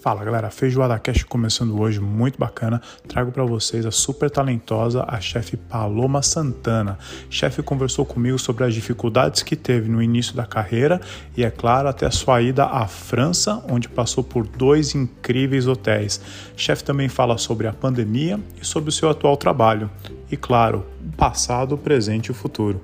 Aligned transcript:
Fala 0.00 0.24
galera, 0.24 0.48
Feijoada 0.50 0.98
Cash 0.98 1.24
começando 1.24 1.78
hoje, 1.78 2.00
muito 2.00 2.38
bacana. 2.38 2.80
Trago 3.06 3.30
para 3.30 3.44
vocês 3.44 3.84
a 3.84 3.90
super 3.90 4.30
talentosa, 4.30 5.04
a 5.06 5.20
chefe 5.20 5.58
Paloma 5.58 6.22
Santana. 6.22 6.98
Chefe 7.28 7.62
conversou 7.62 8.06
comigo 8.06 8.38
sobre 8.38 8.64
as 8.64 8.72
dificuldades 8.72 9.42
que 9.42 9.54
teve 9.54 9.90
no 9.90 10.02
início 10.02 10.34
da 10.34 10.46
carreira 10.46 11.02
e, 11.36 11.44
é 11.44 11.50
claro, 11.50 11.86
até 11.86 12.06
a 12.06 12.10
sua 12.10 12.40
ida 12.40 12.64
à 12.64 12.86
França, 12.86 13.62
onde 13.70 13.90
passou 13.90 14.24
por 14.24 14.46
dois 14.46 14.94
incríveis 14.94 15.66
hotéis. 15.66 16.18
Chefe 16.56 16.82
também 16.82 17.10
fala 17.10 17.36
sobre 17.36 17.66
a 17.66 17.72
pandemia 17.74 18.40
e 18.58 18.64
sobre 18.64 18.88
o 18.88 18.92
seu 18.92 19.10
atual 19.10 19.36
trabalho. 19.36 19.90
E, 20.32 20.36
claro, 20.36 20.86
o 21.06 21.14
passado, 21.14 21.74
o 21.74 21.78
presente 21.78 22.28
e 22.28 22.30
o 22.30 22.34
futuro. 22.34 22.80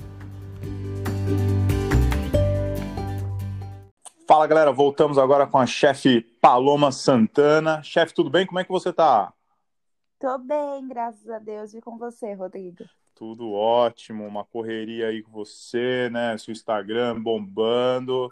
Fala 4.36 4.46
galera, 4.46 4.70
voltamos 4.70 5.16
agora 5.16 5.46
com 5.46 5.56
a 5.56 5.64
chefe 5.64 6.20
Paloma 6.42 6.92
Santana. 6.92 7.82
Chefe, 7.82 8.12
tudo 8.12 8.28
bem? 8.28 8.44
Como 8.44 8.58
é 8.58 8.64
que 8.64 8.70
você 8.70 8.92
tá? 8.92 9.32
Tô 10.20 10.36
bem, 10.36 10.86
graças 10.86 11.26
a 11.30 11.38
Deus. 11.38 11.72
E 11.72 11.80
com 11.80 11.96
você, 11.96 12.34
Rodrigo? 12.34 12.84
Tudo 13.14 13.50
ótimo, 13.54 14.26
uma 14.26 14.44
correria 14.44 15.06
aí 15.08 15.22
com 15.22 15.32
você, 15.32 16.10
né? 16.12 16.36
Seu 16.36 16.52
Instagram 16.52 17.18
bombando. 17.18 18.30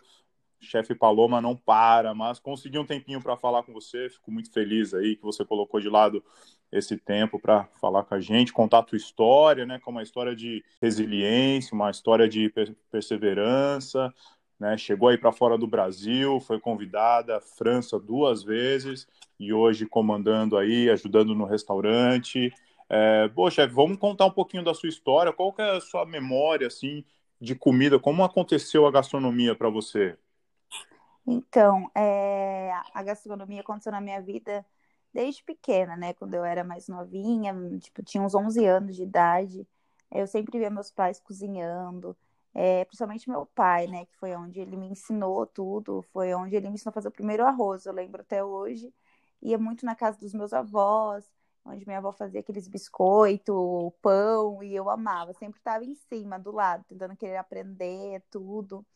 Chefe 0.61 0.95
Paloma 0.95 1.41
não 1.41 1.57
para, 1.57 2.15
mas 2.15 2.39
consegui 2.39 2.79
um 2.79 2.85
tempinho 2.85 3.23
para 3.23 3.35
falar 3.39 3.63
com 3.63 3.73
você. 3.73 4.11
Fico 4.11 4.30
muito 4.30 4.52
feliz 4.52 4.93
aí 4.93 5.16
que 5.16 5.23
você 5.23 5.43
colocou 5.43 5.80
de 5.80 5.89
lado 5.89 6.23
esse 6.71 6.99
tempo 6.99 7.41
para 7.41 7.65
falar 7.80 8.05
com 8.05 8.15
a 8.15 8.21
gente, 8.21 8.52
contar 8.52 8.80
a 8.80 8.83
tua 8.83 8.99
história, 8.99 9.65
né? 9.65 9.80
Como 9.83 9.97
uma 9.97 10.02
história 10.02 10.37
de 10.37 10.63
resiliência, 10.83 11.75
uma 11.75 11.91
história 11.91 12.29
de 12.29 12.52
perseverança, 12.91 14.13
né? 14.59 14.77
Chegou 14.77 15.09
aí 15.09 15.19
para 15.19 15.33
fora 15.33 15.59
do 15.59 15.67
Brasil, 15.67 16.41
foi 16.41 16.61
convidada 16.61 17.41
França 17.41 17.99
duas 17.99 18.43
vezes 18.43 19.07
e 19.38 19.52
hoje 19.52 19.87
comandando 19.87 20.57
aí, 20.57 20.88
ajudando 20.91 21.35
no 21.35 21.45
restaurante. 21.45 22.52
É, 22.88 23.29
chefe, 23.51 23.74
vamos 23.74 23.99
contar 23.99 24.27
um 24.27 24.30
pouquinho 24.30 24.65
da 24.65 24.74
sua 24.74 24.88
história. 24.88 25.33
Qual 25.33 25.52
que 25.52 25.63
é 25.63 25.77
a 25.77 25.80
sua 25.80 26.07
memória 26.07 26.66
assim 26.66 27.05
de 27.41 27.55
comida? 27.55 27.99
Como 27.99 28.23
aconteceu 28.23 28.87
a 28.87 28.91
gastronomia 28.91 29.55
para 29.55 29.69
você? 29.69 30.16
Então, 31.27 31.91
é, 31.95 32.71
a 32.93 33.02
gastronomia 33.02 33.63
aconteceu 33.63 33.91
na 33.91 34.01
minha 34.01 34.21
vida 34.21 34.65
desde 35.13 35.43
pequena, 35.43 35.96
né? 35.96 36.13
Quando 36.13 36.35
eu 36.35 36.45
era 36.45 36.63
mais 36.63 36.89
novinha, 36.89 37.55
tipo, 37.80 38.02
tinha 38.02 38.23
uns 38.23 38.35
11 38.35 38.65
anos 38.66 38.96
de 38.96 39.02
idade. 39.02 39.66
Eu 40.11 40.27
sempre 40.27 40.59
via 40.59 40.71
meus 40.71 40.91
pais 40.91 41.18
cozinhando 41.18 42.16
é, 42.55 42.85
principalmente 42.85 43.29
meu 43.29 43.47
pai, 43.47 43.87
né, 43.88 44.07
que 44.07 44.16
foi 44.16 44.35
onde 44.37 44.60
ele 44.60 44.77
me 44.77 44.87
ensinou 44.87 45.45
tudo, 45.47 46.02
foi 46.13 46.33
onde 46.35 46.55
ele 46.55 46.69
me 46.69 46.74
ensinou 46.74 46.91
a 46.91 46.95
fazer 46.95 47.09
o 47.09 47.13
primeiro 47.13 47.45
arroz, 47.45 47.85
eu 47.85 47.93
lembro 47.93 48.23
até 48.23 48.45
hoje. 48.45 48.95
Ia 49.43 49.59
muito 49.59 49.85
na 49.85 49.95
casa 49.96 50.19
dos 50.19 50.33
meus 50.33 50.52
avós, 50.52 51.24
onde 51.65 51.85
minha 51.87 51.99
avó 51.99 52.13
fazia 52.13 52.41
aqueles 52.41 52.69
biscoito, 52.69 53.93
pão, 54.01 54.63
e 54.63 54.74
eu 54.74 54.88
amava, 54.88 55.33
sempre 55.35 55.59
estava 55.59 55.85
em 55.85 55.95
cima, 55.95 56.38
do 56.38 56.52
lado, 56.52 56.85
tentando 56.88 57.16
querer 57.16 57.37
aprender 57.38 58.23
tudo. 58.30 58.87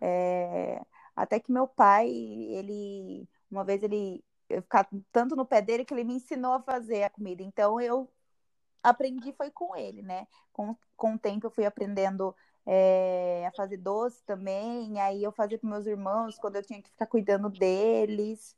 É... 0.00 0.84
Até 1.14 1.40
que 1.40 1.50
meu 1.52 1.66
pai, 1.66 2.08
ele, 2.10 3.28
uma 3.50 3.64
vez 3.64 3.82
ele, 3.82 4.22
eu 4.48 4.62
ficava 4.62 4.88
tanto 5.12 5.34
no 5.36 5.46
pé 5.46 5.62
dele 5.62 5.84
que 5.84 5.94
ele 5.94 6.04
me 6.04 6.14
ensinou 6.14 6.52
a 6.52 6.62
fazer 6.62 7.04
a 7.04 7.10
comida, 7.10 7.42
então 7.42 7.80
eu 7.80 8.10
aprendi 8.82 9.32
foi 9.32 9.50
com 9.50 9.74
ele, 9.76 10.02
né? 10.02 10.26
Com, 10.52 10.76
com 10.96 11.14
o 11.14 11.18
tempo 11.18 11.46
eu 11.46 11.50
fui 11.50 11.64
aprendendo 11.66 12.34
é, 12.66 13.46
a 13.46 13.52
fazer 13.52 13.76
doce 13.76 14.22
também. 14.24 15.00
Aí 15.00 15.22
eu 15.22 15.32
fazia 15.32 15.58
para 15.58 15.70
meus 15.70 15.86
irmãos 15.86 16.38
quando 16.38 16.56
eu 16.56 16.62
tinha 16.62 16.82
que 16.82 16.90
ficar 16.90 17.06
cuidando 17.06 17.48
deles. 17.48 18.56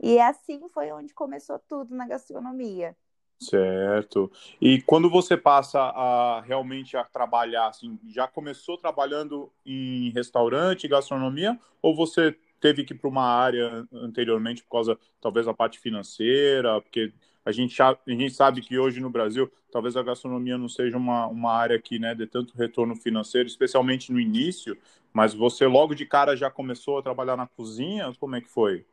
E 0.00 0.18
assim 0.18 0.68
foi 0.68 0.90
onde 0.92 1.14
começou 1.14 1.58
tudo 1.58 1.94
na 1.94 2.06
gastronomia. 2.06 2.96
Certo. 3.40 4.30
E 4.60 4.82
quando 4.82 5.08
você 5.08 5.36
passa 5.36 5.78
a 5.80 6.40
realmente 6.40 6.96
a 6.96 7.04
trabalhar, 7.04 7.68
assim, 7.68 7.98
já 8.08 8.26
começou 8.26 8.76
trabalhando 8.76 9.50
em 9.64 10.10
restaurante, 10.10 10.88
gastronomia, 10.88 11.58
ou 11.80 11.94
você 11.94 12.36
teve 12.60 12.84
que 12.84 12.92
ir 12.92 12.98
para 12.98 13.08
uma 13.08 13.24
área 13.24 13.86
anteriormente 13.92 14.64
por 14.64 14.70
causa, 14.70 14.98
talvez, 15.20 15.46
da 15.46 15.54
parte 15.54 15.78
financeira, 15.78 16.80
porque 16.80 17.12
a 17.48 17.52
gente, 17.52 17.80
a 17.82 17.96
gente 18.06 18.30
sabe 18.30 18.60
que 18.60 18.78
hoje 18.78 19.00
no 19.00 19.08
Brasil, 19.08 19.50
talvez 19.72 19.96
a 19.96 20.02
gastronomia 20.02 20.58
não 20.58 20.68
seja 20.68 20.98
uma, 20.98 21.26
uma 21.28 21.50
área 21.50 21.80
que 21.80 21.98
né, 21.98 22.14
dê 22.14 22.26
tanto 22.26 22.54
retorno 22.54 22.94
financeiro, 22.94 23.48
especialmente 23.48 24.12
no 24.12 24.20
início, 24.20 24.76
mas 25.14 25.32
você 25.32 25.66
logo 25.66 25.94
de 25.94 26.04
cara 26.04 26.36
já 26.36 26.50
começou 26.50 26.98
a 26.98 27.02
trabalhar 27.02 27.38
na 27.38 27.46
cozinha? 27.46 28.12
Como 28.20 28.36
é 28.36 28.42
que 28.42 28.48
foi? 28.50 28.84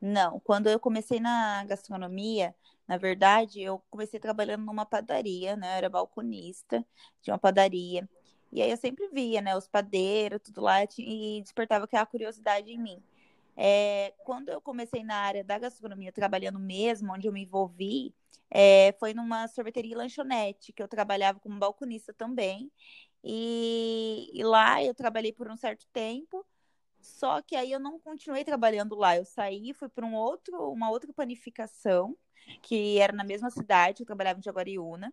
Não, 0.00 0.40
quando 0.40 0.68
eu 0.68 0.80
comecei 0.80 1.20
na 1.20 1.62
gastronomia, 1.66 2.54
na 2.88 2.96
verdade, 2.96 3.60
eu 3.60 3.82
comecei 3.90 4.18
trabalhando 4.18 4.64
numa 4.64 4.86
padaria, 4.86 5.54
né? 5.54 5.74
Eu 5.74 5.76
era 5.76 5.90
balconista 5.90 6.82
de 7.22 7.30
uma 7.30 7.38
padaria. 7.38 8.08
E 8.50 8.62
aí 8.62 8.70
eu 8.70 8.76
sempre 8.78 9.08
via, 9.08 9.42
né, 9.42 9.54
os 9.54 9.68
padeiros, 9.68 10.40
tudo 10.42 10.62
lá, 10.62 10.78
e 10.98 11.42
despertava 11.42 11.84
aquela 11.84 12.06
curiosidade 12.06 12.70
em 12.70 12.78
mim. 12.78 13.02
É, 13.56 14.12
quando 14.24 14.48
eu 14.48 14.60
comecei 14.60 15.04
na 15.04 15.16
área 15.16 15.44
da 15.44 15.58
gastronomia, 15.58 16.12
trabalhando 16.12 16.58
mesmo, 16.58 17.12
onde 17.12 17.28
eu 17.28 17.32
me 17.32 17.42
envolvi, 17.42 18.14
é, 18.50 18.92
foi 18.98 19.14
numa 19.14 19.48
sorveteria 19.48 19.92
e 19.92 19.96
lanchonete, 19.96 20.72
que 20.72 20.82
eu 20.82 20.88
trabalhava 20.88 21.40
como 21.40 21.58
balconista 21.58 22.12
também. 22.12 22.70
E, 23.22 24.30
e, 24.34 24.44
lá 24.44 24.82
eu 24.82 24.94
trabalhei 24.94 25.32
por 25.32 25.50
um 25.50 25.56
certo 25.56 25.86
tempo, 25.92 26.44
só 27.00 27.40
que 27.42 27.56
aí 27.56 27.72
eu 27.72 27.80
não 27.80 27.98
continuei 28.00 28.44
trabalhando 28.44 28.94
lá. 28.96 29.16
Eu 29.16 29.24
saí, 29.24 29.72
fui 29.74 29.88
para 29.88 30.06
um 30.06 30.14
outro, 30.14 30.70
uma 30.70 30.90
outra 30.90 31.12
panificação, 31.12 32.16
que 32.62 32.98
era 32.98 33.12
na 33.12 33.24
mesma 33.24 33.50
cidade, 33.50 34.02
eu 34.02 34.06
trabalhava 34.06 34.38
em 34.40 34.42
Jaguariúna. 34.42 35.12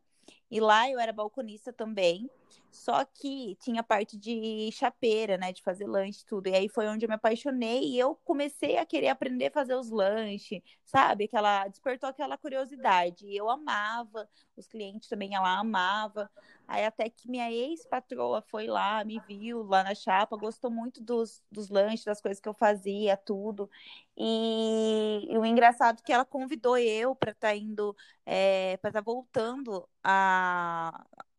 E 0.52 0.60
lá 0.60 0.90
eu 0.90 1.00
era 1.00 1.14
balconista 1.14 1.72
também. 1.72 2.30
Só 2.72 3.04
que 3.06 3.58
tinha 3.62 3.84
parte 3.84 4.18
de 4.18 4.70
chapeira, 4.72 5.38
né? 5.38 5.52
De 5.52 5.62
fazer 5.62 5.88
lanche 5.88 6.26
tudo. 6.26 6.48
E 6.48 6.56
aí 6.56 6.70
foi 6.70 6.88
onde 6.88 7.06
eu 7.06 7.10
me 7.10 7.16
apaixonei 7.16 7.84
e 7.84 8.00
eu 8.00 8.16
comecei 8.24 8.78
a 8.78 8.86
querer 8.86 9.10
aprender 9.10 9.48
a 9.48 9.52
fazer 9.52 9.76
os 9.76 9.90
lanches, 9.90 10.62
sabe? 10.86 11.26
Aquela 11.26 11.68
despertou 11.68 12.10
aquela 12.10 12.38
curiosidade. 12.38 13.26
E 13.28 13.36
eu 13.36 13.50
amava, 13.50 14.28
os 14.56 14.68
clientes 14.68 15.10
também 15.10 15.36
ela 15.36 15.60
amava. 15.60 16.30
Aí 16.68 16.86
até 16.86 17.10
que 17.10 17.30
minha 17.30 17.52
ex-patroa 17.52 18.42
foi 18.42 18.68
lá, 18.68 19.04
me 19.04 19.20
viu 19.28 19.64
lá 19.64 19.84
na 19.84 19.94
chapa, 19.94 20.38
gostou 20.38 20.72
muito 20.72 21.04
dos, 21.04 21.44
dos 21.52 21.70
lanches, 21.70 22.06
das 22.06 22.22
coisas 22.22 22.40
que 22.40 22.48
eu 22.48 22.54
fazia, 22.54 23.18
tudo. 23.18 23.70
E, 24.16 25.28
e 25.30 25.38
o 25.38 25.46
engraçado 25.46 26.00
é 26.00 26.02
que 26.02 26.14
ela 26.14 26.24
convidou 26.24 26.78
eu 26.78 27.14
para 27.14 27.32
estar 27.32 27.50
tá 27.50 27.56
indo, 27.56 27.94
é, 28.26 28.78
para 28.78 28.90
estar 28.90 29.02
tá 29.02 29.06
voltando 29.06 29.86
a 30.02 30.41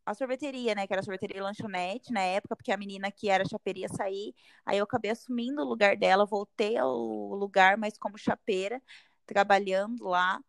a 0.05 0.15
sorveteria, 0.15 0.75
né? 0.75 0.87
Que 0.87 0.93
era 0.93 1.03
sorveteria 1.03 1.39
e 1.39 1.41
lanchonete 1.41 2.13
na 2.13 2.21
época, 2.21 2.57
porque 2.57 2.73
a 2.73 2.77
menina 2.77 3.11
que 3.11 3.29
era 3.29 3.45
chapeira 3.49 3.81
ia 3.81 3.89
sair. 3.89 4.35
Aí 4.65 4.79
eu 4.79 4.85
acabei 4.85 5.11
assumindo 5.11 5.63
o 5.63 5.65
lugar 5.65 5.97
dela, 5.97 6.27
voltei 6.27 6.77
ao 6.77 6.97
lugar, 7.35 7.77
mas 7.77 7.97
como 7.99 8.19
chapeira, 8.19 8.83
trabalhando 9.27 10.05
lá. 10.05 10.43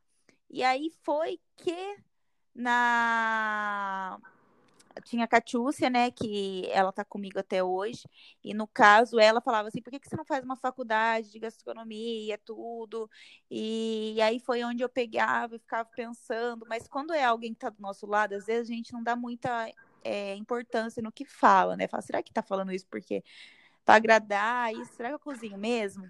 E 0.49 0.63
aí 0.63 0.89
foi 1.03 1.39
que 1.57 1.97
na 2.53 4.19
tinha 5.01 5.25
a 5.25 5.27
Catiúcia, 5.27 5.89
né, 5.89 6.11
que 6.11 6.67
ela 6.71 6.91
tá 6.91 7.03
comigo 7.03 7.39
até 7.39 7.63
hoje, 7.63 8.03
e 8.43 8.53
no 8.53 8.67
caso 8.67 9.19
ela 9.19 9.41
falava 9.41 9.67
assim, 9.67 9.81
por 9.81 9.91
que, 9.91 9.99
que 9.99 10.09
você 10.09 10.15
não 10.15 10.25
faz 10.25 10.43
uma 10.43 10.55
faculdade 10.55 11.31
de 11.31 11.39
gastronomia, 11.39 12.37
tudo, 12.45 13.09
e, 13.49 14.13
e 14.15 14.21
aí 14.21 14.39
foi 14.39 14.63
onde 14.63 14.83
eu 14.83 14.89
pegava 14.89 15.55
e 15.55 15.59
ficava 15.59 15.89
pensando, 15.95 16.65
mas 16.67 16.87
quando 16.87 17.13
é 17.13 17.23
alguém 17.23 17.53
que 17.53 17.59
tá 17.59 17.69
do 17.69 17.81
nosso 17.81 18.05
lado, 18.05 18.33
às 18.33 18.45
vezes 18.45 18.69
a 18.69 18.73
gente 18.73 18.93
não 18.93 19.03
dá 19.03 19.15
muita 19.15 19.71
é, 20.03 20.35
importância 20.35 21.01
no 21.01 21.11
que 21.11 21.25
fala, 21.25 21.75
né, 21.75 21.87
fala, 21.87 22.01
será 22.01 22.21
que 22.21 22.33
tá 22.33 22.41
falando 22.41 22.71
isso 22.71 22.87
porque 22.89 23.23
para 23.85 23.95
agradar, 23.95 24.73
isso, 24.73 24.93
será 24.93 25.09
que 25.09 25.15
eu 25.15 25.19
cozinho 25.19 25.57
mesmo? 25.57 26.09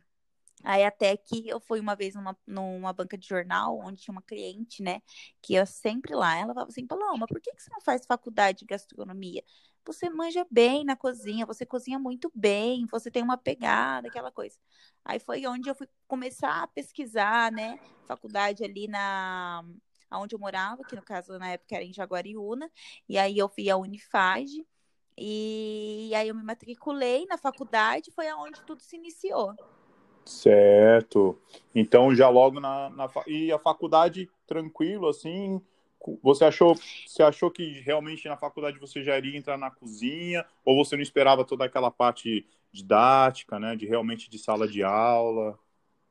Aí 0.63 0.83
até 0.83 1.15
que 1.17 1.47
eu 1.47 1.59
fui 1.59 1.79
uma 1.79 1.95
vez 1.95 2.15
numa, 2.15 2.37
numa 2.47 2.93
banca 2.93 3.17
de 3.17 3.27
jornal, 3.27 3.77
onde 3.79 4.01
tinha 4.01 4.13
uma 4.13 4.21
cliente, 4.21 4.81
né, 4.81 5.01
que 5.41 5.53
eu 5.55 5.65
sempre 5.65 6.15
lá, 6.15 6.35
ela 6.37 6.53
falava 6.53 6.69
assim, 6.69 6.85
Paloma, 6.87 7.27
por 7.27 7.41
que, 7.41 7.53
que 7.53 7.61
você 7.61 7.69
não 7.71 7.81
faz 7.81 8.05
faculdade 8.05 8.59
de 8.59 8.65
gastronomia? 8.65 9.43
Você 9.85 10.09
manja 10.09 10.45
bem 10.49 10.85
na 10.85 10.95
cozinha, 10.95 11.45
você 11.45 11.65
cozinha 11.65 11.99
muito 11.99 12.31
bem, 12.33 12.85
você 12.89 13.11
tem 13.11 13.21
uma 13.23 13.37
pegada, 13.37 14.07
aquela 14.07 14.31
coisa. 14.31 14.57
Aí 15.03 15.19
foi 15.19 15.45
onde 15.45 15.69
eu 15.69 15.75
fui 15.75 15.87
começar 16.07 16.63
a 16.63 16.67
pesquisar, 16.67 17.51
né, 17.51 17.77
faculdade 18.05 18.63
ali 18.63 18.87
na 18.87 19.63
onde 20.13 20.35
eu 20.35 20.39
morava, 20.39 20.85
que 20.85 20.95
no 20.95 21.01
caso 21.03 21.37
na 21.39 21.49
época 21.49 21.75
era 21.75 21.83
em 21.83 21.91
Jaguariúna, 21.93 22.69
e 23.09 23.17
aí 23.17 23.37
eu 23.37 23.49
fui 23.49 23.69
à 23.69 23.75
Unifage, 23.77 24.65
e 25.17 26.11
aí 26.15 26.27
eu 26.29 26.35
me 26.35 26.43
matriculei 26.43 27.25
na 27.25 27.37
faculdade, 27.37 28.11
foi 28.11 28.27
aonde 28.29 28.61
tudo 28.63 28.81
se 28.81 28.95
iniciou. 28.95 29.57
Certo. 30.25 31.37
Então 31.75 32.15
já 32.15 32.29
logo 32.29 32.59
na, 32.59 32.89
na 32.89 33.09
e 33.27 33.51
a 33.51 33.59
faculdade 33.59 34.29
tranquilo 34.47 35.07
assim, 35.07 35.61
você 36.21 36.45
achou 36.45 36.75
você 37.07 37.23
achou 37.23 37.49
que 37.49 37.81
realmente 37.81 38.27
na 38.27 38.37
faculdade 38.37 38.79
você 38.79 39.03
já 39.03 39.17
iria 39.17 39.37
entrar 39.37 39.57
na 39.57 39.71
cozinha 39.71 40.45
ou 40.65 40.83
você 40.83 40.95
não 40.95 41.03
esperava 41.03 41.45
toda 41.45 41.65
aquela 41.65 41.91
parte 41.91 42.45
didática, 42.71 43.59
né, 43.59 43.75
de 43.75 43.85
realmente 43.85 44.29
de 44.29 44.39
sala 44.39 44.67
de 44.67 44.83
aula? 44.83 45.57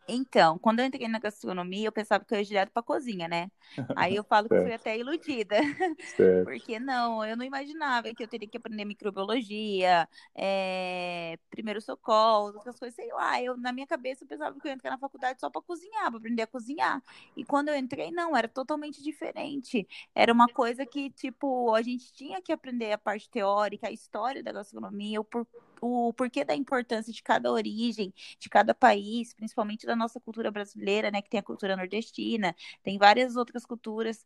Então, 0.09 0.59
quando 0.59 0.81
eu 0.81 0.87
entrei 0.87 1.07
na 1.07 1.19
gastronomia, 1.19 1.87
eu 1.87 1.93
pensava 1.93 2.25
que 2.25 2.35
eu 2.35 2.39
ia 2.39 2.45
direto 2.45 2.73
para 2.73 2.83
cozinha, 2.83 3.29
né? 3.29 3.51
Aí 3.95 4.17
eu 4.17 4.25
falo 4.25 4.49
que 4.49 4.61
fui 4.61 4.73
até 4.73 4.99
iludida. 4.99 5.57
Certo. 6.17 6.45
Porque 6.45 6.81
não, 6.81 7.25
eu 7.25 7.37
não 7.37 7.45
imaginava 7.45 8.13
que 8.13 8.23
eu 8.23 8.29
teria 8.29 8.49
que 8.49 8.57
aprender 8.57 8.85
microbiologia, 8.85 10.09
é, 10.35 11.39
primeiro 11.51 11.81
socorro, 11.81 12.53
outras 12.55 12.79
coisas, 12.79 12.95
sei 12.95 13.13
lá. 13.13 13.41
Eu, 13.41 13.57
na 13.57 13.73
minha 13.73 13.87
cabeça, 13.87 14.25
eu 14.25 14.29
pensava 14.29 14.59
que 14.59 14.67
eu 14.67 14.71
ia 14.71 14.75
entrar 14.75 14.91
na 14.91 14.99
faculdade 14.99 15.41
só 15.41 15.49
para 15.49 15.63
cozinhar, 15.63 16.11
para 16.11 16.19
aprender 16.19 16.43
a 16.43 16.47
cozinhar. 16.47 17.03
E 17.37 17.45
quando 17.45 17.69
eu 17.69 17.77
entrei, 17.77 18.11
não, 18.11 18.37
era 18.37 18.49
totalmente 18.49 19.03
diferente. 19.03 19.87
Era 20.15 20.33
uma 20.33 20.49
coisa 20.49 20.85
que, 20.85 21.11
tipo, 21.11 21.75
a 21.75 21.83
gente 21.83 22.13
tinha 22.13 22.43
que 22.43 22.53
aprender 22.53 22.93
a 22.93 22.99
parte 22.99 23.31
teórica, 23.31 23.89
a 23.89 23.93
história 23.93 24.43
da 24.43 24.53
gastronomia, 24.53 25.21
o 25.21 25.25
por 25.25 25.47
o 25.83 26.13
porquê 26.13 26.45
da 26.45 26.55
importância 26.55 27.13
de 27.13 27.23
cada 27.23 27.51
origem, 27.53 28.15
de 28.39 28.49
cada 28.49 28.73
país, 28.75 29.35
principalmente 29.35 29.85
da 29.85 29.97
nossa 29.97 30.21
cultura 30.21 30.51
brasileira, 30.51 31.11
né, 31.11 31.21
que 31.21 31.29
tem 31.29 31.41
a 31.41 31.43
cultura 31.43 31.77
nordestina, 31.77 32.55
tem 32.83 32.97
várias 32.99 33.37
outras 33.37 33.67
culturas, 33.67 34.25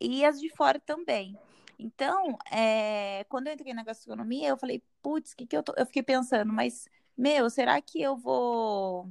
e 0.00 0.24
as 0.24 0.40
de 0.40 0.50
fora 0.50 0.80
também. 0.80 1.38
Então, 1.78 2.36
é, 2.50 3.24
quando 3.28 3.46
eu 3.48 3.54
entrei 3.54 3.72
na 3.72 3.84
gastronomia, 3.84 4.48
eu 4.48 4.58
falei, 4.58 4.82
putz, 5.02 5.34
que 5.34 5.46
que 5.46 5.56
eu 5.56 5.62
tô? 5.62 5.72
Eu 5.76 5.86
fiquei 5.86 6.02
pensando, 6.02 6.52
mas, 6.52 6.88
meu, 7.16 7.48
será 7.50 7.80
que 7.80 8.00
eu 8.02 8.16
vou 8.16 9.08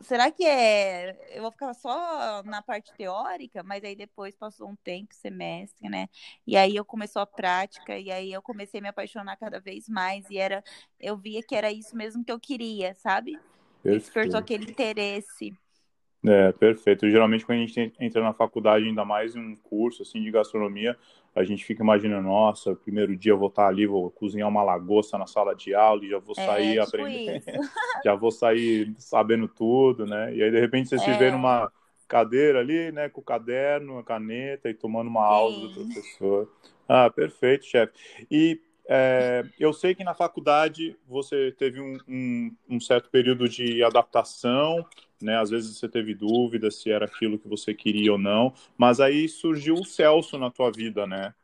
será 0.00 0.30
que 0.30 0.44
é. 0.44 1.36
Eu 1.36 1.42
vou 1.42 1.50
ficar 1.50 1.74
só 1.74 2.42
na 2.44 2.62
parte 2.62 2.92
teórica, 2.94 3.62
mas 3.62 3.82
aí 3.84 3.96
depois 3.96 4.36
passou 4.36 4.68
um 4.68 4.76
tempo, 4.76 5.14
semestre, 5.14 5.88
né? 5.88 6.08
E 6.46 6.56
aí 6.56 6.76
eu 6.76 6.84
começou 6.84 7.22
a 7.22 7.26
prática, 7.26 7.98
e 7.98 8.10
aí 8.10 8.32
eu 8.32 8.42
comecei 8.42 8.80
a 8.80 8.82
me 8.82 8.88
apaixonar 8.88 9.36
cada 9.36 9.60
vez 9.60 9.88
mais, 9.88 10.28
e 10.30 10.38
era. 10.38 10.62
Eu 10.98 11.16
via 11.16 11.42
que 11.42 11.54
era 11.54 11.70
isso 11.70 11.96
mesmo 11.96 12.24
que 12.24 12.32
eu 12.32 12.40
queria, 12.40 12.94
sabe? 12.94 13.38
Despertou 13.84 14.38
aquele 14.38 14.70
interesse. 14.70 15.56
É, 16.24 16.50
perfeito. 16.52 17.08
Geralmente, 17.08 17.46
quando 17.46 17.58
a 17.58 17.66
gente 17.66 17.92
entra 18.00 18.22
na 18.22 18.32
faculdade, 18.32 18.84
ainda 18.84 19.04
mais 19.04 19.36
em 19.36 19.40
um 19.40 19.56
curso 19.56 20.02
assim 20.02 20.22
de 20.22 20.30
gastronomia, 20.30 20.98
a 21.38 21.44
gente 21.44 21.64
fica 21.64 21.82
imaginando, 21.82 22.26
nossa, 22.26 22.74
primeiro 22.74 23.16
dia 23.16 23.30
eu 23.30 23.38
vou 23.38 23.48
estar 23.48 23.68
ali, 23.68 23.86
vou 23.86 24.10
cozinhar 24.10 24.48
uma 24.48 24.62
lagosta 24.62 25.16
na 25.16 25.26
sala 25.26 25.54
de 25.54 25.72
aula 25.72 26.04
e 26.04 26.10
já 26.10 26.18
vou 26.18 26.34
é, 26.36 26.44
sair 26.44 26.78
é, 26.78 26.80
aprendendo, 26.80 27.44
já 28.04 28.14
vou 28.14 28.32
sair 28.32 28.92
sabendo 28.98 29.46
tudo, 29.46 30.04
né? 30.04 30.34
E 30.34 30.42
aí, 30.42 30.50
de 30.50 30.58
repente, 30.58 30.88
você 30.88 30.96
é. 30.96 30.98
se 30.98 31.12
vê 31.12 31.26
é. 31.26 31.30
numa 31.30 31.70
cadeira 32.08 32.58
ali, 32.58 32.90
né, 32.90 33.08
com 33.08 33.20
o 33.20 33.24
caderno, 33.24 33.98
a 33.98 34.02
caneta 34.02 34.68
e 34.68 34.74
tomando 34.74 35.08
uma 35.08 35.20
Sim. 35.20 35.34
aula 35.34 35.68
do 35.68 35.74
professor. 35.74 36.52
Ah, 36.88 37.08
perfeito, 37.08 37.66
chefe. 37.66 37.92
E 38.30 38.60
é, 38.90 39.44
eu 39.58 39.70
sei 39.74 39.94
que 39.94 40.02
na 40.02 40.14
faculdade 40.14 40.96
você 41.06 41.52
teve 41.52 41.78
um, 41.78 41.98
um, 42.08 42.56
um, 42.70 42.80
certo 42.80 43.10
período 43.10 43.46
de 43.46 43.84
adaptação, 43.84 44.82
né? 45.20 45.38
Às 45.38 45.50
vezes 45.50 45.76
você 45.76 45.86
teve 45.86 46.14
dúvida 46.14 46.70
se 46.70 46.90
era 46.90 47.04
aquilo 47.04 47.38
que 47.38 47.46
você 47.46 47.74
queria 47.74 48.12
ou 48.12 48.18
não, 48.18 48.54
mas 48.78 48.98
aí 48.98 49.28
surgiu 49.28 49.74
o 49.74 49.84
Celso 49.84 50.38
na 50.38 50.50
tua 50.50 50.72
vida, 50.72 51.06
né? 51.06 51.34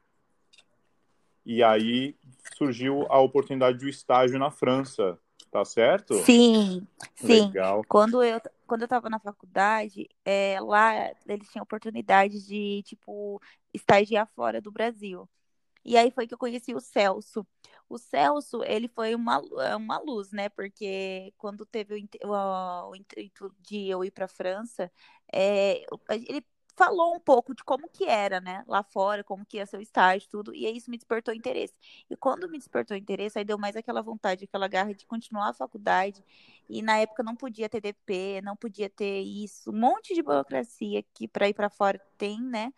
E 1.45 1.63
aí 1.63 2.17
surgiu 2.57 3.07
a 3.11 3.21
oportunidade 3.21 3.77
do 3.77 3.89
estágio 3.91 4.39
na 4.39 4.51
França, 4.51 5.19
tá 5.51 5.63
certo? 5.67 6.15
Sim, 6.25 6.87
sim. 7.15 7.27
Legal. 7.27 7.85
Quando 7.87 8.23
eu 8.23 8.41
quando 8.67 8.81
eu 8.81 8.87
estava 8.87 9.11
na 9.11 9.21
faculdade, 9.21 10.09
é, 10.25 10.59
lá 10.63 11.13
eles 11.27 11.51
tinham 11.51 11.63
oportunidade 11.63 12.43
de 12.47 12.83
tipo 12.85 13.39
estagiar 13.75 14.27
fora 14.35 14.63
do 14.63 14.73
Brasil. 14.73 15.29
E 15.85 15.97
aí 15.97 16.11
foi 16.11 16.27
que 16.27 16.35
eu 16.35 16.39
conheci 16.39 16.75
o 16.75 16.81
Celso. 16.81 17.47
O 17.89 17.99
Celso, 17.99 18.63
ele 18.65 18.89
foi 18.89 19.15
uma, 19.15 19.43
é 19.61 19.77
uma 19.77 19.99
luz, 19.99 20.33
né? 20.33 20.49
Porque 20.49 21.33
quando 21.39 21.67
teve 21.67 21.95
o, 21.95 22.29
o, 22.29 22.91
o 22.91 22.97
intuito 22.97 23.55
de 23.61 23.89
eu 23.89 24.05
ir 24.05 24.11
para 24.11 24.25
a 24.27 24.29
França, 24.29 24.91
é, 25.33 25.85
ele 26.11 26.45
falou 26.77 27.15
um 27.15 27.21
pouco 27.21 27.55
de 27.55 27.63
como 27.65 27.89
que 27.89 28.05
era, 28.05 28.41
né, 28.41 28.65
lá 28.67 28.83
fora, 28.83 29.23
como 29.23 29.47
que 29.47 29.59
ia 29.59 29.67
ser 29.67 29.79
o 29.79 29.83
estágio, 29.83 30.29
tudo, 30.29 30.55
e 30.55 30.67
isso 30.77 30.91
me 30.91 30.97
despertou 30.97 31.33
interesse. 31.35 31.75
E 32.11 32.17
quando 32.17 32.49
me 32.49 32.59
despertou 32.59 32.97
interesse, 32.97 33.39
aí 33.39 33.45
deu 33.45 33.59
mais 33.59 33.77
aquela 33.77 34.03
vontade, 34.03 34.45
aquela 34.45 34.69
garra 34.69 34.93
de 34.95 35.07
continuar 35.07 35.51
a 35.51 35.55
faculdade, 35.55 36.23
e 36.69 36.83
na 36.83 36.99
época 36.99 37.23
não 37.23 37.37
podia 37.37 37.69
ter 37.69 37.81
DP, 37.81 38.41
não 38.43 38.57
podia 38.57 38.91
ter 38.91 39.21
isso, 39.21 39.71
um 39.71 39.79
monte 39.79 40.15
de 40.15 40.23
burocracia 40.23 41.03
que 41.15 41.29
para 41.29 41.49
ir 41.49 41.55
para 41.55 41.71
fora 41.71 42.01
tem, 42.19 42.41
né, 42.41 42.73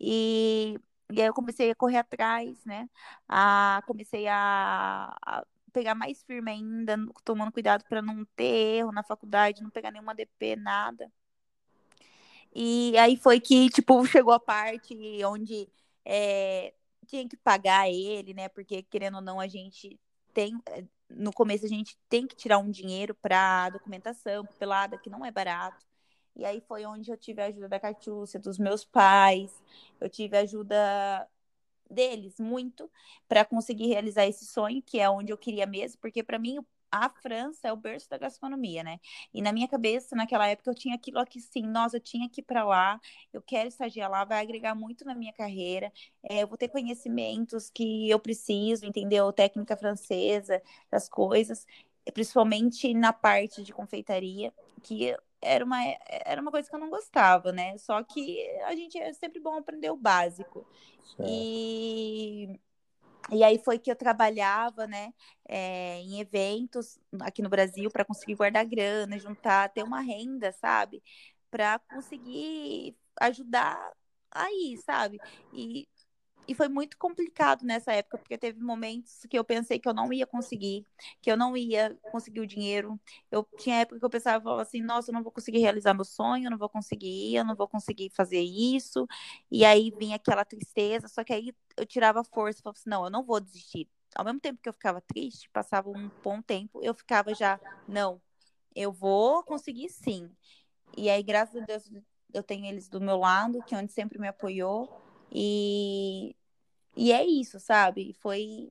e 0.00 0.78
e 1.12 1.20
aí 1.20 1.26
eu 1.28 1.34
comecei 1.34 1.70
a 1.70 1.74
correr 1.74 1.98
atrás, 1.98 2.64
né? 2.64 2.88
A, 3.28 3.82
comecei 3.86 4.26
a, 4.28 5.14
a 5.24 5.44
pegar 5.72 5.94
mais 5.94 6.22
firme 6.22 6.50
ainda, 6.50 6.96
tomando 7.24 7.52
cuidado 7.52 7.84
para 7.88 8.02
não 8.02 8.24
ter 8.36 8.76
erro 8.78 8.92
na 8.92 9.02
faculdade, 9.02 9.62
não 9.62 9.70
pegar 9.70 9.90
nenhuma 9.90 10.14
DP, 10.14 10.56
nada. 10.56 11.10
E 12.54 12.96
aí 12.98 13.16
foi 13.16 13.40
que, 13.40 13.70
tipo, 13.70 14.04
chegou 14.06 14.32
a 14.32 14.40
parte 14.40 14.94
onde 15.24 15.68
é, 16.04 16.74
tinha 17.06 17.28
que 17.28 17.36
pagar 17.36 17.88
ele, 17.88 18.34
né? 18.34 18.48
Porque, 18.48 18.82
querendo 18.82 19.16
ou 19.16 19.22
não, 19.22 19.40
a 19.40 19.48
gente 19.48 19.98
tem. 20.34 20.60
Eh, 20.70 20.84
no 21.10 21.32
começo 21.32 21.66
a 21.66 21.68
gente 21.68 21.96
tem 22.08 22.26
que 22.26 22.34
tirar 22.34 22.58
um 22.58 22.70
dinheiro 22.70 23.14
para 23.14 23.68
documentação, 23.70 24.46
pelada, 24.58 24.96
que 24.98 25.10
não 25.10 25.24
é 25.24 25.30
barato. 25.30 25.84
E 26.36 26.44
aí 26.44 26.60
foi 26.60 26.84
onde 26.86 27.10
eu 27.10 27.16
tive 27.16 27.42
a 27.42 27.46
ajuda 27.46 27.68
da 27.68 27.80
Catiúcia, 27.80 28.40
dos 28.40 28.58
meus 28.58 28.84
pais, 28.84 29.62
eu 30.00 30.08
tive 30.08 30.36
a 30.36 30.40
ajuda 30.40 31.28
deles 31.90 32.38
muito 32.40 32.90
para 33.28 33.44
conseguir 33.44 33.86
realizar 33.86 34.26
esse 34.26 34.46
sonho, 34.46 34.82
que 34.82 34.98
é 34.98 35.08
onde 35.08 35.32
eu 35.32 35.38
queria 35.38 35.66
mesmo, 35.66 36.00
porque 36.00 36.22
para 36.22 36.38
mim 36.38 36.58
a 36.90 37.08
França 37.08 37.68
é 37.68 37.72
o 37.72 37.76
berço 37.76 38.08
da 38.10 38.18
gastronomia, 38.18 38.82
né? 38.84 39.00
E 39.32 39.40
na 39.40 39.50
minha 39.50 39.66
cabeça, 39.66 40.14
naquela 40.14 40.46
época, 40.46 40.70
eu 40.70 40.74
tinha 40.74 40.94
aquilo 40.94 41.18
aqui, 41.18 41.40
sim, 41.40 41.62
nossa, 41.62 41.96
eu 41.96 42.00
tinha 42.00 42.28
que 42.28 42.42
ir 42.42 42.44
para 42.44 42.62
lá, 42.64 43.00
eu 43.32 43.40
quero 43.40 43.66
estagiar 43.68 44.10
lá, 44.10 44.24
vai 44.26 44.42
agregar 44.42 44.74
muito 44.74 45.02
na 45.04 45.14
minha 45.14 45.32
carreira, 45.32 45.90
é, 46.22 46.42
eu 46.42 46.46
vou 46.46 46.58
ter 46.58 46.68
conhecimentos 46.68 47.70
que 47.70 48.10
eu 48.10 48.20
preciso, 48.20 48.84
entendeu? 48.84 49.32
Técnica 49.32 49.74
francesa, 49.74 50.60
das 50.90 51.08
coisas, 51.08 51.66
principalmente 52.12 52.92
na 52.92 53.12
parte 53.12 53.62
de 53.62 53.72
confeitaria, 53.72 54.52
que 54.82 55.16
era 55.42 55.64
uma, 55.64 55.78
era 56.08 56.40
uma 56.40 56.50
coisa 56.50 56.68
que 56.68 56.74
eu 56.74 56.80
não 56.80 56.88
gostava, 56.90 57.52
né? 57.52 57.76
Só 57.78 58.02
que 58.02 58.40
a 58.66 58.74
gente 58.74 58.96
é 58.98 59.12
sempre 59.12 59.40
bom 59.40 59.56
aprender 59.56 59.90
o 59.90 59.96
básico. 59.96 60.66
E, 61.18 62.58
e 63.30 63.44
aí 63.44 63.58
foi 63.58 63.78
que 63.78 63.90
eu 63.90 63.96
trabalhava, 63.96 64.86
né, 64.86 65.12
é, 65.48 66.00
em 66.00 66.20
eventos 66.20 66.98
aqui 67.20 67.42
no 67.42 67.48
Brasil 67.48 67.90
para 67.90 68.04
conseguir 68.04 68.34
guardar 68.34 68.64
grana, 68.64 69.18
juntar, 69.18 69.68
ter 69.70 69.82
uma 69.82 70.00
renda, 70.00 70.52
sabe? 70.52 71.02
Para 71.50 71.78
conseguir 71.78 72.96
ajudar 73.20 73.92
aí, 74.30 74.78
sabe? 74.84 75.20
E 75.52 75.88
e 76.46 76.54
foi 76.54 76.68
muito 76.68 76.98
complicado 76.98 77.64
nessa 77.64 77.92
época, 77.92 78.18
porque 78.18 78.36
teve 78.36 78.60
momentos 78.60 79.24
que 79.30 79.38
eu 79.38 79.44
pensei 79.44 79.78
que 79.78 79.88
eu 79.88 79.94
não 79.94 80.12
ia 80.12 80.26
conseguir, 80.26 80.86
que 81.20 81.30
eu 81.30 81.36
não 81.36 81.56
ia 81.56 81.96
conseguir 82.10 82.40
o 82.40 82.46
dinheiro. 82.46 83.00
Eu 83.30 83.48
tinha 83.56 83.76
época 83.80 83.98
que 84.00 84.04
eu 84.04 84.10
pensava 84.10 84.60
assim, 84.60 84.80
nossa, 84.82 85.10
eu 85.10 85.14
não 85.14 85.22
vou 85.22 85.32
conseguir 85.32 85.58
realizar 85.60 85.94
meu 85.94 86.04
sonho, 86.04 86.46
eu 86.46 86.50
não 86.50 86.58
vou 86.58 86.68
conseguir, 86.68 87.34
eu 87.36 87.44
não 87.44 87.54
vou 87.54 87.68
conseguir 87.68 88.10
fazer 88.10 88.40
isso. 88.40 89.06
E 89.50 89.64
aí 89.64 89.90
vinha 89.98 90.16
aquela 90.16 90.44
tristeza, 90.44 91.08
só 91.08 91.22
que 91.24 91.32
aí 91.32 91.54
eu 91.76 91.86
tirava 91.86 92.24
força, 92.24 92.60
falava 92.62 92.78
assim, 92.78 92.90
não, 92.90 93.04
eu 93.04 93.10
não 93.10 93.24
vou 93.24 93.40
desistir. 93.40 93.88
Ao 94.14 94.24
mesmo 94.24 94.40
tempo 94.40 94.60
que 94.60 94.68
eu 94.68 94.72
ficava 94.72 95.00
triste, 95.00 95.48
passava 95.50 95.88
um 95.90 96.10
bom 96.22 96.42
tempo, 96.42 96.80
eu 96.82 96.94
ficava 96.94 97.32
já, 97.34 97.60
não, 97.86 98.20
eu 98.74 98.92
vou 98.92 99.42
conseguir 99.44 99.88
sim. 99.90 100.30
E 100.96 101.08
aí, 101.10 101.22
graças 101.22 101.56
a 101.56 101.60
Deus, 101.60 101.90
eu 102.32 102.42
tenho 102.42 102.66
eles 102.66 102.88
do 102.88 103.00
meu 103.00 103.16
lado, 103.18 103.62
que 103.62 103.74
é 103.74 103.78
onde 103.78 103.92
sempre 103.92 104.18
me 104.18 104.28
apoiou. 104.28 104.92
E, 105.34 106.36
e 106.96 107.12
é 107.12 107.24
isso, 107.24 107.58
sabe? 107.58 108.12
Foi 108.20 108.70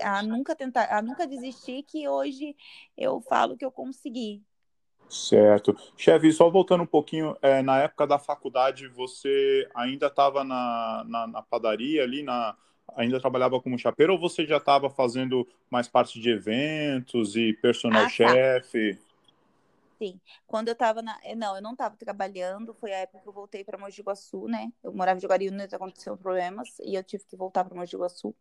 a 0.00 0.22
nunca 0.22 0.54
tentar, 0.54 0.88
a 0.96 1.02
nunca 1.02 1.26
desistir 1.26 1.82
que 1.82 2.08
hoje 2.08 2.54
eu 2.96 3.20
falo 3.20 3.56
que 3.56 3.64
eu 3.64 3.72
consegui. 3.72 4.42
Certo. 5.08 5.76
Chefe, 5.96 6.30
só 6.32 6.50
voltando 6.50 6.82
um 6.82 6.86
pouquinho, 6.86 7.36
é, 7.40 7.62
na 7.62 7.78
época 7.78 8.06
da 8.06 8.18
faculdade, 8.18 8.86
você 8.88 9.66
ainda 9.74 10.06
estava 10.06 10.44
na, 10.44 11.04
na, 11.08 11.26
na, 11.26 11.42
padaria 11.42 12.02
ali, 12.02 12.22
na, 12.22 12.54
ainda 12.94 13.18
trabalhava 13.18 13.60
como 13.60 13.78
chapeiro, 13.78 14.12
ou 14.12 14.18
você 14.18 14.46
já 14.46 14.58
estava 14.58 14.90
fazendo 14.90 15.48
mais 15.70 15.88
parte 15.88 16.20
de 16.20 16.30
eventos 16.30 17.36
e 17.36 17.54
personal 17.54 18.02
ah, 18.02 18.06
tá. 18.06 18.10
Sim. 19.98 20.20
Quando 20.46 20.68
eu 20.68 20.76
tava 20.76 21.02
na. 21.02 21.18
Eh, 21.24 21.34
não, 21.34 21.56
eu 21.56 21.62
não 21.62 21.74
tava 21.74 21.96
trabalhando, 21.96 22.72
foi 22.74 22.92
a 22.92 22.98
época 22.98 23.20
que 23.20 23.28
eu 23.28 23.32
voltei 23.32 23.64
para 23.64 23.76
Mogi 23.76 24.00
Guaçu, 24.00 24.46
né? 24.46 24.72
Eu 24.82 24.92
morava 24.92 25.18
em 25.18 25.20
Jaguariúna, 25.20 25.64
aconteceram 25.64 26.16
problemas, 26.16 26.78
e 26.80 26.94
eu 26.94 27.02
tive 27.02 27.24
que 27.24 27.36
voltar 27.36 27.64
para 27.64 27.74
Mogi 27.76 27.96
Guaçu. 27.96 28.34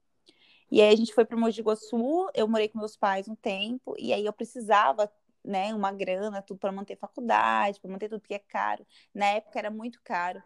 E 0.70 0.82
aí 0.82 0.94
a 0.94 0.96
gente 0.96 1.14
foi 1.14 1.26
para 1.26 1.38
Mogi 1.38 1.62
Guaçu, 1.62 2.30
eu 2.36 2.48
morei 2.48 2.70
com 2.70 2.78
meus 2.78 2.96
pais 2.96 3.28
um 3.28 3.36
tempo, 3.36 3.96
e 3.98 4.14
aí 4.14 4.26
eu 4.26 4.34
precisava, 4.34 5.12
né, 5.44 5.74
uma 5.74 5.92
grana, 5.92 6.42
tudo 6.42 6.60
para 6.60 6.72
manter 6.72 6.98
faculdade, 6.98 7.80
para 7.80 7.90
manter 7.90 8.10
tudo, 8.10 8.20
porque 8.20 8.36
é 8.36 8.40
caro. 8.40 8.86
Na 9.14 9.26
época 9.28 9.58
era 9.58 9.72
muito 9.72 10.00
caro. 10.04 10.44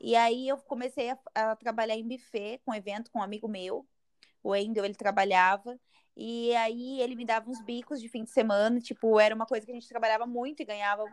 E 0.00 0.14
aí 0.14 0.48
eu 0.48 0.58
comecei 0.58 1.10
a, 1.10 1.18
a 1.34 1.56
trabalhar 1.56 1.96
em 1.96 2.06
buffet, 2.06 2.60
com 2.64 2.74
evento, 2.74 3.10
com 3.10 3.18
um 3.18 3.22
amigo 3.22 3.48
meu, 3.48 3.86
o 4.42 4.50
Wendel, 4.50 4.84
ele 4.84 4.94
trabalhava, 4.94 5.78
E 6.16 6.54
aí 6.56 7.00
ele 7.00 7.14
me 7.14 7.24
dava 7.24 7.50
uns 7.50 7.60
bicos 7.62 8.00
de 8.00 8.08
fim 8.08 8.24
de 8.24 8.30
semana, 8.30 8.78
tipo, 8.80 9.18
era 9.18 9.34
uma 9.34 9.46
coisa 9.46 9.64
que 9.64 9.72
a 9.72 9.74
gente 9.74 9.88
trabalhava 9.88 10.26
muito 10.26 10.60
e 10.60 10.64
ganhava 10.64 11.04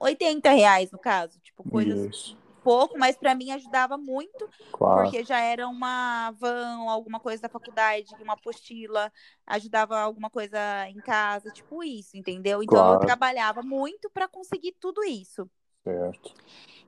80 0.00 0.50
reais, 0.50 0.90
no 0.90 0.98
caso, 0.98 1.38
tipo, 1.40 1.68
coisas 1.68 2.06
Isso. 2.06 2.38
pouco, 2.62 2.98
mas 2.98 3.16
para 3.16 3.34
mim 3.34 3.50
ajudava 3.50 3.98
muito, 3.98 4.48
claro. 4.72 5.02
porque 5.02 5.22
já 5.24 5.38
era 5.40 5.68
uma 5.68 6.30
van, 6.32 6.88
alguma 6.88 7.20
coisa 7.20 7.42
da 7.42 7.48
faculdade, 7.48 8.14
uma 8.22 8.34
apostila, 8.34 9.12
ajudava 9.46 9.98
alguma 9.98 10.30
coisa 10.30 10.58
em 10.88 11.00
casa, 11.00 11.50
tipo 11.50 11.84
isso, 11.84 12.16
entendeu? 12.16 12.62
Então 12.62 12.78
claro. 12.78 12.94
eu 12.94 13.00
trabalhava 13.00 13.62
muito 13.62 14.08
para 14.10 14.26
conseguir 14.28 14.72
tudo 14.80 15.04
isso. 15.04 15.48
Certo. 15.84 16.34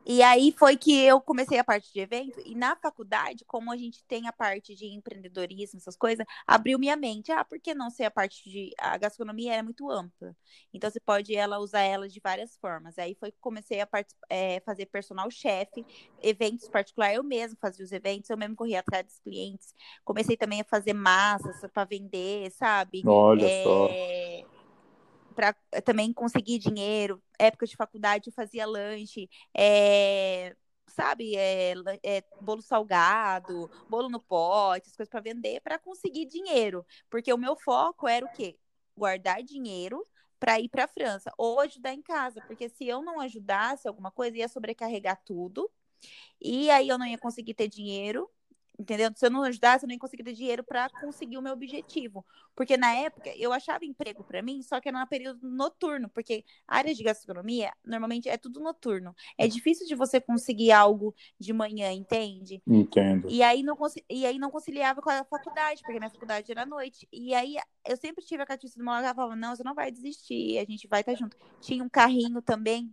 E 0.05 0.23
aí 0.23 0.53
foi 0.59 0.77
que 0.77 0.99
eu 1.05 1.21
comecei 1.21 1.59
a 1.59 1.65
parte 1.65 1.93
de 1.93 2.01
evento, 2.01 2.41
e 2.45 2.55
na 2.55 2.75
faculdade, 2.77 3.45
como 3.45 3.71
a 3.71 3.77
gente 3.77 4.05
tem 4.05 4.27
a 4.27 4.33
parte 4.33 4.75
de 4.75 4.87
empreendedorismo, 4.87 5.79
essas 5.79 5.97
coisas, 5.97 6.27
abriu 6.47 6.79
minha 6.79 6.97
mente. 6.97 7.31
Ah, 7.31 7.45
por 7.45 7.61
que 7.61 7.75
não 7.75 7.91
ser 7.91 8.05
a 8.05 8.11
parte 8.11 8.49
de. 8.51 8.73
A 8.79 8.99
gastronomia 8.99 9.55
é 9.55 9.63
muito 9.63 9.91
ampla. 9.91 10.35
Então 10.73 10.91
você 10.91 11.01
pode 11.01 11.35
ela 11.35 11.59
usar 11.59 11.83
ela 11.83 12.09
de 12.09 12.21
várias 12.21 12.57
formas. 12.57 12.99
Aí 12.99 13.17
foi 13.19 13.31
que 13.31 13.39
comecei 13.41 13.81
a 13.81 13.89
é, 14.29 14.61
fazer 14.61 14.87
personal 14.87 15.31
chefe, 15.31 15.85
eventos 16.21 16.69
particulares, 16.69 17.17
eu 17.17 17.25
mesmo 17.25 17.57
fazia 17.61 17.85
os 17.85 17.93
eventos, 17.93 18.29
eu 18.31 18.37
mesmo 18.37 18.57
corria 18.57 18.81
atrás 18.81 19.07
dos 19.07 19.19
clientes. 19.21 19.75
Comecei 20.05 20.37
também 20.37 20.61
a 20.61 20.65
fazer 20.65 20.93
massas 20.93 21.61
para 21.73 21.85
vender, 21.85 22.51
sabe? 22.51 23.03
Olha 23.07 23.47
é... 23.47 23.65
só 23.65 23.89
para 25.33 25.55
também 25.85 26.13
conseguir 26.13 26.59
dinheiro. 26.59 27.23
Época 27.39 27.67
de 27.67 27.77
faculdade 27.77 28.29
eu 28.29 28.33
fazia 28.33 28.67
lanche, 28.67 29.29
é, 29.57 30.55
sabe, 30.87 31.37
é, 31.37 31.75
é, 32.03 32.23
bolo 32.41 32.63
salgado, 32.63 33.71
bolo 33.89 34.09
no 34.09 34.21
pote, 34.21 34.89
as 34.89 34.97
coisas 34.97 35.11
para 35.11 35.21
vender 35.21 35.61
para 35.61 35.79
conseguir 35.79 36.27
dinheiro, 36.27 36.85
porque 37.11 37.33
o 37.33 37.39
meu 37.39 37.57
foco 37.57 38.07
era 38.09 38.25
o 38.25 38.33
quê? 38.33 38.59
Guardar 38.97 39.43
dinheiro 39.43 40.07
para 40.39 40.61
ir 40.61 40.69
para 40.69 40.85
a 40.85 40.89
França 40.89 41.33
ou 41.39 41.61
ajudar 41.61 41.95
em 41.95 42.03
casa, 42.03 42.43
porque 42.47 42.69
se 42.69 42.87
eu 42.87 43.03
não 43.03 43.21
ajudasse 43.21 43.87
alguma 43.89 44.11
coisa 44.11 44.39
ia 44.39 44.49
sobrecarregar 44.49 45.21
tudo. 45.25 45.71
E 46.41 46.69
aí 46.71 46.89
eu 46.89 46.99
não 46.99 47.07
ia 47.07 47.19
conseguir 47.19 47.55
ter 47.55 47.69
dinheiro 47.69 48.29
Entendeu? 48.83 49.13
Se 49.15 49.25
eu 49.25 49.31
não 49.31 49.45
ajudasse, 49.45 49.85
eu 49.85 49.89
nem 49.89 49.97
conseguia 49.97 50.25
ter 50.25 50.33
dinheiro 50.33 50.65
para 50.65 50.91
conseguir 51.01 51.39
o 51.39 51.43
meu 51.43 51.53
objetivo. 51.53 52.27
Porque 52.53 52.77
na 52.77 52.93
época 52.93 53.31
eu 53.37 53.53
achava 53.53 53.85
emprego 53.85 54.25
para 54.25 54.43
mim, 54.43 54.61
só 54.61 54.81
que 54.81 54.89
era 54.89 54.99
no 54.99 55.07
período 55.07 55.49
noturno, 55.49 56.09
porque 56.09 56.45
a 56.67 56.79
área 56.79 56.93
de 56.93 57.01
gastronomia 57.01 57.73
normalmente 57.85 58.29
é 58.29 58.37
tudo 58.37 58.59
noturno. 58.59 59.15
É 59.39 59.47
difícil 59.47 59.87
de 59.87 59.95
você 59.95 60.21
conseguir 60.21 60.73
algo 60.73 61.15
de 61.39 61.53
manhã, 61.53 61.93
entende? 61.93 62.61
Entendo. 62.67 63.29
E 63.31 63.41
aí 63.41 63.63
não, 63.63 63.79
e 64.11 64.27
aí 64.27 64.37
não 64.37 64.51
conciliava 64.51 65.01
com 65.01 65.11
a 65.11 65.23
faculdade, 65.25 65.81
porque 65.83 66.01
minha 66.01 66.11
faculdade 66.11 66.51
era 66.51 66.63
à 66.63 66.67
noite. 66.67 67.07
E 67.13 67.33
aí 67.35 67.57
eu 67.87 67.97
sempre 67.97 68.25
tive 68.25 68.43
a 68.43 68.47
Catiça 68.47 68.77
do 68.77 68.85
meu 68.85 68.93
lado, 68.93 69.05
ela 69.05 69.15
falava: 69.15 69.37
não, 69.37 69.55
você 69.55 69.63
não 69.63 69.77
vai 69.77 69.93
desistir, 69.93 70.59
a 70.59 70.65
gente 70.65 70.89
vai 70.89 71.03
estar 71.03 71.13
tá 71.13 71.19
junto. 71.19 71.37
Tinha 71.61 71.85
um 71.85 71.89
carrinho 71.89 72.43
também 72.43 72.93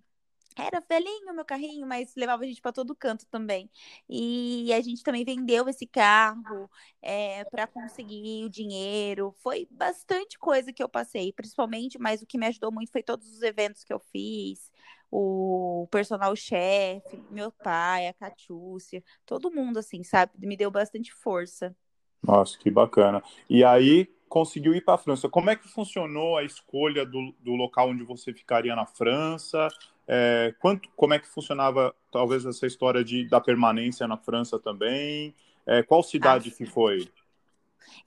era 0.59 0.83
velhinho 0.87 1.33
meu 1.33 1.45
carrinho, 1.45 1.87
mas 1.87 2.13
levava 2.15 2.43
a 2.43 2.45
gente 2.47 2.61
para 2.61 2.71
todo 2.71 2.95
canto 2.95 3.25
também. 3.27 3.69
E 4.07 4.71
a 4.73 4.81
gente 4.81 5.03
também 5.03 5.23
vendeu 5.23 5.67
esse 5.67 5.85
carro 5.85 6.69
é, 7.01 7.45
para 7.45 7.67
conseguir 7.67 8.45
o 8.45 8.49
dinheiro. 8.49 9.33
Foi 9.39 9.67
bastante 9.71 10.37
coisa 10.37 10.73
que 10.73 10.83
eu 10.83 10.89
passei, 10.89 11.31
principalmente, 11.33 11.97
mas 11.99 12.21
o 12.21 12.25
que 12.25 12.37
me 12.37 12.47
ajudou 12.47 12.71
muito 12.71 12.91
foi 12.91 13.03
todos 13.03 13.27
os 13.27 13.41
eventos 13.41 13.83
que 13.83 13.93
eu 13.93 13.99
fiz, 13.99 14.71
o 15.11 15.87
personal 15.91 16.35
chefe, 16.35 17.21
meu 17.31 17.51
pai, 17.51 18.07
a 18.07 18.13
Catiúcia, 18.13 19.03
todo 19.25 19.51
mundo, 19.51 19.79
assim, 19.79 20.03
sabe? 20.03 20.31
Me 20.37 20.55
deu 20.55 20.69
bastante 20.69 21.13
força. 21.13 21.75
Nossa, 22.21 22.57
que 22.57 22.69
bacana. 22.69 23.23
E 23.49 23.63
aí 23.63 24.07
conseguiu 24.29 24.73
ir 24.73 24.81
para 24.81 24.93
a 24.93 24.97
França. 24.97 25.27
Como 25.27 25.49
é 25.49 25.55
que 25.55 25.67
funcionou 25.67 26.37
a 26.37 26.43
escolha 26.43 27.05
do, 27.05 27.33
do 27.39 27.55
local 27.55 27.89
onde 27.89 28.03
você 28.03 28.31
ficaria 28.31 28.75
na 28.75 28.85
França? 28.85 29.67
É, 30.07 30.53
quanto, 30.59 30.89
como 30.95 31.13
é 31.13 31.19
que 31.19 31.27
funcionava, 31.27 31.93
talvez, 32.11 32.45
essa 32.45 32.65
história 32.65 33.03
de, 33.03 33.27
da 33.27 33.41
permanência 33.41 34.07
na 34.07 34.17
França 34.17 34.57
também? 34.57 35.35
É, 35.65 35.83
qual 35.83 36.01
cidade 36.01 36.49
ah, 36.49 36.57
que 36.57 36.65
foi? 36.65 37.11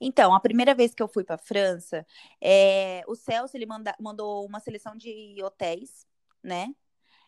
Então, 0.01 0.33
a 0.33 0.39
primeira 0.39 0.73
vez 0.73 0.93
que 0.93 1.03
eu 1.03 1.07
fui 1.07 1.23
para 1.23 1.35
a 1.35 1.37
França, 1.37 2.05
é, 2.41 3.03
o 3.07 3.15
Celso 3.15 3.55
ele 3.55 3.65
manda, 3.65 3.95
mandou 3.99 4.45
uma 4.45 4.59
seleção 4.59 4.95
de 4.95 5.35
hotéis, 5.43 6.07
né? 6.41 6.73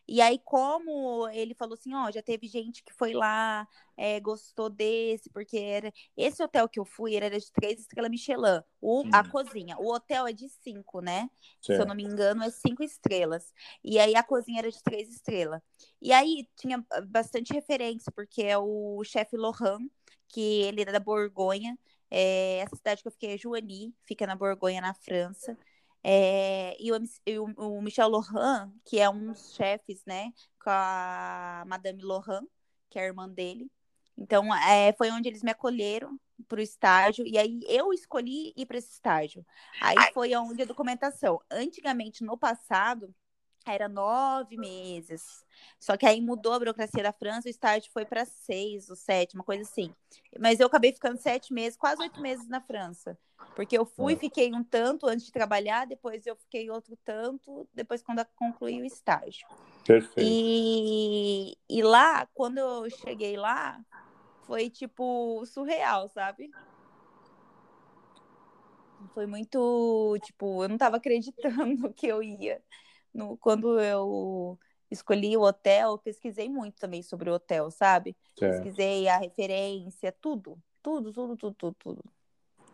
E 0.08 0.22
aí, 0.22 0.40
como 0.44 1.28
ele 1.30 1.56
falou 1.56 1.74
assim, 1.74 1.94
ó, 1.94 2.12
já 2.12 2.22
teve 2.22 2.48
gente 2.48 2.84
que 2.84 2.94
foi 2.94 3.14
lá, 3.14 3.68
é, 3.98 4.20
gostou 4.20 4.70
desse, 4.70 5.30
porque 5.30 5.58
era. 5.58 5.92
Esse 6.16 6.44
hotel 6.44 6.70
que 6.70 6.80
eu 6.80 6.86
fui 6.86 7.16
era 7.16 7.30
de 7.30 7.52
três 7.52 7.80
estrelas 7.80 8.12
Michelin. 8.12 8.62
O, 8.80 9.04
a 9.12 9.28
cozinha. 9.28 9.76
O 9.80 9.92
hotel 9.92 10.28
é 10.28 10.34
de 10.34 10.48
cinco, 10.48 11.02
né? 11.02 11.30
Certo. 11.62 11.78
Se 11.78 11.84
eu 11.84 11.88
não 11.88 11.96
me 11.96 12.04
engano, 12.04 12.44
é 12.44 12.52
cinco 12.52 12.84
estrelas. 12.84 13.52
E 13.84 13.98
aí 13.98 14.16
a 14.16 14.24
cozinha 14.24 14.60
era 14.60 14.72
de 14.72 14.82
três 14.84 15.10
estrelas. 15.10 15.62
E 16.02 16.14
aí 16.14 16.48
tinha 16.56 16.86
bastante 17.08 17.54
referência, 17.54 18.12
porque 18.12 18.44
é 18.44 18.58
o 18.58 19.04
chefe 19.04 19.36
Lohan, 19.36 19.80
que 20.28 20.62
ele 20.64 20.82
era 20.82 20.92
da 20.92 21.00
Borgonha. 21.00 21.78
É, 22.12 22.60
essa 22.60 22.76
cidade 22.76 23.02
que 23.02 23.08
eu 23.08 23.12
fiquei 23.12 23.34
é 23.34 23.38
Joanie, 23.38 23.94
fica 24.04 24.28
na 24.28 24.36
Borgonha, 24.36 24.82
na 24.82 24.94
França. 24.94 25.58
É, 26.08 26.78
e, 26.80 26.92
o, 26.92 27.46
o, 27.58 27.82
Michel 27.82 28.08
Lohan, 28.08 28.72
que 28.86 29.00
é 29.00 29.10
um 29.10 29.26
dos 29.26 29.56
chefes, 29.56 30.04
né, 30.06 30.32
com 30.64 30.70
a 30.70 31.64
Madame 31.66 32.04
Lohan, 32.04 32.44
que 32.92 33.00
é 33.00 33.02
a 33.02 33.06
irmã 33.06 33.28
dele. 33.28 33.72
Então, 34.16 34.54
é, 34.54 34.94
foi 34.94 35.10
onde 35.10 35.28
eles 35.28 35.42
me 35.42 35.50
acolheram 35.50 36.16
para 36.48 36.60
o 36.60 36.62
estágio, 36.62 37.26
e 37.26 37.40
aí 37.40 37.60
eu 37.68 37.92
escolhi 37.92 38.54
ir 38.56 38.68
para 38.68 38.78
esse 38.78 38.92
estágio. 38.92 39.44
Aí 39.82 39.96
foi 40.14 40.36
onde 40.36 40.62
a 40.62 40.66
documentação. 40.66 41.42
Antigamente, 41.50 42.24
no 42.24 42.38
passado, 42.38 43.12
era 43.66 43.88
nove 43.88 44.58
meses. 44.58 45.44
Só 45.80 45.98
que 45.98 46.06
aí 46.06 46.22
mudou 46.22 46.54
a 46.54 46.60
burocracia 46.60 47.04
da 47.04 47.12
França, 47.12 47.48
o 47.48 47.52
estágio 47.52 47.92
foi 47.92 48.06
para 48.06 48.26
seis 48.26 48.90
ou 48.90 48.96
sete, 48.96 49.36
uma 49.36 49.44
coisa 49.44 49.64
assim. 49.64 49.94
Mas 50.40 50.60
eu 50.60 50.68
acabei 50.68 50.92
ficando 50.94 51.18
sete 51.18 51.54
meses, 51.54 51.78
quase 51.78 52.02
oito 52.02 52.22
meses 52.22 52.48
na 52.48 52.62
França. 52.62 53.18
Porque 53.56 53.78
eu 53.78 53.86
fui, 53.86 54.14
é. 54.14 54.16
fiquei 54.16 54.54
um 54.54 54.64
tanto 54.64 55.08
antes 55.08 55.26
de 55.26 55.32
trabalhar, 55.32 55.86
depois 55.86 56.26
eu 56.26 56.36
fiquei 56.36 56.70
outro 56.70 56.98
tanto, 57.04 57.68
depois 57.74 58.02
quando 58.02 58.26
concluí 58.36 58.82
o 58.82 58.86
estágio. 58.86 59.48
Perfeito. 59.86 60.20
E, 60.20 61.58
e 61.70 61.84
lá, 61.84 62.26
quando 62.34 62.58
eu 62.58 62.90
cheguei 62.90 63.38
lá, 63.38 63.80
foi 64.46 64.70
tipo 64.70 65.46
surreal, 65.46 66.10
sabe? 66.10 66.52
Foi 69.14 69.26
muito, 69.26 70.18
tipo, 70.24 70.64
eu 70.64 70.70
não 70.70 70.78
tava 70.78 70.98
acreditando 70.98 71.94
que 71.94 72.08
eu 72.08 72.24
ia. 72.24 72.62
No, 73.16 73.38
quando 73.38 73.80
eu 73.80 74.60
escolhi 74.92 75.38
o 75.38 75.42
hotel, 75.42 75.98
pesquisei 75.98 76.50
muito 76.50 76.76
também 76.76 77.02
sobre 77.02 77.30
o 77.30 77.34
hotel, 77.34 77.72
sabe? 77.72 78.14
Pesquisei 78.38 79.08
a 79.08 79.18
referência, 79.18 80.12
tudo, 80.12 80.62
tudo, 80.84 81.14
tudo, 81.14 81.38
tudo, 81.38 81.56
tudo, 81.56 81.76
tudo. 81.80 82.04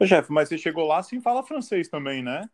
Chefe, 0.03 0.31
mas 0.31 0.49
você 0.49 0.57
chegou 0.57 0.87
lá 0.87 1.03
sem 1.03 1.21
falar 1.21 1.43
francês 1.43 1.87
também, 1.87 2.23
né? 2.23 2.49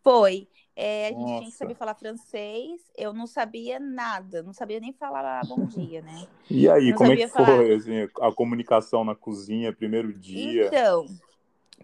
Foi. 0.00 0.46
É, 0.76 1.06
a 1.06 1.10
gente 1.10 1.22
Nossa. 1.22 1.38
tinha 1.38 1.50
que 1.50 1.56
saber 1.56 1.74
falar 1.74 1.96
francês. 1.96 2.80
Eu 2.96 3.12
não 3.12 3.26
sabia 3.26 3.80
nada, 3.80 4.40
não 4.40 4.52
sabia 4.52 4.78
nem 4.78 4.92
falar 4.92 5.44
bom 5.44 5.66
dia, 5.66 6.02
né? 6.02 6.28
E 6.48 6.70
aí, 6.70 6.90
não 6.90 6.98
como 6.98 7.10
é 7.12 7.16
que 7.16 7.26
foi 7.26 7.74
assim, 7.74 8.08
a 8.20 8.32
comunicação 8.32 9.04
na 9.04 9.16
cozinha, 9.16 9.72
primeiro 9.72 10.12
dia? 10.12 10.66
Então, 10.66 11.06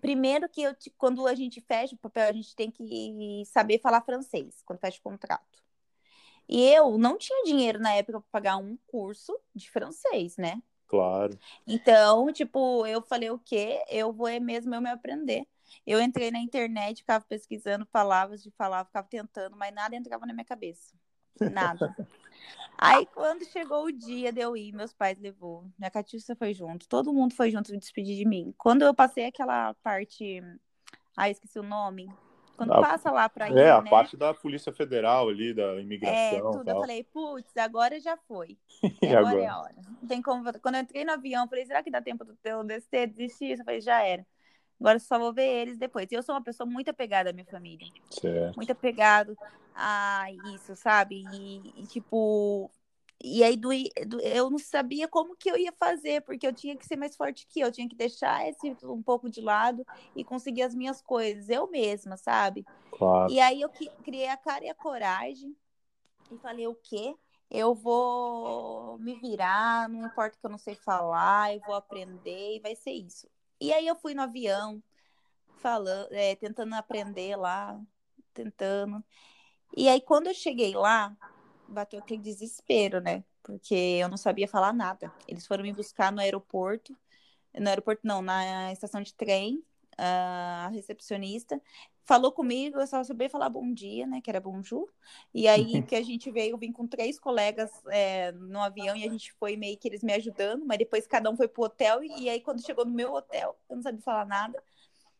primeiro 0.00 0.48
que 0.48 0.62
eu, 0.62 0.74
quando 0.98 1.26
a 1.26 1.34
gente 1.34 1.60
fecha 1.60 1.94
o 1.94 1.98
papel, 1.98 2.28
a 2.28 2.32
gente 2.32 2.54
tem 2.56 2.70
que 2.70 3.42
saber 3.46 3.78
falar 3.80 4.00
francês 4.02 4.62
quando 4.64 4.80
fecha 4.80 4.98
o 4.98 5.02
contrato. 5.02 5.62
E 6.48 6.64
eu 6.68 6.98
não 6.98 7.16
tinha 7.16 7.44
dinheiro 7.44 7.78
na 7.78 7.92
época 7.92 8.20
para 8.20 8.30
pagar 8.32 8.56
um 8.56 8.76
curso 8.88 9.38
de 9.54 9.70
francês, 9.70 10.36
né? 10.36 10.60
Claro. 10.88 11.38
Então, 11.64 12.32
tipo, 12.32 12.84
eu 12.84 13.00
falei 13.00 13.30
o 13.30 13.38
quê? 13.38 13.84
Eu 13.88 14.12
vou 14.12 14.26
é 14.26 14.40
mesmo 14.40 14.74
eu 14.74 14.80
me 14.80 14.90
aprender. 14.90 15.46
Eu 15.86 16.00
entrei 16.00 16.32
na 16.32 16.40
internet, 16.40 17.02
ficava 17.02 17.24
pesquisando 17.24 17.86
palavras 17.86 18.42
de 18.42 18.50
falar, 18.50 18.84
ficava 18.84 19.06
tentando, 19.08 19.56
mas 19.56 19.72
nada 19.72 19.94
entrava 19.94 20.26
na 20.26 20.32
minha 20.32 20.44
cabeça. 20.44 20.92
Nada. 21.40 21.94
Aí, 22.82 23.06
quando 23.14 23.44
chegou 23.44 23.84
o 23.84 23.92
dia 23.92 24.32
de 24.32 24.40
eu 24.40 24.56
ir, 24.56 24.72
meus 24.72 24.94
pais 24.94 25.18
levou. 25.18 25.64
Minha 25.78 25.90
Catiúcia 25.90 26.34
foi 26.34 26.54
junto. 26.54 26.88
Todo 26.88 27.12
mundo 27.12 27.34
foi 27.34 27.50
junto 27.50 27.70
me 27.70 27.78
despedir 27.78 28.16
de 28.16 28.24
mim. 28.24 28.54
Quando 28.56 28.82
eu 28.82 28.94
passei 28.94 29.26
aquela 29.26 29.74
parte. 29.82 30.42
Ah, 31.14 31.28
esqueci 31.28 31.58
o 31.58 31.62
nome. 31.62 32.10
Quando 32.56 32.72
a... 32.72 32.80
passa 32.80 33.10
lá 33.10 33.28
para 33.28 33.50
ir, 33.50 33.56
É, 33.58 33.70
a 33.70 33.82
né? 33.82 33.90
parte 33.90 34.16
da 34.16 34.32
Polícia 34.32 34.72
Federal 34.72 35.28
ali, 35.28 35.52
da 35.52 35.78
imigração. 35.78 36.16
É, 36.16 36.40
tudo. 36.40 36.70
Eu 36.70 36.80
falei, 36.80 37.04
putz, 37.04 37.54
agora 37.58 38.00
já 38.00 38.16
foi. 38.16 38.56
agora, 39.02 39.18
agora, 39.20 39.42
é 39.42 39.46
a 39.46 39.58
hora. 39.58 39.74
Não 40.00 40.08
tem 40.08 40.22
como. 40.22 40.42
Quando 40.60 40.76
eu 40.76 40.80
entrei 40.80 41.04
no 41.04 41.12
avião, 41.12 41.44
eu 41.44 41.48
falei, 41.48 41.66
será 41.66 41.82
que 41.82 41.90
dá 41.90 42.00
tempo 42.00 42.24
de 42.24 42.32
eu 42.44 42.64
descer, 42.64 43.06
desistir? 43.08 43.58
Eu 43.58 43.64
falei, 43.64 43.82
já 43.82 44.02
era. 44.02 44.26
Agora 44.80 44.98
só 44.98 45.18
vou 45.18 45.34
ver 45.34 45.46
eles 45.46 45.76
depois. 45.76 46.06
Eu 46.10 46.22
sou 46.22 46.34
uma 46.34 46.42
pessoa 46.42 46.66
muito 46.66 46.88
apegada 46.88 47.28
à 47.28 47.32
minha 47.34 47.44
família. 47.44 47.86
Certo. 48.10 48.56
Muito 48.56 48.72
apegado 48.72 49.36
a 49.74 50.26
isso, 50.54 50.74
sabe? 50.76 51.24
E, 51.32 51.82
e, 51.82 51.86
tipo, 51.86 52.70
e 53.22 53.44
aí 53.44 53.56
do, 53.56 53.68
do, 54.06 54.20
eu 54.20 54.50
não 54.50 54.58
sabia 54.58 55.06
como 55.06 55.36
que 55.36 55.50
eu 55.50 55.56
ia 55.56 55.72
fazer, 55.72 56.22
porque 56.22 56.46
eu 56.46 56.52
tinha 56.52 56.76
que 56.76 56.86
ser 56.86 56.96
mais 56.96 57.16
forte 57.16 57.46
que 57.46 57.60
eu, 57.60 57.66
eu 57.68 57.72
tinha 57.72 57.88
que 57.88 57.96
deixar 57.96 58.48
esse 58.48 58.76
um 58.84 59.02
pouco 59.02 59.28
de 59.28 59.40
lado 59.40 59.84
e 60.16 60.24
conseguir 60.24 60.62
as 60.62 60.74
minhas 60.74 61.00
coisas, 61.02 61.48
eu 61.48 61.70
mesma, 61.70 62.16
sabe? 62.16 62.64
Claro. 62.90 63.30
E 63.32 63.40
aí 63.40 63.60
eu 63.60 63.70
criei 64.02 64.28
a 64.28 64.36
cara 64.36 64.64
e 64.64 64.68
a 64.68 64.74
coragem 64.74 65.56
e 66.30 66.38
falei, 66.38 66.66
o 66.66 66.74
quê? 66.74 67.14
Eu 67.50 67.74
vou 67.74 68.96
me 68.98 69.14
virar, 69.16 69.88
não 69.88 70.06
importa 70.06 70.38
que 70.38 70.46
eu 70.46 70.50
não 70.50 70.58
sei 70.58 70.74
falar, 70.74 71.54
eu 71.54 71.60
vou 71.66 71.74
aprender 71.74 72.56
e 72.56 72.60
vai 72.60 72.76
ser 72.76 72.92
isso. 72.92 73.28
E 73.60 73.72
aí 73.72 73.86
eu 73.86 73.96
fui 73.96 74.14
no 74.14 74.22
avião, 74.22 74.82
falando, 75.56 76.12
é, 76.12 76.34
tentando 76.36 76.74
aprender 76.74 77.36
lá, 77.36 77.78
tentando. 78.32 79.04
E 79.76 79.88
aí 79.88 80.00
quando 80.00 80.26
eu 80.28 80.34
cheguei 80.34 80.74
lá, 80.74 81.16
bateu 81.68 81.98
aquele 81.98 82.20
desespero, 82.20 83.00
né? 83.00 83.24
Porque 83.42 83.74
eu 83.74 84.08
não 84.08 84.16
sabia 84.16 84.48
falar 84.48 84.72
nada. 84.72 85.12
Eles 85.26 85.46
foram 85.46 85.62
me 85.62 85.72
buscar 85.72 86.12
no 86.12 86.20
aeroporto, 86.20 86.96
no 87.54 87.68
aeroporto 87.68 88.02
não, 88.04 88.22
na 88.22 88.72
estação 88.72 89.00
de 89.00 89.14
trem, 89.14 89.64
a 89.96 90.68
recepcionista. 90.72 91.60
Falou 92.04 92.32
comigo, 92.32 92.80
eu 92.80 92.86
só 92.86 93.04
sabia 93.04 93.30
falar 93.30 93.48
bom 93.48 93.72
dia, 93.72 94.04
né, 94.04 94.20
que 94.20 94.28
era 94.28 94.40
bonjour, 94.40 94.92
e 95.32 95.46
aí 95.46 95.80
que 95.84 95.94
a 95.94 96.02
gente 96.02 96.28
veio, 96.28 96.54
eu 96.54 96.58
vim 96.58 96.72
com 96.72 96.84
três 96.84 97.20
colegas 97.20 97.70
é, 97.86 98.32
no 98.32 98.58
avião 98.58 98.96
e 98.96 99.04
a 99.04 99.08
gente 99.08 99.32
foi 99.34 99.56
meio 99.56 99.78
que 99.78 99.86
eles 99.86 100.02
me 100.02 100.12
ajudando, 100.14 100.66
mas 100.66 100.78
depois 100.78 101.06
cada 101.06 101.30
um 101.30 101.36
foi 101.36 101.46
pro 101.46 101.62
hotel, 101.62 102.02
e 102.02 102.28
aí 102.28 102.40
quando 102.40 102.66
chegou 102.66 102.84
no 102.84 102.90
meu 102.90 103.12
hotel, 103.12 103.56
eu 103.68 103.76
não 103.76 103.82
sabia 103.82 104.00
falar 104.00 104.26
nada, 104.26 104.60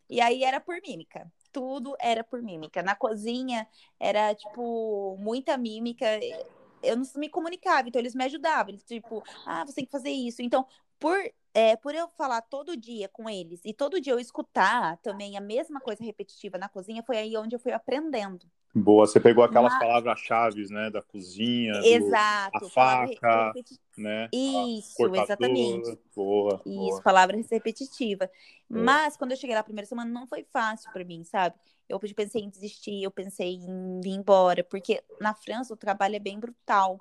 e 0.09 0.21
aí 0.21 0.43
era 0.43 0.59
por 0.59 0.81
mímica, 0.85 1.31
tudo 1.53 1.97
era 2.01 2.25
por 2.25 2.43
mímica. 2.43 2.83
Na 2.83 2.95
cozinha 2.95 3.67
era, 3.99 4.35
tipo, 4.35 5.17
muita 5.19 5.57
mímica. 5.57 6.07
Eu 6.83 6.97
não 6.97 7.05
me 7.17 7.29
comunicava, 7.29 7.89
então 7.89 8.01
eles 8.01 8.15
me 8.15 8.25
ajudavam. 8.25 8.71
Eles, 8.71 8.85
tipo, 8.85 9.23
ah, 9.47 9.65
você 9.65 9.75
tem 9.77 9.85
que 9.85 9.91
fazer 9.93 10.11
isso. 10.11 10.43
Então, 10.43 10.67
por, 11.01 11.19
é, 11.55 11.75
por 11.77 11.95
eu 11.95 12.07
falar 12.09 12.43
todo 12.43 12.77
dia 12.77 13.09
com 13.09 13.29
eles 13.29 13.61
e 13.65 13.73
todo 13.73 14.01
dia 14.01 14.13
eu 14.13 14.21
escutar 14.21 14.99
também 14.99 15.37
a 15.37 15.41
mesma 15.41 15.81
coisa 15.81 16.05
repetitiva 16.05 16.59
na 16.59 16.69
cozinha, 16.69 17.03
foi 17.03 17.17
aí 17.17 17.37
onde 17.37 17.57
eu 17.57 17.59
fui 17.59 17.73
aprendendo. 17.73 18.47
Boa, 18.73 19.05
você 19.05 19.19
pegou 19.19 19.43
aquelas 19.43 19.73
Mas... 19.73 19.83
palavras-chave, 19.83 20.65
né, 20.71 20.91
da 20.91 21.03
cozinha, 21.03 21.73
Exato, 21.83 22.61
do, 22.61 22.67
a 22.67 22.71
faca, 22.71 23.47
repeti... 23.47 23.81
né? 23.97 24.29
Isso, 24.33 25.13
exatamente. 25.17 25.99
Boa. 26.15 26.63
Isso, 26.65 26.77
boa. 26.77 27.03
palavra 27.03 27.37
repetitiva. 27.51 28.31
Mas 28.69 29.17
quando 29.17 29.33
eu 29.33 29.37
cheguei 29.37 29.57
lá 29.57 29.63
a 29.63 29.65
primeira 29.65 29.89
semana 29.89 30.09
não 30.09 30.25
foi 30.25 30.45
fácil 30.53 30.93
para 30.93 31.05
mim, 31.05 31.25
sabe? 31.25 31.57
Eu 31.89 31.99
pensei 31.99 32.43
em 32.43 32.49
desistir, 32.49 33.03
eu 33.03 33.11
pensei 33.11 33.55
em 33.55 34.01
vir 34.01 34.13
embora, 34.13 34.63
porque 34.63 35.03
na 35.21 35.35
França 35.35 35.75
o 35.75 35.77
trabalho 35.77 36.15
é 36.15 36.21
bem 36.21 36.39
brutal 36.39 37.01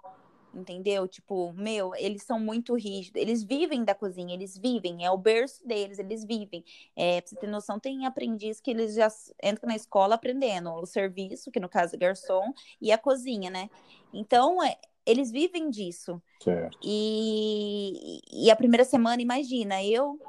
entendeu? 0.54 1.08
Tipo, 1.08 1.54
meu, 1.54 1.94
eles 1.96 2.24
são 2.24 2.40
muito 2.40 2.74
rígidos, 2.76 3.22
eles 3.22 3.44
vivem 3.44 3.84
da 3.84 3.94
cozinha, 3.94 4.34
eles 4.34 4.58
vivem, 4.58 5.06
é 5.06 5.12
o 5.12 5.18
berço 5.18 5.66
deles, 5.68 6.00
eles 6.00 6.26
vivem. 6.26 6.64
É, 6.96 7.22
pra 7.22 7.30
você 7.30 7.36
ter 7.36 7.48
noção, 7.48 7.80
tem 7.80 8.06
aprendiz 8.06 8.60
que 8.60 8.72
eles 8.72 8.96
já 8.96 9.08
entram 9.44 9.70
na 9.70 9.76
escola 9.76 10.16
aprendendo 10.16 10.72
o 10.72 10.86
serviço, 10.86 11.52
que 11.52 11.60
no 11.60 11.70
caso 11.70 11.96
é 11.96 12.00
garçom, 12.00 12.54
e 12.82 12.92
a 12.92 12.98
cozinha, 12.98 13.50
né? 13.50 13.70
Então, 14.14 14.64
é, 14.64 14.78
eles 15.06 15.32
vivem 15.32 15.70
disso. 15.70 16.22
Certo. 16.42 16.78
E, 16.84 18.22
e 18.32 18.52
a 18.52 18.56
primeira 18.56 18.86
semana, 18.86 19.22
imagina, 19.22 19.84
eu, 19.84 20.20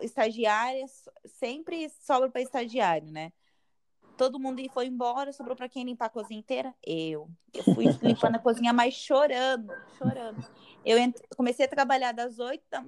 estagiária, 0.00 0.84
sempre 1.26 1.88
sobra 2.00 2.30
para 2.30 2.42
estagiário, 2.42 3.10
né? 3.10 3.32
Todo 4.16 4.38
mundo 4.38 4.62
foi 4.72 4.86
embora, 4.86 5.32
sobrou 5.32 5.54
para 5.54 5.68
quem 5.68 5.84
limpar 5.84 6.06
a 6.06 6.10
cozinha 6.10 6.40
inteira? 6.40 6.74
Eu. 6.84 7.28
Eu 7.52 7.62
fui 7.74 7.84
limpando 8.02 8.36
a 8.36 8.38
cozinha, 8.38 8.72
mas 8.72 8.94
chorando, 8.94 9.72
chorando. 9.98 10.44
Eu 10.84 10.96
comecei 11.36 11.66
a 11.66 11.68
trabalhar 11.68 12.12
das 12.12 12.38
oito 12.38 12.64
da... 12.70 12.84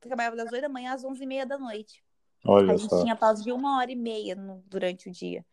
trabalhava 0.00 0.36
das 0.36 0.52
oito 0.52 0.62
da 0.62 0.68
manhã 0.68 0.92
às 0.92 1.04
onze 1.04 1.24
e 1.24 1.26
meia 1.26 1.44
da 1.44 1.58
noite. 1.58 2.04
Olha 2.44 2.74
a 2.74 2.76
gente 2.76 2.90
só. 2.90 3.02
tinha 3.02 3.16
pausa 3.16 3.42
de 3.42 3.50
uma 3.50 3.78
hora 3.78 3.90
e 3.90 3.96
meia 3.96 4.34
no... 4.34 4.62
durante 4.66 5.08
o 5.08 5.12
dia. 5.12 5.44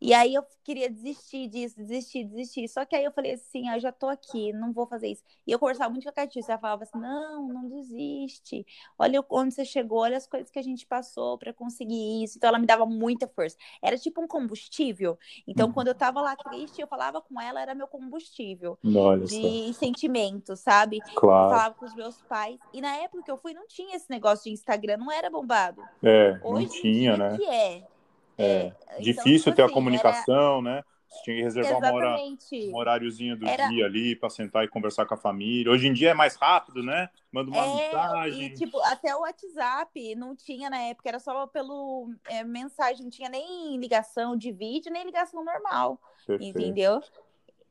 E 0.00 0.14
aí 0.14 0.34
eu 0.34 0.44
queria 0.62 0.88
desistir 0.88 1.48
disso, 1.48 1.76
desistir, 1.76 2.24
desistir. 2.24 2.68
Só 2.68 2.84
que 2.84 2.94
aí 2.94 3.04
eu 3.04 3.10
falei 3.10 3.32
assim, 3.32 3.68
ah, 3.68 3.76
eu 3.76 3.80
já 3.80 3.90
tô 3.90 4.06
aqui, 4.06 4.52
não 4.52 4.72
vou 4.72 4.86
fazer 4.86 5.08
isso. 5.08 5.22
E 5.46 5.50
eu 5.50 5.58
conversava 5.58 5.90
muito 5.90 6.04
com 6.04 6.10
a 6.10 6.12
Catiça, 6.12 6.52
ela 6.52 6.60
falava 6.60 6.84
assim, 6.84 6.98
não, 6.98 7.48
não 7.48 7.68
desiste. 7.68 8.64
Olha 8.98 9.24
onde 9.30 9.54
você 9.54 9.64
chegou, 9.64 9.98
olha 9.98 10.16
as 10.16 10.26
coisas 10.26 10.50
que 10.50 10.58
a 10.58 10.62
gente 10.62 10.86
passou 10.86 11.36
para 11.36 11.52
conseguir 11.52 12.22
isso. 12.22 12.38
Então 12.38 12.48
ela 12.48 12.58
me 12.58 12.66
dava 12.66 12.86
muita 12.86 13.26
força. 13.26 13.56
Era 13.82 13.98
tipo 13.98 14.20
um 14.20 14.28
combustível. 14.28 15.18
Então 15.46 15.66
uhum. 15.66 15.72
quando 15.72 15.88
eu 15.88 15.94
tava 15.94 16.20
lá 16.20 16.36
triste, 16.36 16.80
eu 16.80 16.86
falava 16.86 17.20
com 17.20 17.40
ela, 17.40 17.60
era 17.60 17.74
meu 17.74 17.88
combustível. 17.88 18.78
Olha 18.84 19.24
de 19.24 19.72
só. 19.72 19.80
sentimento, 19.80 20.56
sabe? 20.56 21.00
Claro. 21.14 21.46
Eu 21.46 21.56
falava 21.56 21.74
com 21.74 21.84
os 21.84 21.94
meus 21.94 22.22
pais. 22.22 22.58
E 22.72 22.80
na 22.80 22.94
época 22.96 23.22
que 23.24 23.30
eu 23.30 23.36
fui, 23.36 23.52
não 23.52 23.66
tinha 23.66 23.96
esse 23.96 24.08
negócio 24.08 24.44
de 24.44 24.50
Instagram, 24.50 24.98
não 24.98 25.10
era 25.10 25.28
bombado. 25.28 25.82
É, 26.02 26.38
Hoje 26.44 26.66
não 26.66 26.82
tinha, 26.82 27.16
né? 27.16 27.36
que 27.36 27.44
é. 27.44 27.97
É, 28.38 28.66
então, 28.66 29.00
difícil 29.00 29.44
tipo 29.44 29.56
ter 29.56 29.62
assim, 29.62 29.72
a 29.72 29.74
comunicação, 29.74 30.58
era... 30.58 30.62
né? 30.62 30.84
Você 31.08 31.22
tinha 31.22 31.36
que 31.36 31.42
reservar 31.42 31.78
uma 31.78 31.92
hora, 31.92 32.16
um 32.18 32.76
horáriozinho 32.76 33.36
do 33.36 33.48
era... 33.48 33.68
dia 33.68 33.86
ali 33.86 34.14
para 34.14 34.28
sentar 34.28 34.64
e 34.64 34.68
conversar 34.68 35.06
com 35.06 35.14
a 35.14 35.16
família. 35.16 35.72
Hoje 35.72 35.88
em 35.88 35.92
dia 35.92 36.10
é 36.10 36.14
mais 36.14 36.36
rápido, 36.36 36.82
né? 36.82 37.08
Manda 37.32 37.50
uma 37.50 37.64
é, 37.64 37.86
mensagem. 37.86 38.42
E, 38.42 38.52
tipo, 38.52 38.78
até 38.82 39.16
o 39.16 39.20
WhatsApp 39.20 40.14
não 40.14 40.36
tinha 40.36 40.68
na 40.68 40.78
época, 40.82 41.08
era 41.08 41.18
só 41.18 41.46
pelo 41.46 42.10
é, 42.26 42.44
mensagem, 42.44 43.04
não 43.04 43.10
tinha 43.10 43.30
nem 43.30 43.78
ligação 43.78 44.36
de 44.36 44.52
vídeo, 44.52 44.92
nem 44.92 45.04
ligação 45.04 45.42
normal. 45.42 45.98
Perfeito. 46.26 46.58
Entendeu? 46.58 47.00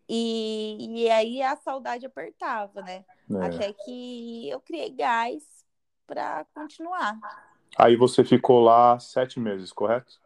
E, 0.09 1.03
e 1.03 1.09
aí 1.09 1.41
a 1.41 1.55
saudade 1.57 2.07
apertava, 2.07 2.81
né? 2.81 3.05
É. 3.29 3.45
Até 3.45 3.73
que 3.73 4.49
eu 4.49 4.59
criei 4.61 4.89
gás 4.89 5.43
para 6.07 6.43
continuar. 6.55 7.19
Aí 7.77 7.95
você 7.95 8.23
ficou 8.23 8.61
lá 8.61 8.97
sete 8.97 9.39
meses, 9.39 9.71
correto? 9.71 10.19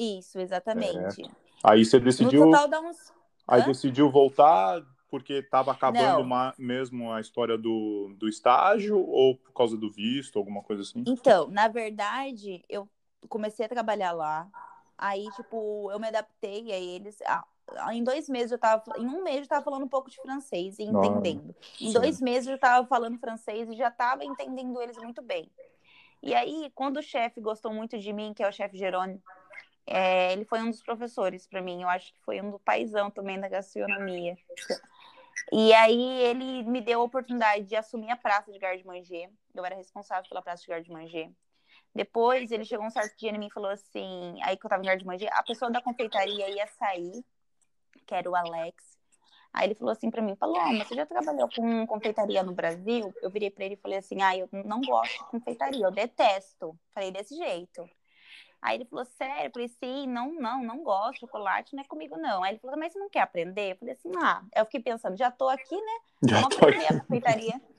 Isso, 0.00 0.40
exatamente. 0.40 1.22
É. 1.22 1.26
Aí 1.62 1.84
você 1.84 2.00
decidiu. 2.00 2.46
No 2.46 2.50
total 2.52 2.68
dá 2.68 2.80
uns. 2.80 3.12
Aí 3.46 3.60
Hã? 3.60 3.66
decidiu 3.66 4.10
voltar 4.10 4.82
porque 5.10 5.34
estava 5.34 5.72
acabando 5.72 6.22
uma, 6.22 6.54
mesmo 6.56 7.12
a 7.12 7.20
história 7.20 7.58
do, 7.58 8.14
do 8.16 8.28
estágio 8.28 8.96
ou 8.96 9.36
por 9.36 9.52
causa 9.52 9.76
do 9.76 9.90
visto, 9.90 10.38
alguma 10.38 10.62
coisa 10.62 10.82
assim? 10.82 11.02
Então, 11.04 11.48
na 11.48 11.66
verdade, 11.68 12.64
eu 12.68 12.88
comecei 13.28 13.66
a 13.66 13.68
trabalhar 13.68 14.12
lá. 14.12 14.48
Aí, 14.96 15.30
tipo, 15.32 15.90
eu 15.90 15.98
me 15.98 16.08
adaptei 16.08 16.72
a 16.72 16.78
eles. 16.78 17.18
Ah, 17.26 17.44
em 17.92 18.02
dois 18.02 18.28
meses 18.28 18.52
eu 18.52 18.58
tava. 18.58 18.82
Em 18.96 19.06
um 19.06 19.22
mês 19.22 19.42
eu 19.42 19.48
tava 19.48 19.64
falando 19.64 19.84
um 19.84 19.88
pouco 19.88 20.08
de 20.08 20.16
francês 20.18 20.78
e 20.78 20.84
entendendo. 20.84 21.54
Ah, 21.58 21.64
em 21.80 21.92
dois 21.92 22.20
meses 22.20 22.48
eu 22.48 22.58
tava 22.58 22.86
falando 22.86 23.18
francês 23.18 23.68
e 23.68 23.74
já 23.74 23.90
tava 23.90 24.24
entendendo 24.24 24.80
eles 24.80 24.96
muito 24.96 25.20
bem. 25.20 25.50
E 26.22 26.34
aí, 26.34 26.70
quando 26.74 26.98
o 26.98 27.02
chefe 27.02 27.40
gostou 27.40 27.72
muito 27.72 27.98
de 27.98 28.12
mim, 28.12 28.32
que 28.34 28.42
é 28.42 28.48
o 28.48 28.52
chefe 28.52 28.76
Jerônimo, 28.76 29.22
é, 29.90 30.32
ele 30.32 30.44
foi 30.44 30.60
um 30.60 30.70
dos 30.70 30.82
professores 30.82 31.48
para 31.48 31.60
mim, 31.60 31.82
eu 31.82 31.88
acho 31.88 32.14
que 32.14 32.20
foi 32.20 32.40
um 32.40 32.52
do 32.52 32.60
paizão 32.60 33.10
também 33.10 33.40
da 33.40 33.48
gastronomia. 33.48 34.38
E 35.52 35.74
aí 35.74 36.22
ele 36.22 36.62
me 36.62 36.80
deu 36.80 37.00
a 37.00 37.04
oportunidade 37.04 37.64
de 37.64 37.74
assumir 37.74 38.10
a 38.10 38.16
praça 38.16 38.52
de 38.52 38.58
Garde-Manger. 38.58 39.30
Eu 39.52 39.64
era 39.64 39.74
responsável 39.74 40.28
pela 40.28 40.42
praça 40.42 40.62
de 40.62 40.68
Garde-Manger. 40.68 41.30
Depois 41.92 42.52
ele 42.52 42.64
chegou 42.64 42.86
um 42.86 42.90
certo 42.90 43.18
dia 43.18 43.30
em 43.30 43.38
mim 43.38 43.48
e 43.48 43.52
falou 43.52 43.70
assim, 43.70 44.38
aí 44.42 44.56
que 44.56 44.64
eu 44.64 44.70
tava 44.70 44.82
em 44.82 44.86
Garde-Manger, 44.86 45.28
a 45.32 45.42
pessoa 45.42 45.72
da 45.72 45.82
confeitaria 45.82 46.48
ia 46.50 46.66
sair, 46.68 47.24
que 48.06 48.14
era 48.14 48.30
o 48.30 48.36
Alex. 48.36 48.96
Aí 49.52 49.66
ele 49.66 49.74
falou 49.74 49.90
assim 49.90 50.08
para 50.08 50.22
mim, 50.22 50.36
Paloma, 50.36 50.84
você 50.84 50.94
já 50.94 51.04
trabalhou 51.04 51.48
com 51.52 51.84
confeitaria 51.88 52.44
no 52.44 52.52
Brasil? 52.52 53.12
Eu 53.20 53.28
virei 53.28 53.50
para 53.50 53.64
ele 53.64 53.74
e 53.74 53.78
falei 53.78 53.98
assim, 53.98 54.22
ah, 54.22 54.36
eu 54.36 54.48
não 54.52 54.80
gosto 54.80 55.18
de 55.18 55.30
confeitaria, 55.30 55.84
eu 55.84 55.90
detesto. 55.90 56.78
Falei 56.94 57.10
desse 57.10 57.34
jeito. 57.34 57.90
Aí 58.62 58.76
ele 58.76 58.84
falou, 58.84 59.04
sério? 59.04 59.46
Eu 59.46 59.50
falei, 59.50 59.68
sim, 59.68 60.06
não, 60.06 60.32
não, 60.34 60.62
não 60.62 60.82
gosto, 60.82 61.20
chocolate 61.20 61.74
não 61.74 61.82
é 61.82 61.86
comigo, 61.86 62.16
não. 62.18 62.42
Aí 62.44 62.52
ele 62.52 62.58
falou, 62.58 62.76
mas 62.78 62.92
você 62.92 62.98
não 62.98 63.08
quer 63.08 63.20
aprender? 63.20 63.72
Eu 63.72 63.76
falei 63.76 63.94
assim, 63.94 64.12
ah, 64.18 64.42
eu 64.54 64.64
fiquei 64.66 64.80
pensando, 64.80 65.16
já 65.16 65.30
tô 65.30 65.48
aqui, 65.48 65.74
né? 65.74 66.28
Já 66.28 66.40
Vamos 66.40 66.56
tô 66.56 66.64
aprender 66.64 66.84
aqui. 66.84 66.94
a 66.94 67.00
confeitaria. 67.00 67.60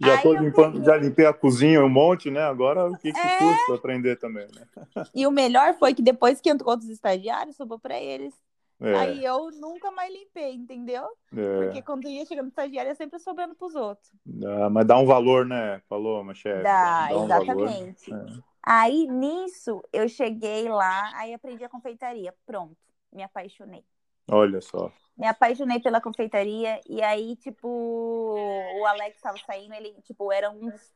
Já 0.00 0.16
Aí 0.16 0.22
tô 0.22 0.32
limpando, 0.32 0.72
peguei... 0.72 0.86
já 0.86 0.96
limpei 0.96 1.24
a 1.24 1.32
cozinha 1.32 1.84
um 1.84 1.88
monte, 1.88 2.32
né? 2.32 2.42
Agora 2.42 2.90
o 2.90 2.98
que, 2.98 3.12
que 3.12 3.20
é... 3.20 3.38
custa 3.38 3.74
aprender 3.74 4.18
também, 4.18 4.48
né? 4.52 4.66
E 5.14 5.24
o 5.24 5.30
melhor 5.30 5.74
foi 5.74 5.94
que 5.94 6.02
depois 6.02 6.40
que 6.40 6.50
entrou 6.50 6.72
outros 6.72 6.90
estagiários, 6.90 7.54
sobrou 7.54 7.78
para 7.78 7.96
eles. 7.96 8.34
É. 8.80 8.96
Aí 8.96 9.24
eu 9.24 9.52
nunca 9.52 9.92
mais 9.92 10.12
limpei, 10.12 10.54
entendeu? 10.54 11.04
É. 11.36 11.64
Porque 11.64 11.82
quando 11.82 12.08
ia 12.08 12.26
chegando 12.26 12.48
estagiário, 12.48 12.90
é 12.90 12.94
sempre 12.96 13.20
sobrando 13.20 13.54
pros 13.54 13.76
outros. 13.76 14.10
Dá, 14.26 14.68
mas 14.68 14.84
dá 14.84 14.98
um 14.98 15.06
valor, 15.06 15.46
né? 15.46 15.80
Falou, 15.88 16.24
mas 16.24 16.38
chefe. 16.38 16.64
Dá, 16.64 17.08
dá 17.08 17.18
um 17.18 17.24
exatamente. 17.24 18.10
Valor, 18.10 18.26
né? 18.26 18.42
Aí 18.62 19.06
nisso 19.08 19.82
eu 19.92 20.08
cheguei 20.08 20.68
lá, 20.68 21.10
aí 21.16 21.34
aprendi 21.34 21.64
a 21.64 21.68
confeitaria. 21.68 22.34
Pronto, 22.46 22.76
me 23.12 23.22
apaixonei. 23.22 23.84
Olha 24.30 24.60
só. 24.60 24.92
Me 25.16 25.26
apaixonei 25.26 25.80
pela 25.80 26.00
confeitaria 26.00 26.80
e 26.88 27.02
aí, 27.02 27.36
tipo, 27.36 27.68
o 27.68 28.86
Alex 28.86 29.16
estava 29.16 29.36
saindo, 29.38 29.74
ele, 29.74 29.94
tipo, 30.02 30.32
era 30.32 30.50
um 30.50 30.70
dos 30.70 30.92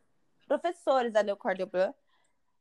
professores 0.47 1.13
da 1.13 1.23
Le 1.23 1.37
Cordon 1.37 1.67
Bleu. 1.67 1.95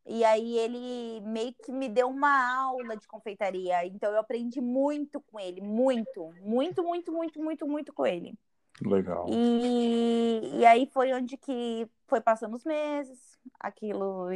E 0.08 0.24
aí 0.24 0.58
ele 0.58 1.22
meio 1.22 1.54
que 1.54 1.72
me 1.72 1.90
deu 1.90 2.08
uma 2.08 2.56
aula 2.64 2.96
de 2.96 3.08
confeitaria. 3.08 3.86
Então 3.88 4.12
eu 4.12 4.20
aprendi 4.20 4.62
muito 4.62 5.20
com 5.22 5.40
ele, 5.40 5.62
muito, 5.62 6.32
muito, 6.42 6.84
muito, 6.84 7.12
muito, 7.12 7.42
muito, 7.42 7.68
muito 7.68 7.94
com 7.94 8.06
ele. 8.06 8.38
Legal. 8.82 9.26
E, 9.30 10.60
e 10.60 10.66
aí 10.66 10.88
foi 10.94 11.14
onde 11.14 11.38
que 11.38 11.90
foi 12.08 12.22
passando 12.22 12.56
os 12.56 12.64
meses, 12.64 13.40
aquilo. 13.60 14.30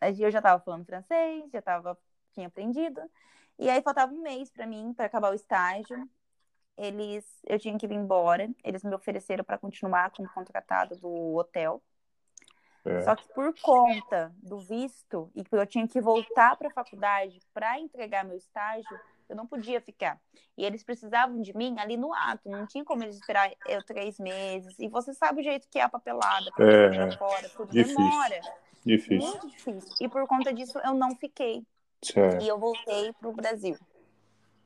Eu 0.00 0.30
já 0.30 0.38
estava 0.38 0.62
falando 0.62 0.84
francês, 0.84 1.50
já 1.52 1.60
tava, 1.60 1.98
tinha 2.32 2.46
aprendido. 2.46 3.00
E 3.58 3.68
aí 3.68 3.82
faltava 3.82 4.12
um 4.12 4.22
mês 4.22 4.50
para 4.50 4.66
mim, 4.66 4.94
para 4.94 5.06
acabar 5.06 5.30
o 5.30 5.34
estágio. 5.34 6.08
Eles, 6.76 7.24
eu 7.46 7.58
tinha 7.58 7.76
que 7.76 7.86
ir 7.86 7.92
embora. 7.92 8.48
Eles 8.64 8.82
me 8.82 8.94
ofereceram 8.94 9.44
para 9.44 9.58
continuar 9.58 10.10
como 10.10 10.28
contratada 10.30 10.96
do 10.96 11.36
hotel. 11.36 11.82
É. 12.84 13.02
Só 13.02 13.14
que 13.14 13.28
por 13.34 13.54
conta 13.60 14.32
do 14.38 14.58
visto 14.58 15.30
e 15.34 15.44
que 15.44 15.54
eu 15.54 15.66
tinha 15.66 15.86
que 15.86 16.00
voltar 16.00 16.56
para 16.56 16.68
a 16.68 16.72
faculdade 16.72 17.38
para 17.52 17.78
entregar 17.78 18.24
meu 18.24 18.36
estágio, 18.36 18.98
eu 19.28 19.36
não 19.36 19.46
podia 19.46 19.80
ficar. 19.80 20.18
E 20.56 20.64
eles 20.64 20.82
precisavam 20.82 21.40
de 21.40 21.56
mim 21.56 21.76
ali 21.78 21.96
no 21.96 22.12
ato, 22.14 22.48
não 22.48 22.66
tinha 22.66 22.84
como 22.84 23.02
eles 23.02 23.16
esperar 23.16 23.52
eu 23.66 23.84
três 23.84 24.18
meses. 24.18 24.74
E 24.78 24.88
você 24.88 25.12
sabe 25.12 25.40
o 25.40 25.44
jeito 25.44 25.68
que 25.68 25.78
é 25.78 25.82
a 25.82 25.88
papelada, 25.88 26.50
é, 26.58 27.16
fora, 27.16 27.48
tudo 27.50 27.70
difícil. 27.70 27.96
demora. 27.96 28.40
Difícil. 28.84 29.28
Muito 29.28 29.48
difícil. 29.48 29.94
E 30.00 30.08
por 30.08 30.26
conta 30.26 30.52
disso 30.52 30.78
eu 30.84 30.94
não 30.94 31.14
fiquei. 31.16 31.62
Certo. 32.02 32.42
E 32.42 32.48
eu 32.48 32.58
voltei 32.58 33.12
para 33.12 33.28
o 33.28 33.32
Brasil. 33.32 33.76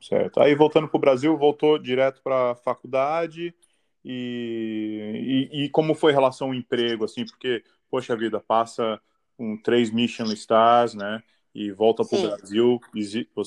Certo. 0.01 0.39
Aí 0.39 0.55
voltando 0.55 0.87
para 0.87 0.97
o 0.97 1.01
Brasil, 1.01 1.37
voltou 1.37 1.77
direto 1.77 2.21
para 2.21 2.51
a 2.51 2.55
faculdade. 2.55 3.53
E, 4.03 5.49
e, 5.51 5.63
e, 5.65 5.69
como 5.69 5.95
foi 5.95 6.11
a 6.11 6.15
relação 6.15 6.49
ao 6.49 6.53
emprego, 6.53 7.05
assim, 7.05 7.25
porque, 7.25 7.63
poxa 7.89 8.15
vida, 8.15 8.39
passa 8.39 9.01
um 9.37 9.57
três 9.57 9.89
Michelin 9.89 10.33
Stars, 10.33 10.93
né? 10.93 11.23
e 11.55 11.71
volta 11.71 12.03
para 12.03 12.19
o 12.19 12.21
Brasil, 12.21 12.81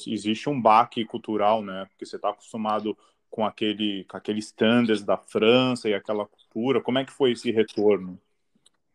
existe 0.06 0.48
um 0.48 0.58
baque 0.58 1.04
cultural, 1.04 1.62
né? 1.62 1.84
Porque 1.90 2.06
você 2.06 2.16
está 2.16 2.30
acostumado 2.30 2.96
com 3.28 3.44
aquele, 3.44 4.04
com 4.04 4.16
aqueles 4.16 4.46
standards 4.46 5.04
da 5.04 5.18
França 5.18 5.90
e 5.90 5.94
aquela 5.94 6.26
cultura. 6.26 6.80
Como 6.80 6.98
é 6.98 7.04
que 7.04 7.12
foi 7.12 7.32
esse 7.32 7.50
retorno? 7.50 8.18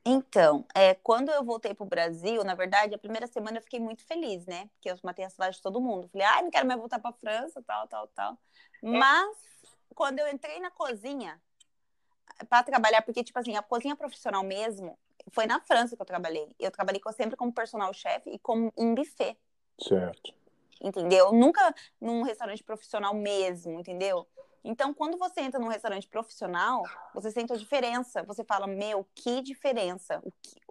Então, 0.06 0.66
é, 0.76 0.94
quando 0.96 1.30
eu 1.30 1.44
voltei 1.44 1.74
para 1.74 1.86
o 1.86 1.88
Brasil, 1.88 2.44
na 2.44 2.56
verdade, 2.56 2.94
a 2.94 2.98
primeira 2.98 3.26
semana 3.26 3.58
eu 3.58 3.62
fiquei 3.62 3.80
muito 3.80 4.06
feliz, 4.06 4.46
né? 4.46 4.70
Porque 4.74 4.92
eu 4.92 4.98
matei 5.02 5.24
a 5.24 5.30
saudade 5.30 5.56
de 5.56 5.62
todo 5.62 5.80
mundo. 5.80 6.10
Falei, 6.10 6.28
ai, 6.28 6.40
ah, 6.40 6.42
não 6.44 6.52
quero 6.52 6.68
mais 6.68 6.80
voltar 6.80 7.00
para 7.00 7.12
a 7.12 7.14
França, 7.14 7.64
tal, 7.66 7.88
tal, 7.88 8.08
tal. 8.08 8.38
Mas, 8.82 9.38
quando 9.96 10.20
eu 10.20 10.28
entrei 10.28 10.60
na 10.60 10.70
cozinha 10.70 11.42
para 12.50 12.64
trabalhar, 12.64 13.02
porque, 13.02 13.24
tipo 13.24 13.40
assim, 13.40 13.56
a 13.56 13.62
cozinha 13.62 13.96
profissional 13.96 14.44
mesmo, 14.44 15.00
foi 15.32 15.46
na 15.46 15.62
França 15.62 15.96
que 15.96 16.02
eu 16.02 16.06
trabalhei. 16.06 16.54
Eu 16.60 16.70
trabalhei 16.70 17.02
sempre 17.16 17.38
como 17.38 17.54
personal 17.54 17.94
chef 17.94 18.30
e 18.30 18.38
como 18.40 18.74
em 18.78 18.94
buffet. 18.94 19.38
Certo. 19.80 20.34
Entendeu? 20.82 21.32
Nunca 21.32 21.74
num 22.02 22.24
restaurante 22.24 22.62
profissional 22.62 23.14
mesmo, 23.14 23.80
entendeu? 23.80 24.28
Então, 24.64 24.94
quando 24.94 25.18
você 25.18 25.42
entra 25.42 25.60
num 25.60 25.68
restaurante 25.68 26.08
profissional, 26.08 26.84
você 27.14 27.30
sente 27.30 27.52
a 27.52 27.58
diferença. 27.58 28.24
Você 28.24 28.44
fala, 28.44 28.66
meu, 28.66 29.06
que 29.14 29.42
diferença. 29.42 30.24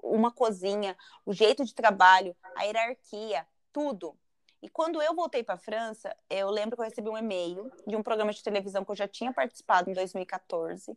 Uma 0.02 0.30
cozinha, 0.30 0.96
o 1.26 1.32
jeito 1.32 1.64
de 1.64 1.74
trabalho, 1.74 2.34
a 2.56 2.62
hierarquia, 2.62 3.46
tudo. 3.72 4.16
E 4.62 4.68
quando 4.68 5.02
eu 5.02 5.14
voltei 5.14 5.42
para 5.42 5.56
a 5.56 5.58
França, 5.58 6.16
eu 6.30 6.48
lembro 6.48 6.76
que 6.76 6.82
eu 6.82 6.86
recebi 6.86 7.08
um 7.08 7.18
e-mail 7.18 7.70
de 7.86 7.96
um 7.96 8.02
programa 8.02 8.32
de 8.32 8.42
televisão 8.42 8.84
que 8.84 8.92
eu 8.92 8.96
já 8.96 9.08
tinha 9.08 9.32
participado 9.32 9.90
em 9.90 9.92
2014 9.92 10.96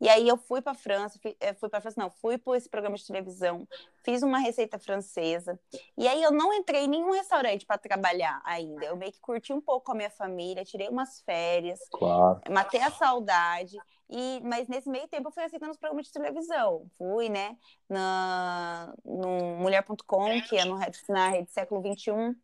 e 0.00 0.08
aí 0.08 0.28
eu 0.28 0.36
fui 0.36 0.60
para 0.60 0.72
a 0.72 0.74
França, 0.74 1.18
fui, 1.20 1.36
eh, 1.40 1.54
fui 1.54 1.68
para 1.68 1.80
França, 1.80 2.00
não, 2.00 2.10
fui 2.10 2.38
para 2.38 2.56
esse 2.56 2.68
programa 2.68 2.96
de 2.96 3.06
televisão, 3.06 3.66
fiz 4.02 4.22
uma 4.22 4.38
receita 4.38 4.78
francesa. 4.78 5.58
E 5.96 6.06
aí 6.08 6.22
eu 6.22 6.32
não 6.32 6.52
entrei 6.52 6.84
em 6.84 6.88
nenhum 6.88 7.12
restaurante 7.12 7.64
para 7.64 7.78
trabalhar 7.78 8.40
ainda. 8.44 8.84
Eu 8.86 8.96
meio 8.96 9.12
que 9.12 9.20
curti 9.20 9.52
um 9.52 9.60
pouco 9.60 9.86
com 9.86 9.92
a 9.92 9.96
minha 9.96 10.10
família, 10.10 10.64
tirei 10.64 10.88
umas 10.88 11.20
férias, 11.20 11.80
claro. 11.90 12.40
matei 12.50 12.80
a 12.80 12.90
saudade. 12.90 13.76
E, 14.08 14.40
mas 14.44 14.68
nesse 14.68 14.88
meio 14.88 15.08
tempo 15.08 15.28
eu 15.28 15.32
fui 15.32 15.42
aceitando 15.42 15.72
os 15.72 15.78
programas 15.78 16.06
de 16.06 16.12
televisão. 16.12 16.86
Fui, 16.98 17.28
né, 17.28 17.56
na, 17.88 18.94
no 19.04 19.56
Mulher.com, 19.56 20.40
que 20.42 20.56
é 20.56 20.64
no, 20.64 20.78
na 21.08 21.28
rede 21.28 21.50
século 21.50 21.80
XXI. 21.80 22.36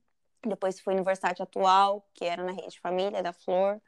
Depois 0.47 0.81
fui 0.81 0.95
no 0.95 1.05
Versátil 1.05 1.43
Atual, 1.43 2.07
que 2.15 2.25
era 2.25 2.43
na 2.43 2.53
rede 2.53 2.81
Família, 2.81 3.23
da 3.23 3.33
Flor. 3.33 3.81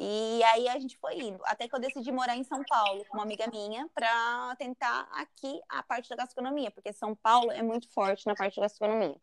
E 0.00 0.40
aí 0.44 0.68
a 0.68 0.78
gente 0.78 0.96
foi 0.98 1.18
indo, 1.18 1.42
até 1.44 1.66
que 1.66 1.74
eu 1.74 1.80
decidi 1.80 2.12
morar 2.12 2.36
em 2.36 2.44
São 2.44 2.62
Paulo 2.62 3.04
com 3.08 3.16
uma 3.16 3.24
amiga 3.24 3.48
minha 3.48 3.90
para 3.92 4.54
tentar 4.56 5.08
aqui 5.10 5.60
a 5.68 5.82
parte 5.82 6.08
da 6.08 6.14
gastronomia, 6.14 6.70
porque 6.70 6.92
São 6.92 7.16
Paulo 7.16 7.50
é 7.50 7.62
muito 7.62 7.92
forte 7.92 8.24
na 8.24 8.36
parte 8.36 8.54
da 8.54 8.62
gastronomia. 8.62 9.16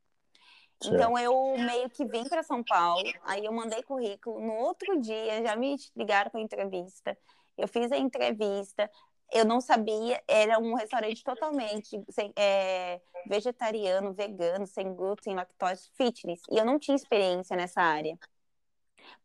Certo. 0.83 0.93
Então 0.93 1.17
eu 1.17 1.57
meio 1.57 1.89
que 1.89 2.03
vim 2.03 2.27
para 2.27 2.43
São 2.43 2.61
Paulo, 2.61 3.09
aí 3.23 3.45
eu 3.45 3.53
mandei 3.53 3.81
currículo, 3.83 4.41
no 4.41 4.53
outro 4.53 4.99
dia 4.99 5.41
já 5.41 5.55
me 5.55 5.77
ligaram 5.95 6.29
para 6.29 6.41
entrevista. 6.41 7.17
Eu 7.57 7.69
fiz 7.69 7.89
a 7.93 7.97
entrevista, 7.97 8.91
eu 9.31 9.45
não 9.45 9.61
sabia, 9.61 10.21
era 10.27 10.59
um 10.59 10.73
restaurante 10.73 11.23
totalmente 11.23 12.03
sem, 12.09 12.33
é, 12.35 12.99
vegetariano, 13.29 14.13
vegano, 14.13 14.67
sem 14.67 14.93
glúten, 14.93 15.35
lactose, 15.35 15.89
fitness, 15.93 16.41
e 16.51 16.57
eu 16.57 16.65
não 16.65 16.77
tinha 16.77 16.95
experiência 16.95 17.55
nessa 17.55 17.81
área. 17.81 18.19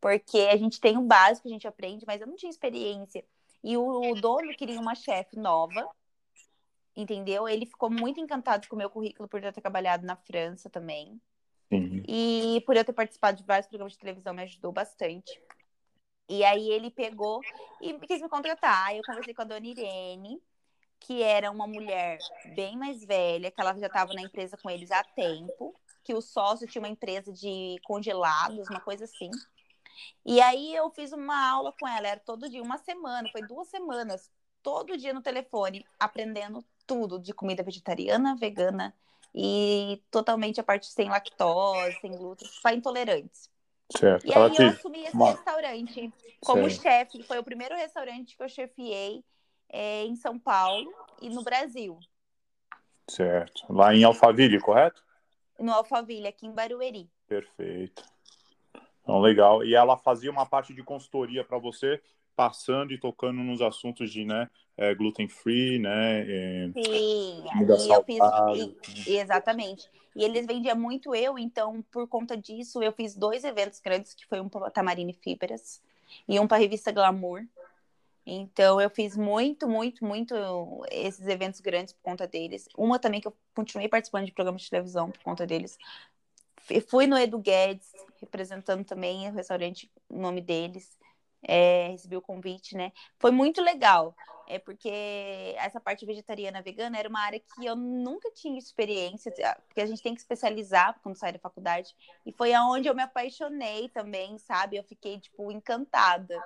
Porque 0.00 0.38
a 0.50 0.56
gente 0.56 0.80
tem 0.80 0.96
o 0.96 1.02
básico, 1.02 1.48
a 1.48 1.50
gente 1.50 1.66
aprende, 1.66 2.04
mas 2.06 2.20
eu 2.20 2.26
não 2.26 2.36
tinha 2.36 2.50
experiência. 2.50 3.24
E 3.62 3.76
o 3.76 4.14
dono 4.14 4.54
queria 4.56 4.80
uma 4.80 4.94
chefe 4.94 5.38
nova, 5.38 5.88
entendeu? 6.96 7.48
Ele 7.48 7.66
ficou 7.66 7.90
muito 7.90 8.20
encantado 8.20 8.66
com 8.68 8.74
o 8.74 8.78
meu 8.78 8.88
currículo 8.88 9.28
por 9.28 9.42
eu 9.42 9.52
ter 9.52 9.60
trabalhado 9.60 10.06
na 10.06 10.16
França 10.16 10.70
também. 10.70 11.20
Uhum. 11.70 12.02
E 12.08 12.62
por 12.66 12.76
eu 12.76 12.84
ter 12.84 12.92
participado 12.92 13.36
de 13.36 13.44
vários 13.44 13.68
programas 13.68 13.92
de 13.92 13.98
televisão 13.98 14.34
me 14.34 14.42
ajudou 14.42 14.72
bastante. 14.72 15.40
E 16.28 16.44
aí 16.44 16.70
ele 16.70 16.90
pegou 16.90 17.40
e 17.80 17.92
quis 18.06 18.22
me 18.22 18.28
contratar. 18.28 18.94
Eu 18.94 19.02
conversei 19.04 19.34
com 19.34 19.42
a 19.42 19.44
dona 19.44 19.66
Irene, 19.66 20.40
que 21.00 21.22
era 21.22 21.50
uma 21.50 21.66
mulher 21.66 22.18
bem 22.54 22.76
mais 22.76 23.04
velha, 23.04 23.50
que 23.50 23.60
ela 23.60 23.76
já 23.76 23.86
estava 23.86 24.14
na 24.14 24.22
empresa 24.22 24.56
com 24.56 24.70
eles 24.70 24.90
há 24.90 25.02
tempo, 25.02 25.74
que 26.04 26.14
o 26.14 26.20
sócio 26.20 26.66
tinha 26.66 26.82
uma 26.82 26.88
empresa 26.88 27.32
de 27.32 27.76
congelados, 27.84 28.68
uma 28.68 28.80
coisa 28.80 29.04
assim. 29.04 29.30
E 30.24 30.40
aí 30.40 30.74
eu 30.74 30.90
fiz 30.90 31.12
uma 31.12 31.50
aula 31.50 31.72
com 31.78 31.86
ela, 31.86 32.08
era 32.08 32.20
todo 32.20 32.48
dia, 32.48 32.62
uma 32.62 32.78
semana, 32.78 33.28
foi 33.30 33.42
duas 33.42 33.68
semanas, 33.68 34.30
todo 34.62 34.96
dia 34.96 35.12
no 35.12 35.22
telefone, 35.22 35.84
aprendendo 35.98 36.64
tudo 36.86 37.18
de 37.18 37.32
comida 37.32 37.62
vegetariana, 37.62 38.36
vegana 38.36 38.94
e 39.34 40.02
totalmente 40.10 40.60
a 40.60 40.64
parte 40.64 40.86
sem 40.86 41.08
lactose, 41.08 41.98
sem 42.00 42.16
glúten, 42.16 42.48
para 42.62 42.74
intolerantes. 42.74 43.50
Certo. 43.96 44.26
E 44.26 44.32
aí 44.32 44.54
eu 44.58 44.68
assumi 44.68 45.04
esse 45.04 45.16
uma... 45.16 45.32
restaurante 45.32 46.12
como 46.40 46.70
chefe, 46.70 47.22
foi 47.22 47.38
o 47.38 47.44
primeiro 47.44 47.74
restaurante 47.74 48.36
que 48.36 48.42
eu 48.42 48.48
chefiei 48.48 49.24
é, 49.68 50.04
em 50.04 50.16
São 50.16 50.38
Paulo 50.38 50.92
e 51.20 51.28
no 51.28 51.42
Brasil. 51.42 51.98
Certo. 53.08 53.72
Lá 53.72 53.94
em 53.94 54.04
Alphaville, 54.04 54.60
correto? 54.60 55.02
No 55.58 55.72
Alphaville, 55.72 56.28
aqui 56.28 56.46
em 56.46 56.52
Barueri. 56.52 57.10
Perfeito. 57.26 58.04
Então, 59.10 59.20
legal. 59.20 59.64
E 59.64 59.74
ela 59.74 59.96
fazia 59.96 60.30
uma 60.30 60.46
parte 60.46 60.72
de 60.72 60.84
consultoria 60.84 61.42
para 61.42 61.58
você, 61.58 62.00
passando 62.36 62.92
e 62.92 62.98
tocando 62.98 63.42
nos 63.42 63.60
assuntos 63.60 64.12
de 64.12 64.24
né, 64.24 64.48
é, 64.76 64.94
gluten 64.94 65.28
free, 65.28 65.80
né? 65.80 66.20
É, 66.20 66.70
Sim, 66.72 67.44
eu 67.68 68.04
fiz. 68.04 69.06
E, 69.08 69.16
exatamente. 69.16 69.90
E 70.14 70.22
eles 70.22 70.46
vendiam 70.46 70.76
muito 70.76 71.12
eu, 71.12 71.36
então, 71.36 71.82
por 71.90 72.06
conta 72.06 72.36
disso, 72.36 72.80
eu 72.82 72.92
fiz 72.92 73.16
dois 73.16 73.42
eventos 73.42 73.80
grandes, 73.80 74.14
que 74.14 74.26
foi 74.26 74.40
um 74.40 74.48
para 74.48 74.70
Tamarine 74.70 75.12
Fibras 75.12 75.82
e 76.28 76.38
um 76.38 76.46
para 76.46 76.58
a 76.58 76.60
revista 76.60 76.92
Glamour. 76.92 77.42
Então, 78.24 78.80
eu 78.80 78.90
fiz 78.90 79.16
muito, 79.16 79.68
muito, 79.68 80.04
muito 80.04 80.34
esses 80.90 81.26
eventos 81.26 81.60
grandes 81.60 81.92
por 81.92 82.02
conta 82.02 82.28
deles. 82.28 82.68
Uma 82.76 82.98
também 82.98 83.20
que 83.20 83.26
eu 83.26 83.36
continuei 83.54 83.88
participando 83.88 84.26
de 84.26 84.32
programas 84.32 84.62
de 84.62 84.70
televisão 84.70 85.10
por 85.10 85.22
conta 85.22 85.46
deles, 85.46 85.76
fui 86.88 87.06
no 87.06 87.18
Edu 87.18 87.38
Guedes, 87.38 87.90
representando 88.20 88.84
também 88.84 89.28
o 89.28 89.32
restaurante, 89.32 89.90
o 90.08 90.18
nome 90.18 90.40
deles. 90.40 90.98
É, 91.42 91.88
recebi 91.88 92.16
o 92.16 92.22
convite, 92.22 92.76
né? 92.76 92.92
Foi 93.18 93.30
muito 93.30 93.62
legal. 93.62 94.14
É 94.46 94.58
porque 94.58 95.54
essa 95.56 95.80
parte 95.80 96.04
vegetariana 96.04 96.60
vegana 96.60 96.98
era 96.98 97.08
uma 97.08 97.20
área 97.20 97.40
que 97.40 97.64
eu 97.64 97.76
nunca 97.76 98.30
tinha 98.32 98.58
experiência, 98.58 99.32
porque 99.66 99.80
a 99.80 99.86
gente 99.86 100.02
tem 100.02 100.12
que 100.12 100.20
especializar 100.20 100.98
quando 101.02 101.16
sai 101.16 101.32
da 101.32 101.38
faculdade. 101.38 101.94
E 102.26 102.32
foi 102.32 102.52
aonde 102.52 102.88
eu 102.88 102.94
me 102.94 103.02
apaixonei 103.02 103.88
também, 103.88 104.36
sabe? 104.38 104.76
Eu 104.76 104.82
fiquei, 104.82 105.20
tipo, 105.20 105.50
encantada 105.52 106.36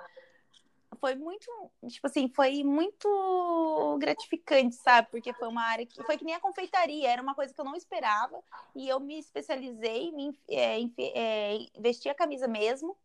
foi 0.99 1.15
muito, 1.15 1.45
tipo 1.87 2.07
assim, 2.07 2.27
foi 2.29 2.63
muito 2.63 3.97
gratificante, 3.99 4.75
sabe? 4.75 5.07
Porque 5.11 5.33
foi 5.33 5.47
uma 5.47 5.63
área 5.63 5.85
que 5.85 6.03
foi 6.03 6.17
que 6.17 6.25
nem 6.25 6.35
a 6.35 6.39
confeitaria, 6.39 7.09
era 7.09 7.21
uma 7.21 7.35
coisa 7.35 7.53
que 7.53 7.59
eu 7.59 7.65
não 7.65 7.75
esperava 7.75 8.41
e 8.75 8.87
eu 8.87 8.99
me 8.99 9.19
especializei, 9.19 10.11
me 10.11 10.37
é, 10.49 10.79
é, 10.99 11.57
investi 11.77 12.09
a 12.09 12.15
camisa 12.15 12.47
mesmo 12.47 12.95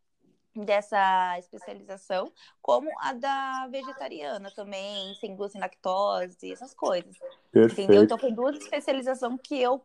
dessa 0.54 1.38
especialização, 1.38 2.32
como 2.60 2.90
a 3.00 3.12
da 3.12 3.68
vegetariana 3.68 4.50
também, 4.50 5.14
sem 5.20 5.36
glúten, 5.36 5.60
lactose, 5.60 6.52
essas 6.52 6.74
coisas. 6.74 7.16
Perfeito. 7.52 7.82
Entendeu? 7.82 8.02
Então 8.02 8.18
foi 8.18 8.32
duas 8.32 8.56
especializações 8.56 9.40
que 9.42 9.60
eu 9.60 9.84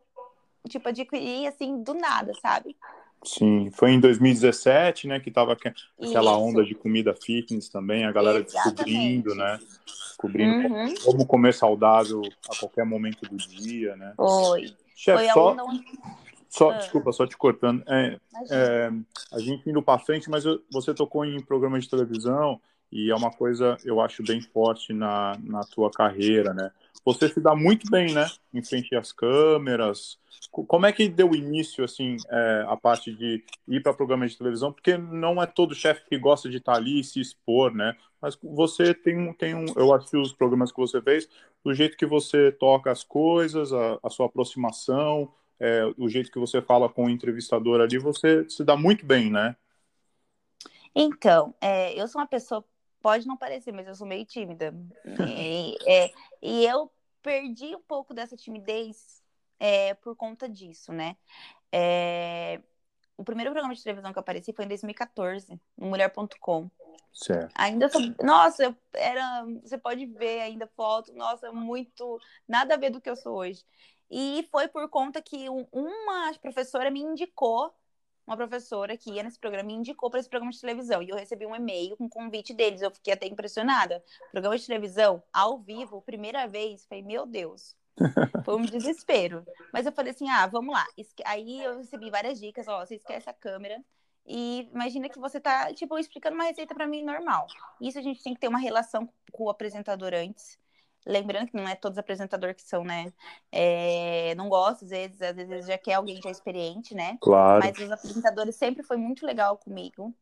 tipo 0.68 0.90
adquiri 0.90 1.48
assim 1.48 1.82
do 1.84 1.94
nada, 1.94 2.34
sabe? 2.42 2.76
Sim, 3.26 3.72
foi 3.74 3.92
em 3.92 4.00
2017, 4.00 5.08
né, 5.08 5.20
que 5.20 5.32
tava 5.32 5.54
aquela 5.54 6.38
onda 6.38 6.64
de 6.64 6.76
comida 6.76 7.14
fitness 7.14 7.70
também, 7.70 8.06
a 8.06 8.12
galera 8.12 8.40
Exatamente. 8.40 8.76
descobrindo, 8.76 9.36
né? 9.36 9.60
Descobrindo 9.86 10.68
uhum. 10.74 10.94
como 11.04 11.26
comer 11.26 11.54
saudável 11.54 12.22
a 12.50 12.56
qualquer 12.56 12.86
momento 12.86 13.28
do 13.28 13.36
dia, 13.36 13.96
né? 13.96 14.14
Foi. 14.16 14.74
Chefe, 14.96 15.34
só, 15.34 15.56
só 16.50 16.70
ah. 16.70 16.78
desculpa, 16.78 17.12
só 17.12 17.28
te 17.28 17.36
cortando. 17.36 17.84
É, 17.88 18.18
é, 18.50 18.92
a 19.34 19.40
gente 19.40 19.70
indo 19.70 19.82
para 19.82 20.00
frente, 20.00 20.30
mas 20.30 20.46
eu, 20.46 20.62
você 20.72 20.94
tocou 20.94 21.26
em 21.26 21.42
programa 21.42 21.80
de 21.80 21.90
televisão 21.90 22.62
e 22.92 23.12
é 23.12 23.16
uma 23.16 23.32
coisa 23.32 23.78
eu 23.84 24.00
acho 24.00 24.24
bem 24.24 24.42
forte 24.42 24.94
na, 24.94 25.38
na 25.44 25.62
tua 25.62 25.92
carreira, 25.92 26.54
né? 26.54 26.72
Você 27.04 27.30
se 27.30 27.40
dá 27.40 27.56
muito 27.56 27.90
bem, 27.90 28.14
né? 28.14 28.28
Em 28.54 28.64
frente 28.64 28.96
às 28.96 29.12
câmeras. 29.12 30.18
Como 30.52 30.86
é 30.86 30.92
que 30.92 31.08
deu 31.08 31.36
início, 31.36 31.84
assim, 31.84 32.18
é, 32.30 32.66
a 32.68 32.76
parte 32.76 33.14
de 33.14 33.44
ir 33.68 33.82
para 33.82 33.94
programas 33.94 34.32
de 34.32 34.38
televisão? 34.38 34.72
Porque 34.72 34.98
não 34.98 35.42
é 35.42 35.46
todo 35.46 35.76
chefe 35.76 36.04
que 36.10 36.18
gosta 36.18 36.50
de 36.50 36.58
estar 36.58 36.74
tá 36.74 36.78
ali 36.78 37.00
e 37.00 37.04
se 37.04 37.20
expor, 37.20 37.74
né? 37.74 37.96
Mas 38.22 38.38
você 38.42 38.94
tem, 38.94 39.34
tem 39.34 39.54
um. 39.54 39.66
Eu 39.76 39.94
acho 39.94 40.10
que 40.10 40.18
os 40.18 40.34
programas 40.34 40.72
que 40.72 40.80
você 40.80 41.02
fez, 41.02 41.30
do 41.64 41.74
jeito 41.74 41.98
que 41.98 42.06
você 42.06 42.52
toca 42.52 42.92
as 42.92 43.04
coisas, 43.04 43.72
a, 43.72 44.00
a 44.02 44.10
sua 44.10 44.26
aproximação, 44.26 45.32
é, 45.60 45.86
o 45.98 46.10
jeito 46.10 46.32
que 46.32 46.40
você 46.40 46.62
fala 46.62 46.90
com 46.90 47.06
o 47.06 47.10
entrevistador 47.10 47.82
ali, 47.82 47.98
você 47.98 48.50
se 48.50 48.64
dá 48.64 48.76
muito 48.76 49.06
bem, 49.06 49.30
né? 49.30 49.56
Então, 50.96 51.54
é, 51.60 51.94
eu 52.00 52.08
sou 52.08 52.22
uma 52.22 52.28
pessoa 52.28 52.64
Pode 53.06 53.28
não 53.28 53.38
parecer, 53.38 53.72
mas 53.72 53.86
eu 53.88 53.94
sou 53.94 54.08
meio 54.08 54.26
tímida. 54.26 54.74
E, 55.30 55.78
é, 55.86 56.12
e 56.42 56.66
eu 56.66 56.92
perdi 57.22 57.76
um 57.76 57.82
pouco 57.84 58.16
dessa 58.16 58.36
timidez 58.36 59.22
é, 59.60 59.94
por 59.94 60.16
conta 60.16 60.50
disso, 60.50 60.92
né? 60.92 61.16
É, 61.72 62.60
o 63.16 63.24
primeiro 63.24 63.52
programa 63.52 63.76
de 63.76 63.84
televisão 63.84 64.12
que 64.12 64.18
eu 64.18 64.22
apareci 64.22 64.52
foi 64.54 64.66
em 64.66 64.70
2014, 64.70 65.62
no 65.78 65.86
Mulher.com. 65.86 66.68
Certo. 67.14 67.54
Ainda 67.54 67.90
sou. 67.90 68.02
Nossa, 68.24 68.64
eu 68.64 68.76
era. 68.92 69.46
Você 69.62 69.78
pode 69.78 70.08
ver 70.08 70.42
ainda 70.42 70.66
foto, 70.76 71.14
nossa, 71.14 71.52
muito. 71.52 72.20
Nada 72.48 72.74
a 72.74 72.78
ver 72.78 72.90
do 72.90 73.00
que 73.00 73.10
eu 73.12 73.16
sou 73.16 73.36
hoje. 73.36 73.64
E 74.10 74.48
foi 74.52 74.68
por 74.68 74.90
conta 74.90 75.22
que 75.22 75.48
uma 75.48 76.34
professora 76.42 76.90
me 76.90 77.02
indicou 77.02 77.72
uma 78.26 78.36
professora 78.36 78.98
que 78.98 79.12
ia 79.12 79.24
nesse 79.24 79.40
programa 79.40 79.68
me 79.68 79.74
indicou 79.74 80.10
para 80.10 80.20
esse 80.20 80.30
programa 80.30 80.52
de 80.52 80.60
televisão. 80.60 81.02
E 81.02 81.10
eu 81.10 81.16
recebi 81.16 81.46
um 81.46 81.56
e-mail 81.56 81.96
com 81.96 82.06
um 82.06 82.10
convite 82.10 82.54
deles. 82.54 82.82
Eu 82.82 82.92
fiquei 82.92 83.14
até 83.14 83.28
impressionada. 83.28 84.04
Programa 84.32 84.58
de 84.58 84.66
televisão, 84.66 85.22
ao 85.32 85.60
vivo, 85.60 86.02
primeira 86.02 86.48
vez. 86.48 86.86
Falei, 86.86 87.04
meu 87.04 87.26
Deus. 87.26 87.76
Foi 88.44 88.56
um 88.56 88.66
desespero. 88.66 89.46
Mas 89.72 89.86
eu 89.86 89.92
falei 89.92 90.12
assim: 90.12 90.30
ah, 90.30 90.48
vamos 90.48 90.74
lá. 90.74 90.86
Aí 91.26 91.64
eu 91.64 91.78
recebi 91.78 92.10
várias 92.10 92.40
dicas. 92.40 92.68
Ó, 92.68 92.86
você 92.86 92.96
esquece 92.96 93.30
a 93.30 93.34
câmera. 93.34 93.84
E 94.28 94.68
imagina 94.74 95.08
que 95.08 95.20
você 95.20 95.40
tá, 95.40 95.72
tipo, 95.74 95.98
explicando 96.00 96.36
uma 96.36 96.46
receita 96.46 96.74
para 96.74 96.88
mim 96.88 97.04
normal. 97.04 97.46
Isso 97.80 98.00
a 98.00 98.02
gente 98.02 98.24
tem 98.24 98.34
que 98.34 98.40
ter 98.40 98.48
uma 98.48 98.58
relação 98.58 99.08
com 99.32 99.44
o 99.44 99.50
apresentador 99.50 100.14
antes. 100.16 100.58
Lembrando 101.06 101.48
que 101.48 101.56
não 101.56 101.68
é 101.68 101.76
todos 101.76 101.98
apresentadores 101.98 102.56
que 102.56 102.68
são, 102.68 102.84
né? 102.84 103.14
É, 103.52 104.34
não 104.36 104.50
gosto, 104.50 104.86
às 104.86 104.90
vezes, 104.90 105.22
às 105.22 105.36
vezes 105.36 105.68
já 105.68 105.78
quer 105.78 105.94
alguém 105.94 106.20
já 106.22 106.32
experiente, 106.32 106.96
né? 106.96 107.18
Claro. 107.22 107.64
Mas 107.64 107.78
os 107.78 107.92
apresentadores 107.92 108.56
sempre 108.56 108.82
foi 108.84 108.98
muito 108.98 109.26
legal 109.26 109.58
comigo. 109.58 110.14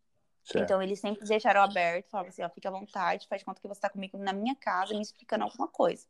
Certo. 0.44 0.64
Então, 0.64 0.82
eles 0.82 1.00
sempre 1.00 1.26
deixaram 1.26 1.62
aberto, 1.62 2.10
falavam 2.10 2.30
assim, 2.30 2.44
ó, 2.44 2.50
fica 2.50 2.68
à 2.68 2.72
vontade, 2.72 3.28
faz 3.30 3.44
conta 3.44 3.62
que 3.62 3.68
você 3.68 3.78
está 3.78 3.90
comigo 3.90 4.18
na 4.18 4.34
minha 4.34 4.56
casa, 4.56 4.94
me 4.94 5.02
explicando 5.02 5.46
alguma 5.46 5.70
coisa. 5.70 6.06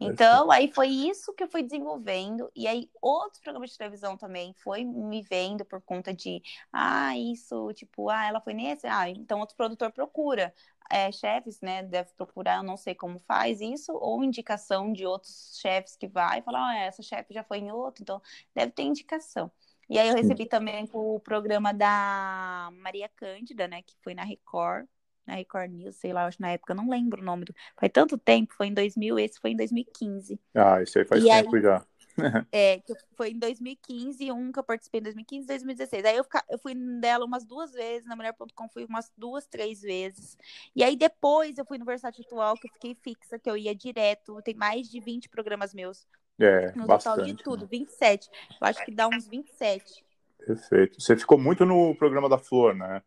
Então, 0.00 0.50
aí 0.50 0.72
foi 0.72 0.88
isso 0.88 1.32
que 1.34 1.44
eu 1.44 1.48
fui 1.48 1.62
desenvolvendo. 1.62 2.50
E 2.54 2.66
aí, 2.66 2.90
outros 3.00 3.40
programas 3.40 3.70
de 3.70 3.78
televisão 3.78 4.16
também 4.16 4.52
foi 4.54 4.84
me 4.84 5.22
vendo 5.22 5.64
por 5.64 5.80
conta 5.80 6.12
de, 6.12 6.42
ah, 6.72 7.16
isso, 7.16 7.72
tipo, 7.74 8.10
ah, 8.10 8.26
ela 8.26 8.40
foi 8.40 8.54
nesse, 8.54 8.86
ah, 8.86 9.08
então 9.08 9.40
outro 9.40 9.56
produtor 9.56 9.92
procura 9.92 10.52
é, 10.90 11.10
chefes, 11.10 11.60
né, 11.60 11.82
deve 11.82 12.10
procurar, 12.14 12.58
eu 12.58 12.62
não 12.62 12.76
sei 12.76 12.94
como 12.94 13.18
faz 13.20 13.60
isso, 13.60 13.92
ou 13.92 14.22
indicação 14.22 14.92
de 14.92 15.06
outros 15.06 15.58
chefes 15.60 15.96
que 15.96 16.06
vai 16.06 16.42
falar, 16.42 16.70
ah, 16.70 16.78
essa 16.78 17.02
chefe 17.02 17.32
já 17.32 17.42
foi 17.42 17.58
em 17.58 17.72
outro, 17.72 18.02
então 18.02 18.20
deve 18.54 18.72
ter 18.72 18.82
indicação. 18.82 19.50
E 19.88 19.98
aí 19.98 20.08
eu 20.08 20.14
recebi 20.14 20.46
também 20.46 20.88
o 20.92 21.20
programa 21.20 21.72
da 21.72 22.70
Maria 22.74 23.08
Cândida, 23.08 23.68
né, 23.68 23.82
que 23.82 23.94
foi 24.02 24.14
na 24.14 24.24
Record, 24.24 24.86
na 25.26 25.34
Record 25.34 25.70
News, 25.72 25.96
sei 25.96 26.12
lá, 26.12 26.26
acho 26.26 26.40
na 26.40 26.50
época, 26.50 26.74
não 26.74 26.88
lembro 26.88 27.20
o 27.20 27.24
nome 27.24 27.44
do. 27.44 27.54
Faz 27.78 27.90
tanto 27.92 28.18
tempo, 28.18 28.54
foi 28.54 28.68
em 28.68 28.74
2000, 28.74 29.18
esse 29.18 29.40
foi 29.40 29.50
em 29.50 29.56
2015. 29.56 30.38
Ah, 30.54 30.82
isso 30.82 30.98
aí 30.98 31.04
faz 31.04 31.22
e 31.22 31.28
tempo 31.28 31.56
aí, 31.56 31.62
já. 31.62 31.84
é, 32.52 32.78
que 32.78 32.94
foi 33.16 33.30
em 33.30 33.38
2015, 33.38 34.30
um 34.30 34.52
que 34.52 34.58
eu 34.58 34.64
participei 34.64 35.00
em 35.00 35.04
2015 35.04 35.44
e 35.44 35.48
2016. 35.48 36.04
Aí 36.04 36.16
eu, 36.16 36.24
eu 36.48 36.58
fui 36.58 36.74
dela 37.00 37.24
umas 37.24 37.44
duas 37.44 37.72
vezes, 37.72 38.06
na 38.06 38.14
Mulher.com 38.14 38.68
fui 38.68 38.84
umas 38.84 39.10
duas, 39.16 39.46
três 39.46 39.80
vezes. 39.80 40.36
E 40.74 40.84
aí 40.84 40.96
depois 40.96 41.58
eu 41.58 41.64
fui 41.64 41.78
no 41.78 41.84
Versátil 41.84 42.24
Atual, 42.26 42.54
que 42.54 42.68
eu 42.68 42.72
fiquei 42.72 42.94
fixa, 42.94 43.38
que 43.38 43.50
eu 43.50 43.56
ia 43.56 43.74
direto. 43.74 44.40
Tem 44.42 44.54
mais 44.54 44.88
de 44.88 45.00
20 45.00 45.28
programas 45.28 45.74
meus. 45.74 46.06
É, 46.38 46.72
no 46.74 46.86
bastante, 46.86 47.16
total 47.16 47.24
de 47.24 47.42
tudo, 47.42 47.62
né? 47.62 47.68
27. 47.70 48.28
Eu 48.60 48.66
acho 48.66 48.84
que 48.84 48.90
dá 48.90 49.08
uns 49.08 49.28
27. 49.28 50.04
Perfeito. 50.44 51.00
Você 51.00 51.16
ficou 51.16 51.38
muito 51.38 51.64
no 51.64 51.94
programa 51.94 52.28
da 52.28 52.38
Flor, 52.38 52.74
né? 52.74 53.02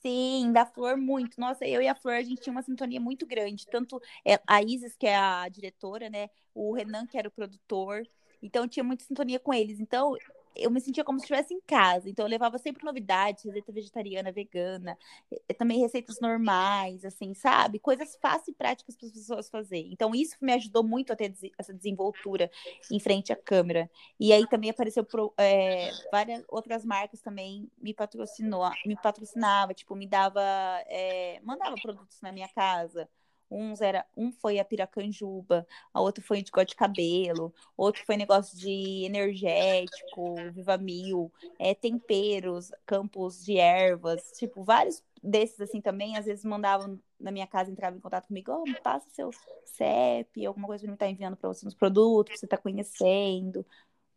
Sim, 0.00 0.52
da 0.52 0.64
Flor 0.66 0.96
muito. 0.96 1.40
Nossa, 1.40 1.66
eu 1.66 1.80
e 1.80 1.88
a 1.88 1.94
Flor, 1.94 2.14
a 2.14 2.22
gente 2.22 2.40
tinha 2.42 2.52
uma 2.52 2.62
sintonia 2.62 3.00
muito 3.00 3.26
grande. 3.26 3.66
Tanto 3.66 4.00
é, 4.24 4.40
a 4.46 4.62
Isis, 4.62 4.96
que 4.96 5.06
é 5.06 5.16
a 5.16 5.48
diretora, 5.48 6.08
né? 6.10 6.28
O 6.54 6.72
Renan, 6.72 7.06
que 7.06 7.18
era 7.18 7.28
o 7.28 7.30
produtor. 7.30 8.06
Então, 8.42 8.66
tinha 8.68 8.84
muita 8.84 9.04
sintonia 9.04 9.38
com 9.38 9.54
eles. 9.54 9.80
Então, 9.80 10.16
eu 10.54 10.70
me 10.70 10.80
sentia 10.80 11.04
como 11.04 11.18
se 11.18 11.24
estivesse 11.24 11.54
em 11.54 11.60
casa. 11.60 12.08
Então, 12.08 12.24
eu 12.24 12.30
levava 12.30 12.58
sempre 12.58 12.84
novidades, 12.84 13.44
receita 13.44 13.72
vegetariana, 13.72 14.32
vegana, 14.32 14.98
também 15.58 15.80
receitas 15.80 16.20
normais, 16.20 17.04
assim, 17.04 17.34
sabe? 17.34 17.78
Coisas 17.78 18.16
fáceis 18.20 18.48
e 18.48 18.52
práticas 18.52 18.96
para 18.96 19.06
as 19.06 19.12
pessoas 19.12 19.48
fazerem. 19.48 19.92
Então, 19.92 20.14
isso 20.14 20.36
me 20.40 20.52
ajudou 20.52 20.82
muito 20.82 21.12
a 21.12 21.16
ter 21.16 21.32
essa 21.58 21.72
desenvoltura 21.72 22.50
em 22.90 23.00
frente 23.00 23.32
à 23.32 23.36
câmera. 23.36 23.90
E 24.18 24.32
aí 24.32 24.46
também 24.46 24.70
apareceu 24.70 25.04
pro, 25.04 25.32
é, 25.38 25.90
várias 26.10 26.44
outras 26.48 26.84
marcas 26.84 27.20
também 27.20 27.70
me 27.80 27.94
patrocinou, 27.94 28.70
me 28.86 28.96
patrocinava, 28.96 29.74
tipo, 29.74 29.94
me 29.94 30.06
dava, 30.06 30.42
é, 30.86 31.40
mandava 31.42 31.74
produtos 31.80 32.20
na 32.20 32.32
minha 32.32 32.48
casa. 32.48 33.08
Uns 33.54 33.80
era, 33.80 34.06
um 34.16 34.32
foi 34.32 34.58
a 34.58 34.64
piracanjuba, 34.64 35.66
a 35.92 36.00
outra 36.00 36.22
foi 36.22 36.42
de 36.42 36.50
cor 36.50 36.64
de 36.64 36.74
cabelo, 36.74 37.52
outro 37.76 38.02
foi 38.04 38.16
negócio 38.16 38.58
de 38.58 39.04
energético, 39.04 40.34
Viva 40.52 40.78
Mil, 40.78 41.32
é, 41.58 41.74
temperos, 41.74 42.70
campos 42.86 43.44
de 43.44 43.58
ervas, 43.58 44.32
tipo, 44.38 44.62
vários 44.62 45.02
desses 45.22 45.60
assim 45.60 45.80
também, 45.80 46.16
às 46.16 46.24
vezes 46.24 46.44
mandavam 46.44 46.98
na 47.20 47.30
minha 47.30 47.46
casa, 47.46 47.70
entravam 47.70 47.98
em 47.98 48.00
contato 48.00 48.26
comigo, 48.26 48.50
oh, 48.52 48.82
passa 48.82 49.08
seu 49.10 49.30
CEP, 49.64 50.44
alguma 50.44 50.66
coisa 50.66 50.86
me 50.86 50.94
estar 50.94 51.06
tá 51.06 51.10
enviando 51.12 51.36
para 51.36 51.48
você 51.48 51.64
nos 51.64 51.74
produtos, 51.74 52.32
que 52.32 52.38
você 52.38 52.46
está 52.46 52.56
conhecendo 52.56 53.64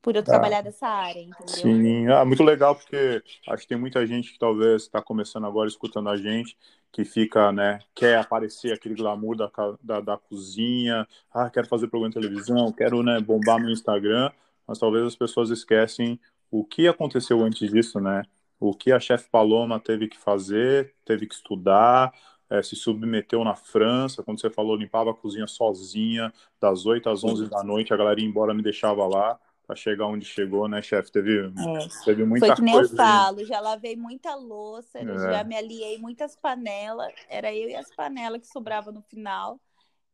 por 0.06 0.16
eu 0.16 0.22
tá. 0.22 0.34
trabalhar 0.34 0.62
dessa 0.62 0.88
área, 0.88 1.20
entendeu? 1.20 1.48
Sim, 1.48 2.08
ah, 2.10 2.24
muito 2.24 2.44
legal, 2.44 2.76
porque 2.76 3.24
acho 3.48 3.64
que 3.64 3.70
tem 3.70 3.78
muita 3.78 4.06
gente 4.06 4.32
que 4.32 4.38
talvez 4.38 4.84
está 4.84 5.02
começando 5.02 5.48
agora 5.48 5.68
escutando 5.68 6.10
a 6.10 6.16
gente, 6.16 6.56
que 6.92 7.04
fica, 7.04 7.52
né, 7.52 7.80
quer 7.96 8.20
aparecer 8.20 8.72
aquele 8.72 8.94
glamour 8.94 9.36
da, 9.36 9.50
da, 9.82 10.02
da, 10.02 10.16
cozinha, 10.16 11.08
ah, 11.34 11.50
quero 11.50 11.66
fazer 11.66 11.88
programa 11.88 12.14
de 12.14 12.22
televisão, 12.22 12.72
quero, 12.72 13.02
né, 13.02 13.20
bombar 13.20 13.60
meu 13.60 13.72
Instagram, 13.72 14.30
mas 14.68 14.78
talvez 14.78 15.08
as 15.08 15.16
pessoas 15.16 15.50
esquecem 15.50 16.20
o 16.52 16.64
que 16.64 16.88
aconteceu 16.88 17.42
antes 17.42 17.68
disso, 17.72 18.00
né? 18.00 18.22
O 18.60 18.76
que 18.76 18.92
a 18.92 19.00
chefe 19.00 19.28
Paloma 19.32 19.80
teve 19.80 20.08
que 20.08 20.20
fazer, 20.20 20.94
teve 21.04 21.26
que 21.26 21.34
estudar, 21.34 22.14
é, 22.48 22.62
se 22.62 22.76
submeteu 22.76 23.44
na 23.44 23.56
França, 23.56 24.22
quando 24.22 24.40
você 24.40 24.52
falou, 24.52 24.76
limpava 24.76 25.10
a 25.10 25.16
cozinha 25.16 25.48
sozinha, 25.48 26.32
das 26.62 26.86
8 26.86 27.10
às 27.10 27.24
11 27.24 27.50
da 27.50 27.64
noite, 27.64 27.92
a 27.92 27.98
galera 27.98 28.22
ia 28.22 28.28
embora, 28.28 28.54
me 28.54 28.62
deixava 28.62 29.08
lá 29.08 29.40
para 29.66 29.76
chegar 29.76 30.08
onde 30.08 30.26
chegou, 30.26 30.68
né, 30.68 30.82
chefe? 30.82 31.12
Teve, 31.12 31.48
é. 31.48 32.04
teve 32.04 32.26
muita 32.26 32.48
Foi 32.48 32.56
que 32.56 32.62
nem 32.62 32.74
coisa 32.74 32.94
eu 32.94 32.98
falo, 32.98 33.40
aí. 33.40 33.46
já 33.46 33.60
lavei 33.60 33.96
muita 33.96 34.36
louça, 34.36 35.00
é. 35.00 35.06
já 35.06 35.44
me 35.44 35.56
aliei 35.56 35.98
muitas 35.98 36.36
panelas, 36.36 37.14
era 37.30 37.54
eu 37.54 37.70
e 37.70 37.76
as 37.76 37.94
panelas 37.96 38.42
que 38.42 38.48
sobrava 38.48 38.92
no 38.92 39.02
final. 39.02 39.60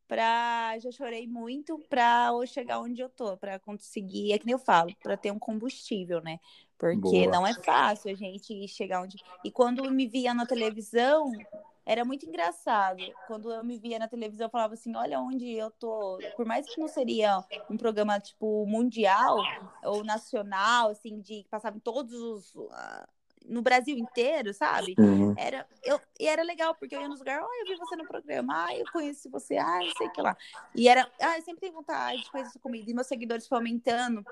Pra, 0.07 0.77
já 0.79 0.91
chorei 0.91 1.25
muito 1.25 1.79
para 1.89 2.31
chegar 2.45 2.81
onde 2.81 3.01
eu 3.01 3.07
tô, 3.07 3.37
para 3.37 3.57
conseguir, 3.59 4.33
é 4.33 4.37
que 4.37 4.45
nem 4.45 4.51
eu 4.51 4.59
falo, 4.59 4.93
para 5.01 5.15
ter 5.15 5.31
um 5.31 5.39
combustível, 5.39 6.21
né? 6.21 6.37
Porque 6.77 6.97
Boa. 6.97 7.27
não 7.27 7.47
é 7.47 7.53
fácil 7.53 8.11
a 8.11 8.13
gente 8.13 8.67
chegar 8.67 9.01
onde. 9.01 9.15
E 9.45 9.49
quando 9.49 9.89
me 9.89 10.07
via 10.07 10.33
na 10.33 10.45
televisão, 10.45 11.31
era 11.85 12.05
muito 12.05 12.25
engraçado. 12.25 13.01
Quando 13.27 13.51
eu 13.51 13.63
me 13.63 13.77
via 13.77 13.99
na 13.99 14.07
televisão, 14.07 14.47
eu 14.47 14.51
falava 14.51 14.73
assim: 14.73 14.95
olha 14.95 15.19
onde 15.19 15.51
eu 15.51 15.71
tô. 15.71 16.19
Por 16.35 16.45
mais 16.45 16.65
que 16.67 16.79
não 16.79 16.87
seria 16.87 17.43
um 17.69 17.77
programa 17.77 18.19
tipo 18.19 18.65
mundial 18.65 19.37
ou 19.83 20.03
nacional, 20.03 20.89
assim, 20.89 21.19
de 21.19 21.43
que 21.43 21.49
passava 21.49 21.77
em 21.77 21.81
todos 21.81 22.13
os. 22.13 22.55
Uh, 22.55 23.07
no 23.45 23.61
Brasil 23.61 23.97
inteiro, 23.97 24.53
sabe? 24.53 24.93
Uhum. 24.99 25.33
Era, 25.35 25.67
eu, 25.83 25.99
e 26.19 26.27
era 26.27 26.43
legal, 26.43 26.75
porque 26.75 26.95
eu 26.95 27.01
ia 27.01 27.07
nos 27.07 27.19
lugares, 27.19 27.43
oh, 27.43 27.53
eu 27.61 27.65
vi 27.65 27.75
você 27.75 27.95
no 27.95 28.07
programa, 28.07 28.65
ah, 28.67 28.77
eu 28.77 28.85
conheci 28.91 29.29
você, 29.29 29.57
ah, 29.57 29.83
eu 29.83 29.91
sei 29.97 30.09
que 30.09 30.21
lá. 30.21 30.37
E 30.75 30.87
era, 30.87 31.09
ah, 31.19 31.37
eu 31.37 31.41
sempre 31.41 31.61
tenho 31.61 31.73
vontade 31.73 32.21
de 32.21 32.29
fazer 32.29 32.49
isso 32.49 32.59
comigo. 32.59 32.89
E 32.89 32.93
meus 32.93 33.07
seguidores 33.07 33.47
foram 33.47 33.61
aumentando. 33.61 34.23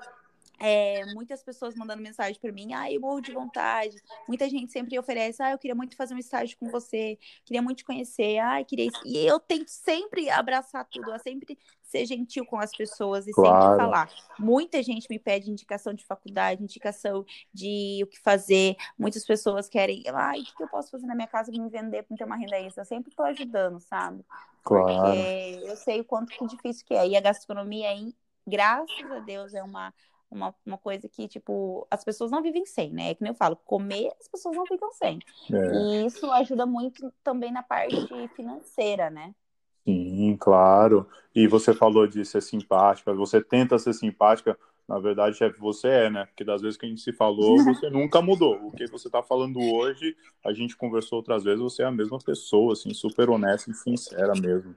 É, 0.60 1.06
muitas 1.14 1.42
pessoas 1.42 1.74
mandando 1.74 2.02
mensagem 2.02 2.38
para 2.38 2.52
mim, 2.52 2.74
ah, 2.74 2.92
eu 2.92 3.00
morro 3.00 3.22
de 3.22 3.32
vontade. 3.32 3.96
Muita 4.28 4.48
gente 4.48 4.70
sempre 4.70 4.98
oferece, 4.98 5.42
ah, 5.42 5.52
eu 5.52 5.58
queria 5.58 5.74
muito 5.74 5.96
fazer 5.96 6.14
um 6.14 6.18
estágio 6.18 6.56
com 6.58 6.68
você, 6.68 7.18
queria 7.46 7.62
muito 7.62 7.78
te 7.78 7.84
conhecer, 7.84 8.38
ah, 8.38 8.62
queria 8.62 8.86
isso. 8.86 9.00
E 9.06 9.26
eu 9.26 9.40
tento 9.40 9.68
sempre 9.68 10.28
abraçar 10.28 10.84
tudo, 10.84 11.10
eu 11.10 11.18
sempre 11.18 11.58
ser 11.82 12.04
gentil 12.04 12.44
com 12.44 12.58
as 12.58 12.70
pessoas 12.70 13.26
e 13.26 13.32
claro. 13.32 13.62
sempre 13.62 13.76
falar. 13.84 14.10
Muita 14.38 14.82
gente 14.82 15.06
me 15.08 15.18
pede 15.18 15.50
indicação 15.50 15.94
de 15.94 16.04
faculdade, 16.04 16.62
indicação 16.62 17.24
de 17.52 18.00
o 18.02 18.06
que 18.06 18.20
fazer. 18.20 18.76
Muitas 18.98 19.24
pessoas 19.24 19.66
querem, 19.66 20.04
ah, 20.08 20.32
o 20.36 20.56
que 20.56 20.62
eu 20.62 20.68
posso 20.68 20.90
fazer 20.90 21.06
na 21.06 21.14
minha 21.14 21.26
casa 21.26 21.50
para 21.50 21.60
me 21.60 21.70
vender, 21.70 22.02
para 22.02 22.16
ter 22.16 22.24
uma 22.24 22.36
renda 22.36 22.60
extra? 22.60 22.82
Eu 22.82 22.86
sempre 22.86 23.10
estou 23.10 23.24
ajudando, 23.24 23.80
sabe? 23.80 24.22
Claro. 24.62 24.86
Porque 24.86 25.60
eu 25.64 25.76
sei 25.76 26.00
o 26.00 26.04
quanto 26.04 26.28
que 26.36 26.46
difícil 26.46 26.84
que 26.84 26.94
é. 26.94 27.08
E 27.08 27.16
a 27.16 27.20
gastronomia, 27.20 27.88
graças 28.46 29.10
a 29.10 29.20
Deus, 29.20 29.54
é 29.54 29.62
uma 29.62 29.92
uma, 30.30 30.54
uma 30.64 30.78
coisa 30.78 31.08
que, 31.08 31.26
tipo, 31.26 31.86
as 31.90 32.04
pessoas 32.04 32.30
não 32.30 32.42
vivem 32.42 32.64
sem, 32.64 32.92
né? 32.92 33.10
É 33.10 33.14
que 33.14 33.22
nem 33.22 33.32
eu 33.32 33.36
falo, 33.36 33.56
comer 33.56 34.10
as 34.20 34.28
pessoas 34.28 34.56
não 34.56 34.64
ficam 34.66 34.90
sem. 34.92 35.18
É. 35.52 35.74
E 35.74 36.06
isso 36.06 36.30
ajuda 36.30 36.64
muito 36.64 37.12
também 37.22 37.52
na 37.52 37.62
parte 37.62 37.96
financeira, 38.36 39.10
né? 39.10 39.34
Sim, 39.84 40.36
claro. 40.38 41.08
E 41.34 41.46
você 41.48 41.74
falou 41.74 42.06
de 42.06 42.24
ser 42.24 42.42
simpática, 42.42 43.12
você 43.12 43.40
tenta 43.40 43.78
ser 43.78 43.92
simpática, 43.92 44.56
na 44.86 44.98
verdade, 44.98 45.36
chefe, 45.36 45.58
você 45.58 45.88
é, 45.88 46.10
né? 46.10 46.26
Porque 46.26 46.44
das 46.44 46.60
vezes 46.60 46.76
que 46.76 46.84
a 46.84 46.88
gente 46.88 47.00
se 47.00 47.12
falou, 47.12 47.56
você 47.64 47.88
nunca 47.88 48.20
mudou. 48.20 48.56
O 48.66 48.72
que 48.72 48.86
você 48.86 49.08
está 49.08 49.22
falando 49.22 49.60
hoje, 49.60 50.16
a 50.44 50.52
gente 50.52 50.76
conversou 50.76 51.18
outras 51.18 51.44
vezes, 51.44 51.60
você 51.60 51.82
é 51.82 51.86
a 51.86 51.92
mesma 51.92 52.18
pessoa, 52.18 52.72
assim, 52.72 52.92
super 52.92 53.30
honesta 53.30 53.70
e 53.70 53.74
sincera 53.74 54.32
mesmo. 54.34 54.74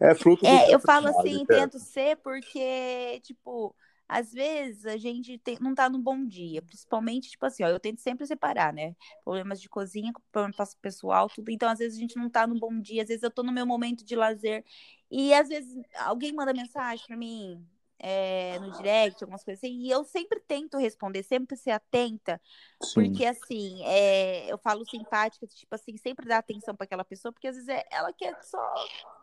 É 0.00 0.14
fruto 0.14 0.42
do 0.42 0.48
É, 0.48 0.72
eu 0.72 0.80
falo 0.80 1.08
assim, 1.08 1.44
tento 1.44 1.78
ser 1.78 2.16
porque, 2.18 3.20
tipo, 3.22 3.74
às 4.08 4.32
vezes 4.32 4.86
a 4.86 4.96
gente 4.96 5.38
tem, 5.38 5.58
não 5.60 5.74
tá 5.74 5.88
num 5.88 6.00
bom 6.00 6.24
dia, 6.24 6.62
principalmente, 6.62 7.30
tipo 7.30 7.44
assim, 7.44 7.64
ó, 7.64 7.68
eu 7.68 7.80
tento 7.80 8.00
sempre 8.00 8.26
separar, 8.26 8.72
né? 8.72 8.94
Problemas 9.24 9.60
de 9.60 9.68
cozinha, 9.68 10.12
problemas 10.30 10.74
pessoal, 10.74 11.28
tudo. 11.28 11.50
Então, 11.50 11.68
às 11.68 11.78
vezes 11.78 11.98
a 11.98 12.00
gente 12.00 12.16
não 12.16 12.30
tá 12.30 12.46
num 12.46 12.58
bom 12.58 12.78
dia, 12.80 13.02
às 13.02 13.08
vezes 13.08 13.22
eu 13.22 13.30
tô 13.30 13.42
no 13.42 13.52
meu 13.52 13.66
momento 13.66 14.04
de 14.04 14.14
lazer. 14.14 14.64
E 15.10 15.34
às 15.34 15.48
vezes 15.48 15.74
alguém 15.96 16.32
manda 16.32 16.52
mensagem 16.52 17.06
para 17.06 17.16
mim 17.16 17.66
é, 17.98 18.58
no 18.58 18.70
direct, 18.72 19.22
algumas 19.22 19.42
coisas 19.42 19.62
assim, 19.62 19.80
e 19.80 19.90
eu 19.90 20.04
sempre 20.04 20.40
tento 20.40 20.76
responder, 20.76 21.22
sempre 21.22 21.56
ser 21.56 21.70
atenta, 21.70 22.40
Sim. 22.82 22.94
porque 22.94 23.24
assim, 23.24 23.82
é, 23.84 24.52
eu 24.52 24.58
falo 24.58 24.84
simpática, 24.84 25.46
tipo 25.46 25.74
assim, 25.74 25.96
sempre 25.96 26.26
dar 26.26 26.38
atenção 26.38 26.74
para 26.74 26.84
aquela 26.84 27.04
pessoa, 27.04 27.32
porque 27.32 27.48
às 27.48 27.56
vezes 27.56 27.68
é, 27.68 27.84
ela 27.90 28.12
quer 28.12 28.36
só 28.42 28.60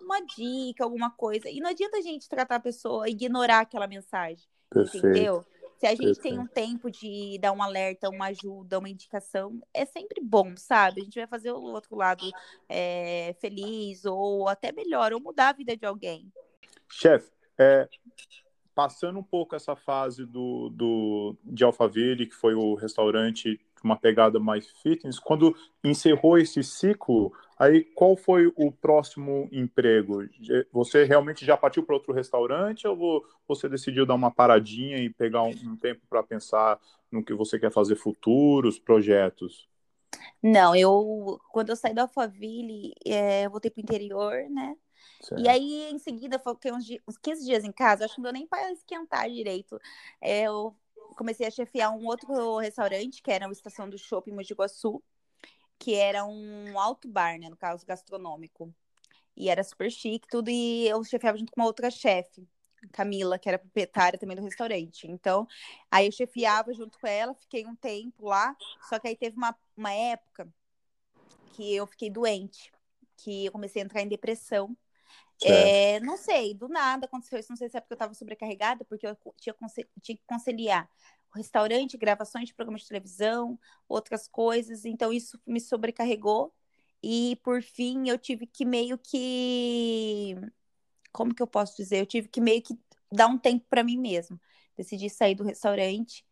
uma 0.01 0.19
dica, 0.21 0.83
alguma 0.83 1.11
coisa, 1.11 1.49
e 1.49 1.59
não 1.59 1.69
adianta 1.69 1.97
a 1.97 2.01
gente 2.01 2.27
tratar 2.27 2.55
a 2.55 2.59
pessoa, 2.59 3.09
ignorar 3.09 3.59
aquela 3.59 3.87
mensagem. 3.87 4.43
Perfeito. 4.73 5.07
Entendeu? 5.07 5.45
Se 5.77 5.87
a 5.87 5.89
gente 5.89 6.15
Perfeito. 6.15 6.21
tem 6.21 6.39
um 6.39 6.47
tempo 6.47 6.89
de 6.89 7.37
dar 7.39 7.51
um 7.51 7.61
alerta, 7.61 8.09
uma 8.09 8.27
ajuda, 8.27 8.79
uma 8.79 8.89
indicação, 8.89 9.61
é 9.73 9.85
sempre 9.85 10.21
bom, 10.21 10.55
sabe? 10.55 11.01
A 11.01 11.03
gente 11.03 11.19
vai 11.19 11.27
fazer 11.27 11.51
o 11.51 11.61
outro 11.61 11.97
lado 11.97 12.23
é, 12.69 13.35
feliz, 13.41 14.05
ou 14.05 14.47
até 14.47 14.71
melhor, 14.71 15.11
ou 15.11 15.19
mudar 15.19 15.49
a 15.49 15.53
vida 15.53 15.75
de 15.75 15.85
alguém. 15.85 16.31
Chefe, 16.89 17.29
é, 17.57 17.89
passando 18.73 19.19
um 19.19 19.23
pouco 19.23 19.55
essa 19.55 19.75
fase 19.75 20.25
do, 20.25 20.69
do, 20.69 21.35
de 21.43 21.65
Alphaville, 21.65 22.27
que 22.27 22.35
foi 22.35 22.53
o 22.53 22.75
restaurante 22.75 23.59
uma 23.83 23.97
pegada 23.97 24.39
mais 24.39 24.67
fitness, 24.81 25.19
quando 25.19 25.55
encerrou 25.83 26.37
esse 26.37 26.63
ciclo, 26.63 27.33
aí 27.57 27.83
qual 27.83 28.15
foi 28.15 28.51
o 28.55 28.71
próximo 28.71 29.49
emprego? 29.51 30.23
Você 30.71 31.03
realmente 31.03 31.45
já 31.45 31.57
partiu 31.57 31.83
para 31.83 31.95
outro 31.95 32.13
restaurante 32.13 32.87
ou 32.87 33.25
você 33.47 33.67
decidiu 33.67 34.05
dar 34.05 34.15
uma 34.15 34.31
paradinha 34.31 34.97
e 34.97 35.09
pegar 35.09 35.43
um, 35.43 35.51
um 35.65 35.75
tempo 35.75 36.01
para 36.09 36.23
pensar 36.23 36.79
no 37.11 37.23
que 37.23 37.33
você 37.33 37.59
quer 37.59 37.71
fazer 37.71 37.95
futuros 37.95 38.79
projetos? 38.79 39.67
Não, 40.41 40.75
eu 40.75 41.39
quando 41.51 41.69
eu 41.69 41.75
saí 41.75 41.93
da 41.93 42.03
Alphaville, 42.03 42.93
é, 43.05 43.45
eu 43.45 43.51
voltei 43.51 43.69
para 43.69 43.79
o 43.79 43.83
interior, 43.83 44.33
né? 44.49 44.75
Certo. 45.21 45.41
E 45.41 45.47
aí, 45.47 45.91
em 45.91 45.97
seguida, 45.99 46.39
fiquei 46.39 46.71
uns, 46.71 46.85
uns 47.07 47.17
15 47.17 47.45
dias 47.45 47.63
em 47.63 47.71
casa, 47.71 48.05
acho 48.05 48.15
que 48.15 48.21
não 48.21 48.31
deu 48.31 48.33
nem 48.33 48.47
para 48.47 48.71
esquentar 48.71 49.29
direito. 49.29 49.79
É, 50.21 50.43
eu 50.43 50.75
comecei 51.13 51.47
a 51.47 51.51
chefiar 51.51 51.91
um 51.91 52.05
outro 52.05 52.57
restaurante, 52.57 53.21
que 53.21 53.31
era 53.31 53.47
a 53.47 53.51
Estação 53.51 53.89
do 53.89 53.97
Shopping 53.97 54.31
Mogi 54.31 54.53
Guaçu, 54.53 55.01
que 55.79 55.95
era 55.95 56.25
um 56.25 56.79
alto 56.79 57.07
bar, 57.07 57.37
né, 57.39 57.49
no 57.49 57.57
caso, 57.57 57.85
gastronômico. 57.85 58.73
E 59.35 59.49
era 59.49 59.63
super 59.63 59.91
chique, 59.91 60.27
tudo, 60.29 60.49
e 60.49 60.87
eu 60.87 61.03
chefiava 61.03 61.37
junto 61.37 61.51
com 61.51 61.61
uma 61.61 61.67
outra 61.67 61.89
chefe, 61.89 62.47
Camila, 62.91 63.39
que 63.39 63.49
era 63.49 63.57
proprietária 63.57 64.19
também 64.19 64.35
do 64.35 64.43
restaurante. 64.43 65.07
Então, 65.07 65.47
aí 65.89 66.05
eu 66.05 66.11
chefiava 66.11 66.73
junto 66.73 66.99
com 66.99 67.07
ela, 67.07 67.33
fiquei 67.33 67.65
um 67.65 67.75
tempo 67.75 68.27
lá, 68.27 68.55
só 68.87 68.99
que 68.99 69.07
aí 69.07 69.15
teve 69.15 69.35
uma, 69.35 69.55
uma 69.75 69.91
época 69.91 70.47
que 71.53 71.73
eu 71.73 71.87
fiquei 71.87 72.09
doente, 72.09 72.71
que 73.17 73.45
eu 73.45 73.51
comecei 73.51 73.81
a 73.81 73.85
entrar 73.85 74.01
em 74.01 74.07
depressão. 74.07 74.75
É, 75.47 75.99
não 75.99 76.17
sei, 76.17 76.53
do 76.53 76.67
nada 76.67 77.05
aconteceu 77.05 77.39
isso. 77.39 77.49
Não 77.49 77.57
sei 77.57 77.69
se 77.69 77.77
é 77.77 77.81
porque 77.81 77.93
eu 77.93 77.95
estava 77.95 78.13
sobrecarregada, 78.13 78.85
porque 78.85 79.07
eu 79.07 79.15
tinha, 79.37 79.55
tinha 80.01 80.17
que 80.17 80.23
conciliar 80.25 80.89
restaurante, 81.35 81.97
gravações 81.97 82.47
de 82.47 82.53
programas 82.53 82.81
de 82.81 82.87
televisão, 82.87 83.59
outras 83.87 84.27
coisas. 84.27 84.85
Então, 84.85 85.11
isso 85.11 85.39
me 85.45 85.59
sobrecarregou. 85.59 86.53
E, 87.01 87.37
por 87.43 87.61
fim, 87.61 88.07
eu 88.07 88.17
tive 88.17 88.47
que 88.47 88.65
meio 88.65 88.97
que. 88.97 90.35
Como 91.11 91.33
que 91.33 91.41
eu 91.43 91.47
posso 91.47 91.75
dizer? 91.77 91.99
Eu 91.99 92.05
tive 92.05 92.27
que 92.27 92.41
meio 92.41 92.61
que 92.61 92.77
dar 93.11 93.27
um 93.27 93.37
tempo 93.37 93.65
para 93.69 93.83
mim 93.83 93.97
mesmo. 93.97 94.39
Decidi 94.75 95.09
sair 95.09 95.35
do 95.35 95.43
restaurante, 95.43 96.25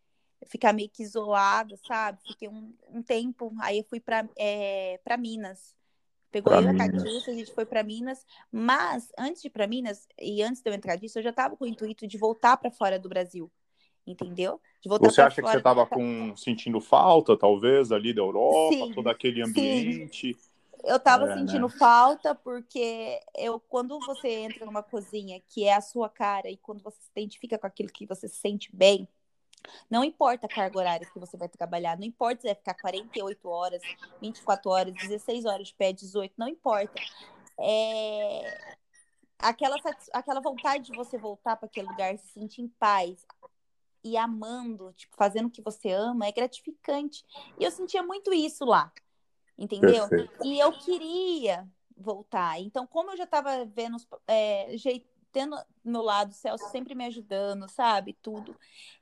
ficar 0.47 0.73
meio 0.73 0.89
que 0.89 1.03
isolada, 1.03 1.75
sabe? 1.85 2.19
Fiquei 2.25 2.47
um, 2.47 2.73
um 2.89 3.03
tempo. 3.03 3.53
Aí, 3.61 3.79
eu 3.79 3.83
fui 3.83 3.99
para 3.99 4.27
é, 4.37 4.99
Minas 5.19 5.75
Pegou 6.31 6.53
pra 6.53 6.61
eu 6.61 6.67
e 6.67 6.69
a 6.69 6.77
Catiúcia, 6.77 7.33
a 7.33 7.35
gente 7.35 7.53
foi 7.53 7.65
para 7.65 7.83
Minas. 7.83 8.25
Mas 8.51 9.11
antes 9.17 9.41
de 9.41 9.47
ir 9.47 9.51
para 9.51 9.67
Minas, 9.67 10.07
e 10.19 10.41
antes 10.41 10.61
de 10.61 10.69
eu 10.69 10.73
entrar 10.73 10.95
disso, 10.95 11.19
eu 11.19 11.23
já 11.23 11.29
estava 11.31 11.57
com 11.57 11.65
o 11.65 11.67
intuito 11.67 12.07
de 12.07 12.17
voltar 12.17 12.55
para 12.57 12.71
fora 12.71 12.97
do 12.97 13.09
Brasil. 13.09 13.51
Entendeu? 14.07 14.59
De 14.81 14.89
voltar 14.89 15.09
você 15.09 15.21
acha 15.21 15.41
que 15.41 15.47
você 15.47 15.57
estava 15.57 15.85
com... 15.85 16.35
sentindo 16.35 16.79
falta, 16.79 17.37
talvez, 17.37 17.91
ali 17.91 18.13
da 18.13 18.21
Europa, 18.21 18.73
sim, 18.73 18.93
todo 18.93 19.07
aquele 19.07 19.43
ambiente? 19.43 20.33
Sim. 20.33 20.51
Eu 20.83 20.95
estava 20.95 21.29
é, 21.29 21.37
sentindo 21.37 21.67
né? 21.67 21.75
falta 21.77 22.33
porque 22.33 23.19
eu, 23.37 23.59
quando 23.59 23.99
você 23.99 24.29
entra 24.29 24.65
numa 24.65 24.81
cozinha 24.81 25.39
que 25.47 25.63
é 25.65 25.75
a 25.75 25.81
sua 25.81 26.09
cara 26.09 26.49
e 26.49 26.57
quando 26.57 26.81
você 26.81 26.99
se 26.99 27.09
identifica 27.15 27.57
com 27.57 27.67
aquilo 27.67 27.89
que 27.89 28.07
você 28.07 28.27
se 28.27 28.37
sente 28.37 28.75
bem, 28.75 29.07
não 29.89 30.03
importa 30.03 30.45
a 30.45 30.49
carga 30.49 30.77
horária 30.77 31.07
que 31.07 31.19
você 31.19 31.37
vai 31.37 31.49
trabalhar, 31.49 31.97
não 31.97 32.05
importa 32.05 32.41
se 32.41 32.47
vai 32.47 32.55
ficar 32.55 32.73
48 32.75 33.49
horas, 33.49 33.81
24 34.21 34.69
horas, 34.69 34.93
16 34.93 35.45
horas 35.45 35.67
de 35.67 35.75
pé, 35.75 35.93
18, 35.93 36.33
não 36.37 36.47
importa. 36.47 37.01
É... 37.59 38.77
Aquela, 39.39 39.75
aquela 40.13 40.39
vontade 40.39 40.91
de 40.91 40.95
você 40.95 41.17
voltar 41.17 41.55
para 41.57 41.65
aquele 41.65 41.87
lugar, 41.87 42.15
se 42.17 42.27
sentir 42.27 42.61
em 42.61 42.67
paz 42.67 43.25
e 44.03 44.17
amando, 44.17 44.93
tipo, 44.93 45.15
fazendo 45.15 45.47
o 45.47 45.51
que 45.51 45.61
você 45.61 45.91
ama, 45.91 46.27
é 46.27 46.31
gratificante. 46.31 47.25
E 47.59 47.63
eu 47.63 47.71
sentia 47.71 48.03
muito 48.03 48.33
isso 48.33 48.65
lá, 48.65 48.91
entendeu? 49.57 50.07
Perfeito. 50.07 50.45
E 50.45 50.59
eu 50.59 50.71
queria 50.73 51.67
voltar. 51.97 52.59
Então, 52.59 52.85
como 52.87 53.11
eu 53.11 53.17
já 53.17 53.23
estava 53.23 53.65
vendo 53.65 53.97
é, 54.27 54.75
tendo 55.31 55.55
do 55.83 55.91
meu 55.91 56.01
lado, 56.01 56.31
o 56.31 56.33
Celso 56.33 56.69
sempre 56.69 56.93
me 56.93 57.05
ajudando, 57.05 57.67
sabe? 57.69 58.13
Tudo. 58.21 58.55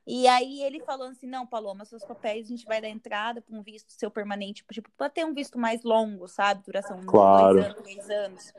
E 0.08 0.28
aí 0.28 0.62
ele 0.64 0.80
falando 0.80 1.12
assim: 1.12 1.28
não, 1.28 1.46
Paloma, 1.46 1.86
seus 1.86 2.04
papéis 2.04 2.48
a 2.48 2.50
gente 2.50 2.66
vai 2.66 2.82
dar 2.82 2.90
entrada 2.90 3.42
para 3.42 3.56
um 3.56 3.62
visto 3.62 3.92
seu 3.92 4.10
permanente, 4.10 4.64
tipo, 4.72 4.90
para 4.98 5.10
ter 5.10 5.26
um 5.26 5.34
visto 5.34 5.60
mais 5.60 5.84
longo, 5.84 6.28
sabe? 6.28 6.64
Duração 6.64 7.02
claro. 7.06 7.56
dois 7.56 7.66
anos, 7.66 7.82
três 7.82 8.10
anos. 8.10 8.54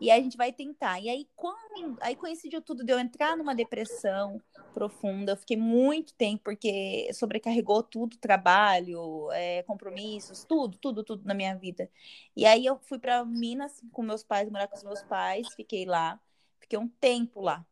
E 0.00 0.10
aí 0.10 0.20
a 0.20 0.22
gente 0.22 0.36
vai 0.36 0.52
tentar. 0.52 1.00
E 1.00 1.08
aí, 1.08 1.28
quando 1.36 1.96
aí 2.00 2.16
coincidiu 2.16 2.60
tudo 2.60 2.84
de 2.84 2.92
eu 2.92 2.98
entrar 2.98 3.36
numa 3.36 3.54
depressão 3.54 4.40
profunda, 4.74 5.32
eu 5.32 5.36
fiquei 5.36 5.56
muito 5.56 6.12
tempo, 6.14 6.42
porque 6.44 7.08
sobrecarregou 7.14 7.82
tudo, 7.82 8.16
trabalho, 8.16 9.30
é, 9.30 9.62
compromissos, 9.62 10.44
tudo, 10.44 10.76
tudo, 10.78 11.04
tudo 11.04 11.24
na 11.24 11.34
minha 11.34 11.54
vida. 11.54 11.88
E 12.36 12.44
aí 12.44 12.66
eu 12.66 12.78
fui 12.82 12.98
para 12.98 13.24
Minas 13.24 13.80
com 13.92 14.02
meus 14.02 14.24
pais, 14.24 14.50
morar 14.50 14.66
com 14.66 14.76
os 14.76 14.82
meus 14.82 15.02
pais, 15.02 15.46
fiquei 15.54 15.84
lá. 15.84 16.20
Fiquei 16.62 16.78
um 16.78 16.88
tempo 16.88 17.40
lá. 17.40 17.66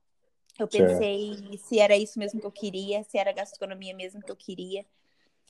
Eu 0.59 0.69
pensei 0.69 1.37
certo. 1.37 1.59
se 1.59 1.79
era 1.79 1.97
isso 1.97 2.19
mesmo 2.19 2.39
que 2.39 2.47
eu 2.47 2.53
queria, 2.53 3.03
se 3.05 3.17
era 3.17 3.33
gastronomia 3.33 3.95
mesmo 3.95 4.21
que 4.21 4.31
eu 4.31 4.37
queria. 4.37 4.85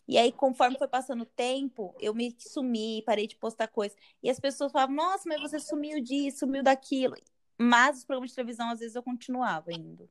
E 0.06 0.18
aí, 0.18 0.30
conforme 0.30 0.78
foi 0.78 0.88
passando 0.88 1.22
o 1.22 1.26
tempo, 1.26 1.94
eu 1.98 2.14
me 2.14 2.34
sumi, 2.38 3.02
parei 3.02 3.26
de 3.26 3.36
postar 3.36 3.68
coisas. 3.68 3.96
E 4.22 4.28
as 4.30 4.38
pessoas 4.38 4.72
falavam, 4.72 4.94
nossa, 4.94 5.28
mas 5.28 5.40
você 5.40 5.58
sumiu 5.58 6.00
disso, 6.00 6.40
sumiu 6.40 6.62
daquilo. 6.62 7.14
Mas 7.58 7.98
os 7.98 8.04
programas 8.04 8.30
de 8.30 8.36
televisão, 8.36 8.70
às 8.70 8.80
vezes, 8.80 8.94
eu 8.94 9.02
continuava 9.02 9.72
indo. 9.72 10.08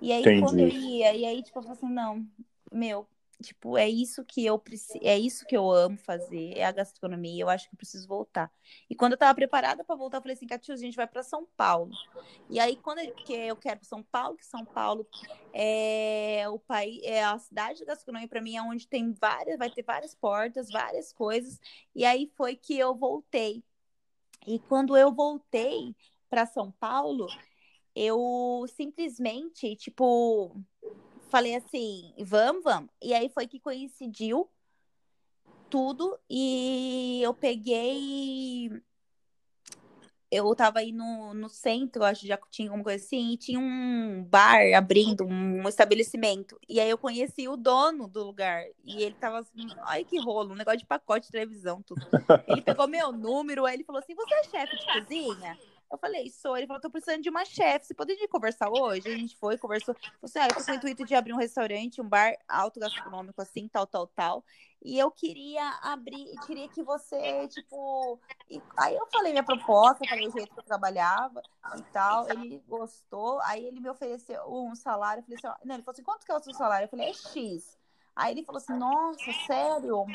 E 0.00 0.12
aí, 0.12 0.20
Entendi. 0.20 0.40
quando 0.40 0.58
eu 0.58 0.68
ia, 0.68 1.14
e 1.14 1.24
aí, 1.24 1.42
tipo, 1.42 1.58
eu 1.58 1.62
falei 1.62 1.76
assim, 1.76 1.88
não, 1.88 2.26
meu, 2.72 3.06
Tipo, 3.42 3.76
é 3.76 3.86
isso 3.86 4.24
que 4.24 4.46
eu 4.46 4.58
preciso, 4.58 4.98
é 5.02 5.18
isso 5.18 5.44
que 5.44 5.54
eu 5.54 5.70
amo 5.70 5.98
fazer, 5.98 6.56
é 6.56 6.64
a 6.64 6.72
gastronomia, 6.72 7.42
eu 7.42 7.50
acho 7.50 7.68
que 7.68 7.74
eu 7.74 7.76
preciso 7.76 8.08
voltar. 8.08 8.50
E 8.88 8.94
quando 8.94 9.12
eu 9.12 9.18
tava 9.18 9.34
preparada 9.34 9.84
para 9.84 9.94
voltar, 9.94 10.16
eu 10.16 10.22
falei 10.22 10.34
assim, 10.34 10.46
Catius, 10.46 10.80
a 10.80 10.82
gente 10.82 10.96
vai 10.96 11.06
para 11.06 11.22
São 11.22 11.46
Paulo. 11.54 11.92
E 12.48 12.58
aí 12.58 12.76
quando 12.76 13.00
eu, 13.00 13.14
que 13.14 13.34
eu 13.34 13.54
quero 13.56 13.84
São 13.84 14.02
Paulo, 14.02 14.38
que 14.38 14.46
São 14.46 14.64
Paulo 14.64 15.06
é 15.52 16.48
o 16.48 16.58
país, 16.58 17.02
é 17.04 17.22
a 17.24 17.38
cidade 17.38 17.80
da 17.80 17.92
gastronomia 17.92 18.26
para 18.26 18.40
mim 18.40 18.56
é 18.56 18.62
onde 18.62 18.88
tem 18.88 19.12
várias, 19.12 19.58
vai 19.58 19.70
ter 19.70 19.82
várias 19.82 20.14
portas, 20.14 20.70
várias 20.70 21.12
coisas. 21.12 21.60
E 21.94 22.06
aí 22.06 22.32
foi 22.36 22.56
que 22.56 22.78
eu 22.78 22.94
voltei. 22.94 23.62
E 24.46 24.58
quando 24.60 24.96
eu 24.96 25.12
voltei 25.12 25.94
para 26.30 26.46
São 26.46 26.70
Paulo, 26.72 27.26
eu 27.94 28.66
simplesmente, 28.76 29.74
tipo, 29.76 30.54
falei 31.36 31.54
assim, 31.54 32.14
vamos, 32.18 32.64
vamos. 32.64 32.88
E 33.02 33.12
aí 33.12 33.28
foi 33.28 33.46
que 33.46 33.60
coincidiu 33.60 34.48
tudo 35.68 36.18
e 36.30 37.20
eu 37.22 37.34
peguei. 37.34 38.70
Eu 40.30 40.54
tava 40.54 40.78
aí 40.78 40.92
no, 40.92 41.34
no 41.34 41.50
centro, 41.50 42.04
acho 42.04 42.22
que 42.22 42.26
já 42.26 42.38
tinha 42.50 42.68
alguma 42.68 42.82
coisa 42.82 43.04
assim, 43.04 43.32
e 43.32 43.36
tinha 43.36 43.60
um 43.60 44.24
bar 44.24 44.62
abrindo, 44.74 45.24
um 45.26 45.68
estabelecimento. 45.68 46.58
E 46.66 46.80
aí 46.80 46.88
eu 46.88 46.96
conheci 46.96 47.46
o 47.46 47.56
dono 47.56 48.08
do 48.08 48.24
lugar. 48.24 48.64
E 48.82 49.02
ele 49.02 49.14
tava 49.16 49.40
assim, 49.40 49.68
ai 49.82 50.04
que 50.04 50.18
rolo, 50.18 50.52
um 50.52 50.56
negócio 50.56 50.78
de 50.78 50.86
pacote 50.86 51.26
de 51.26 51.32
televisão, 51.32 51.82
tudo. 51.82 52.00
Ele 52.48 52.62
pegou 52.62 52.88
meu 52.88 53.12
número, 53.12 53.66
aí 53.66 53.74
ele 53.74 53.84
falou 53.84 54.00
assim: 54.00 54.14
Você 54.14 54.34
é 54.34 54.44
chefe 54.44 54.74
de 54.78 54.86
cozinha? 54.86 55.58
Eu 55.90 55.98
falei, 55.98 56.28
sou. 56.30 56.56
Ele 56.56 56.66
falou, 56.66 56.80
tô 56.80 56.90
precisando 56.90 57.22
de 57.22 57.30
uma 57.30 57.44
chefe. 57.44 57.86
Você 57.86 57.94
poderia 57.94 58.28
conversar 58.28 58.68
hoje? 58.68 59.08
A 59.08 59.16
gente 59.16 59.36
foi, 59.36 59.56
conversou. 59.56 59.94
Falei 59.94 60.16
assim, 60.22 60.38
ah, 60.40 60.48
eu 60.48 60.54
tô 60.54 60.64
com 60.64 60.70
o 60.72 60.74
intuito 60.74 61.04
de 61.04 61.14
abrir 61.14 61.32
um 61.32 61.38
restaurante, 61.38 62.00
um 62.00 62.08
bar 62.08 62.36
alto 62.48 62.80
gastronômico, 62.80 63.40
assim, 63.40 63.68
tal, 63.68 63.86
tal, 63.86 64.06
tal. 64.08 64.44
E 64.82 64.98
eu 64.98 65.10
queria 65.10 65.64
abrir, 65.82 66.34
queria 66.46 66.68
que 66.68 66.82
você, 66.82 67.46
tipo. 67.48 68.20
E... 68.50 68.60
Aí 68.76 68.96
eu 68.96 69.06
falei 69.06 69.32
minha 69.32 69.44
proposta, 69.44 70.06
falei 70.08 70.26
o 70.26 70.32
jeito 70.32 70.52
que 70.52 70.60
eu 70.60 70.64
trabalhava 70.64 71.40
e 71.76 71.82
tal. 71.92 72.28
Ele 72.28 72.62
gostou. 72.66 73.40
Aí 73.42 73.64
ele 73.64 73.80
me 73.80 73.88
ofereceu 73.88 74.42
um 74.48 74.74
salário. 74.74 75.20
Eu 75.20 75.24
falei 75.24 75.38
assim, 75.38 75.66
não, 75.66 75.74
ele 75.76 75.82
falou 75.84 75.94
assim: 75.94 76.02
quanto 76.02 76.26
que 76.26 76.32
é 76.32 76.36
o 76.36 76.42
seu 76.42 76.54
salário? 76.54 76.86
Eu 76.86 76.90
falei, 76.90 77.08
é 77.10 77.12
X. 77.12 77.78
Aí 78.14 78.32
ele 78.32 78.44
falou 78.44 78.58
assim, 78.58 78.76
nossa, 78.76 79.32
sério? 79.46 79.88
Eu 79.88 80.06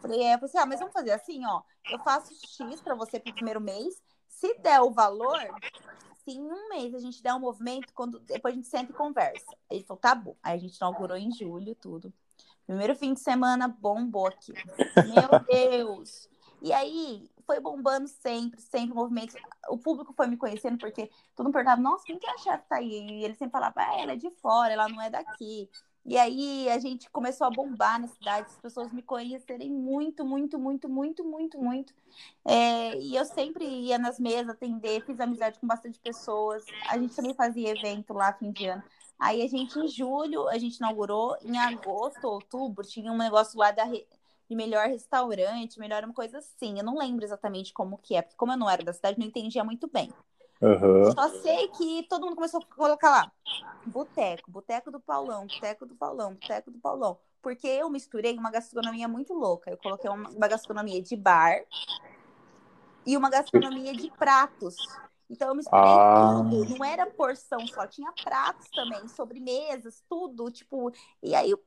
falei, 0.00 0.22
é, 0.22 0.34
eu 0.34 0.38
falei 0.38 0.48
assim, 0.48 0.58
ah, 0.58 0.66
mas 0.66 0.80
vamos 0.80 0.94
fazer 0.94 1.12
assim, 1.12 1.44
ó. 1.44 1.62
Eu 1.90 1.98
faço 1.98 2.34
X 2.34 2.80
para 2.80 2.94
você 2.94 3.20
pro 3.20 3.34
primeiro 3.34 3.60
mês 3.60 4.02
se 4.42 4.54
der 4.54 4.80
o 4.80 4.90
valor, 4.90 5.38
se 6.24 6.32
em 6.32 6.40
um 6.40 6.68
mês 6.68 6.92
a 6.96 6.98
gente 6.98 7.22
der 7.22 7.32
um 7.32 7.38
movimento, 7.38 7.94
quando 7.94 8.18
depois 8.18 8.52
a 8.52 8.56
gente 8.56 8.66
senta 8.66 8.90
e 8.90 8.94
conversa. 8.94 9.56
Ele 9.70 9.84
falou, 9.84 10.00
tá 10.00 10.16
bom. 10.16 10.34
Aí 10.42 10.56
a 10.56 10.58
gente 10.58 10.76
inaugurou 10.76 11.16
em 11.16 11.30
julho 11.30 11.76
tudo. 11.76 12.12
Primeiro 12.66 12.96
fim 12.96 13.14
de 13.14 13.20
semana 13.20 13.68
bombou 13.68 14.26
aqui. 14.26 14.52
Meu 14.52 15.38
Deus! 15.48 16.28
E 16.60 16.72
aí 16.72 17.30
foi 17.46 17.60
bombando 17.60 18.08
sempre, 18.08 18.60
sempre 18.60 18.94
movimento. 18.94 19.36
O 19.68 19.78
público 19.78 20.12
foi 20.12 20.26
me 20.26 20.36
conhecendo 20.36 20.76
porque 20.76 21.08
todo 21.36 21.46
mundo 21.46 21.52
perguntava, 21.54 21.80
nossa, 21.80 22.04
quem 22.04 22.18
que 22.18 22.26
é 22.26 22.32
a 22.32 22.38
chefe 22.38 22.64
tá 22.68 22.76
aí? 22.76 23.20
E 23.20 23.24
ele 23.24 23.34
sempre 23.34 23.52
falava, 23.52 23.74
ah, 23.76 24.00
ela 24.00 24.12
é 24.12 24.16
de 24.16 24.30
fora, 24.30 24.72
ela 24.72 24.88
não 24.88 25.00
é 25.00 25.08
daqui. 25.08 25.70
E 26.04 26.18
aí 26.18 26.68
a 26.68 26.78
gente 26.80 27.08
começou 27.10 27.46
a 27.46 27.50
bombar 27.50 28.00
na 28.00 28.08
cidade, 28.08 28.48
as 28.48 28.58
pessoas 28.58 28.92
me 28.92 29.02
conhecerem 29.02 29.70
muito, 29.70 30.24
muito, 30.24 30.58
muito, 30.58 30.88
muito, 30.88 31.24
muito, 31.24 31.58
muito. 31.58 31.94
É, 32.44 32.98
e 32.98 33.14
eu 33.14 33.24
sempre 33.24 33.64
ia 33.64 33.98
nas 33.98 34.18
mesas 34.18 34.50
atender, 34.50 35.04
fiz 35.04 35.20
amizade 35.20 35.60
com 35.60 35.66
bastante 35.66 36.00
pessoas. 36.00 36.64
A 36.88 36.98
gente 36.98 37.14
também 37.14 37.34
fazia 37.34 37.70
evento 37.70 38.12
lá 38.12 38.32
fim 38.32 38.50
de 38.50 38.66
ano. 38.66 38.82
Aí 39.18 39.42
a 39.42 39.46
gente, 39.48 39.78
em 39.78 39.86
julho, 39.86 40.48
a 40.48 40.58
gente 40.58 40.76
inaugurou, 40.78 41.36
em 41.42 41.56
agosto, 41.56 42.24
outubro, 42.24 42.84
tinha 42.84 43.12
um 43.12 43.16
negócio 43.16 43.56
lá 43.58 43.70
da, 43.70 43.84
de 43.84 44.56
melhor 44.56 44.88
restaurante, 44.88 45.78
melhor 45.78 46.04
uma 46.04 46.12
coisa 46.14 46.38
assim. 46.38 46.78
Eu 46.78 46.84
não 46.84 46.98
lembro 46.98 47.24
exatamente 47.24 47.72
como 47.72 47.98
que 47.98 48.16
é, 48.16 48.22
porque 48.22 48.36
como 48.36 48.52
eu 48.52 48.56
não 48.56 48.68
era 48.68 48.82
da 48.82 48.92
cidade, 48.92 49.18
não 49.18 49.26
entendia 49.26 49.62
muito 49.62 49.88
bem. 49.88 50.12
Uhum. 50.62 51.12
Só 51.12 51.28
sei 51.40 51.68
que 51.68 52.06
todo 52.08 52.24
mundo 52.24 52.36
começou 52.36 52.60
a 52.60 52.74
colocar 52.76 53.10
lá 53.10 53.32
boteco, 53.84 54.50
boteco 54.50 54.90
do 54.90 55.00
Paulão, 55.00 55.46
boteco 55.46 55.84
do 55.84 55.94
Paulão, 55.96 56.34
boteco 56.34 56.70
do 56.70 56.78
Paulão. 56.78 57.18
Porque 57.42 57.66
eu 57.66 57.90
misturei 57.90 58.38
uma 58.38 58.50
gastronomia 58.50 59.08
muito 59.08 59.34
louca. 59.34 59.70
Eu 59.70 59.76
coloquei 59.78 60.08
uma, 60.08 60.28
uma 60.30 60.48
gastronomia 60.48 61.02
de 61.02 61.16
bar 61.16 61.60
e 63.04 63.16
uma 63.16 63.28
gastronomia 63.28 63.92
de 63.92 64.10
pratos. 64.12 64.76
Então 65.28 65.48
eu 65.48 65.54
misturei 65.54 65.82
ah. 65.82 66.44
tudo. 66.48 66.78
Não 66.78 66.84
era 66.84 67.06
porção 67.06 67.66
só, 67.66 67.86
tinha 67.86 68.12
pratos 68.22 68.68
também, 68.70 69.08
sobremesas, 69.08 70.02
tudo. 70.08 70.50
Tipo, 70.50 70.92
e 71.20 71.34
aí 71.34 71.50
eu 71.50 71.60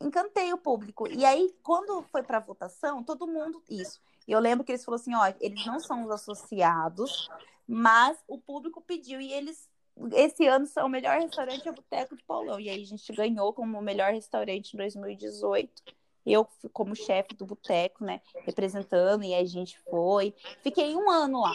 encantei 0.00 0.52
o 0.52 0.58
público. 0.58 1.06
E 1.08 1.24
aí, 1.24 1.54
quando 1.62 2.02
foi 2.10 2.22
para 2.22 2.40
votação, 2.40 3.02
todo 3.02 3.26
mundo. 3.26 3.62
Isso. 3.68 4.00
E 4.26 4.32
eu 4.32 4.40
lembro 4.40 4.64
que 4.64 4.72
eles 4.72 4.84
falaram 4.84 5.02
assim: 5.02 5.14
ó, 5.14 5.34
eles 5.40 5.66
não 5.66 5.78
são 5.80 6.04
os 6.04 6.10
associados, 6.10 7.28
mas 7.68 8.18
o 8.26 8.38
público 8.38 8.80
pediu 8.80 9.20
e 9.20 9.32
eles 9.32 9.68
esse 10.12 10.46
ano 10.46 10.64
são 10.64 10.86
o 10.86 10.88
melhor 10.88 11.18
restaurante 11.18 11.66
é 11.66 11.70
o 11.70 11.74
Boteco 11.74 12.16
de 12.16 12.22
Paulão. 12.22 12.60
E 12.60 12.70
aí 12.70 12.82
a 12.82 12.86
gente 12.86 13.12
ganhou 13.12 13.52
como 13.52 13.78
o 13.78 13.82
melhor 13.82 14.12
restaurante 14.12 14.74
em 14.74 14.76
2018. 14.76 15.82
Eu 16.24 16.46
como 16.72 16.94
chefe 16.94 17.34
do 17.34 17.46
boteco, 17.46 18.04
né, 18.04 18.20
representando 18.44 19.24
e 19.24 19.34
a 19.34 19.44
gente 19.44 19.80
foi. 19.90 20.34
Fiquei 20.62 20.94
um 20.94 21.10
ano 21.10 21.40
lá. 21.40 21.54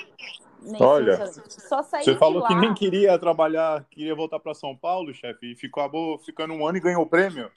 Olha, 0.80 1.32
só 1.47 1.84
saí 1.84 2.03
você 2.03 2.16
falou 2.16 2.41
lá. 2.41 2.47
que 2.47 2.55
nem 2.55 2.74
queria 2.74 3.20
trabalhar, 3.20 3.86
queria 3.91 4.16
voltar 4.16 4.39
para 4.39 4.53
São 4.53 4.76
Paulo, 4.76 5.14
chefe, 5.14 5.51
e 5.51 5.55
ficou 5.55 6.18
ficando 6.20 6.53
um 6.53 6.66
ano 6.66 6.78
e 6.78 6.82
ganhou 6.82 7.03
o 7.03 7.09
prêmio. 7.09 7.51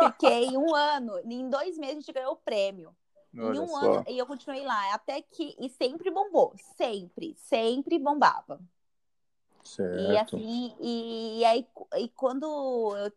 Fiquei 0.00 0.56
um 0.56 0.74
ano. 0.74 1.18
Em 1.24 1.48
dois 1.48 1.76
meses 1.76 1.96
a 1.96 2.00
gente 2.00 2.12
ganhou 2.12 2.32
o 2.32 2.36
prêmio. 2.36 2.94
Olha 3.38 3.56
em 3.56 3.60
um 3.60 3.68
só. 3.68 3.76
ano, 3.76 4.04
e 4.08 4.18
eu 4.18 4.26
continuei 4.26 4.64
lá, 4.64 4.94
até 4.94 5.22
que. 5.22 5.56
E 5.58 5.68
sempre 5.68 6.10
bombou. 6.10 6.54
Sempre, 6.76 7.34
sempre 7.36 7.98
bombava. 7.98 8.60
Certo. 9.62 10.00
E 10.00 10.16
assim, 10.16 10.74
e, 10.80 11.38
e 11.40 11.44
aí, 11.44 11.66
e 11.96 12.08
quando 12.08 12.44
eu, 12.96 13.12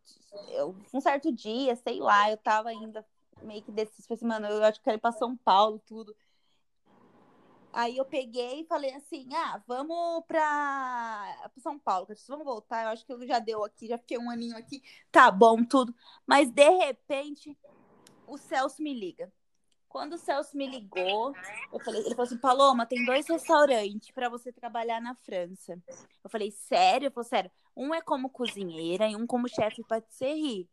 eu, 0.49 0.75
um 0.93 1.01
certo 1.01 1.31
dia, 1.31 1.75
sei 1.75 1.99
lá, 1.99 2.29
eu 2.29 2.37
tava 2.37 2.69
ainda 2.69 3.05
meio 3.41 3.61
que 3.61 3.71
desses, 3.71 4.05
falei 4.05 4.17
assim, 4.17 4.25
mano, 4.25 4.47
eu 4.47 4.63
acho 4.63 4.79
que 4.79 4.85
quero 4.85 4.97
ir 4.97 5.01
pra 5.01 5.11
São 5.11 5.35
Paulo, 5.35 5.81
tudo. 5.85 6.15
Aí 7.73 7.97
eu 7.97 8.05
peguei 8.05 8.61
e 8.61 8.65
falei 8.65 8.93
assim: 8.93 9.27
ah, 9.33 9.61
vamos 9.67 10.23
pra, 10.27 11.49
São 11.57 11.79
Paulo, 11.79 12.07
vamos 12.27 12.45
voltar. 12.45 12.83
Eu 12.83 12.89
acho 12.89 13.03
que 13.03 13.11
eu 13.11 13.25
já 13.25 13.39
deu 13.39 13.63
aqui, 13.63 13.87
já 13.87 13.97
fiquei 13.97 14.17
um 14.19 14.29
aninho 14.29 14.55
aqui, 14.55 14.83
tá 15.11 15.31
bom, 15.31 15.63
tudo. 15.65 15.93
Mas 16.25 16.51
de 16.51 16.69
repente, 16.69 17.57
o 18.27 18.37
Celso 18.37 18.81
me 18.83 18.93
liga. 18.93 19.31
Quando 19.93 20.13
o 20.13 20.17
Celso 20.17 20.57
me 20.57 20.65
ligou, 20.65 21.35
eu 21.71 21.79
falei, 21.79 22.01
ele 22.01 22.15
falou 22.15 22.23
assim: 22.23 22.37
Paloma, 22.37 22.83
tem 22.83 23.05
dois 23.05 23.27
restaurantes 23.27 24.09
para 24.09 24.27
você 24.27 24.51
trabalhar 24.51 24.99
na 24.99 25.13
França. 25.13 25.79
Eu 26.23 26.31
falei, 26.31 26.49
sério? 26.49 27.05
Ele 27.05 27.13
falou, 27.13 27.29
sério. 27.29 27.51
Um 27.77 27.93
é 27.93 28.01
como 28.01 28.27
cozinheira 28.27 29.07
e 29.07 29.15
um 29.15 29.27
como 29.27 29.47
chefe 29.47 29.83
de 29.83 29.87
patisserie. 29.87 30.67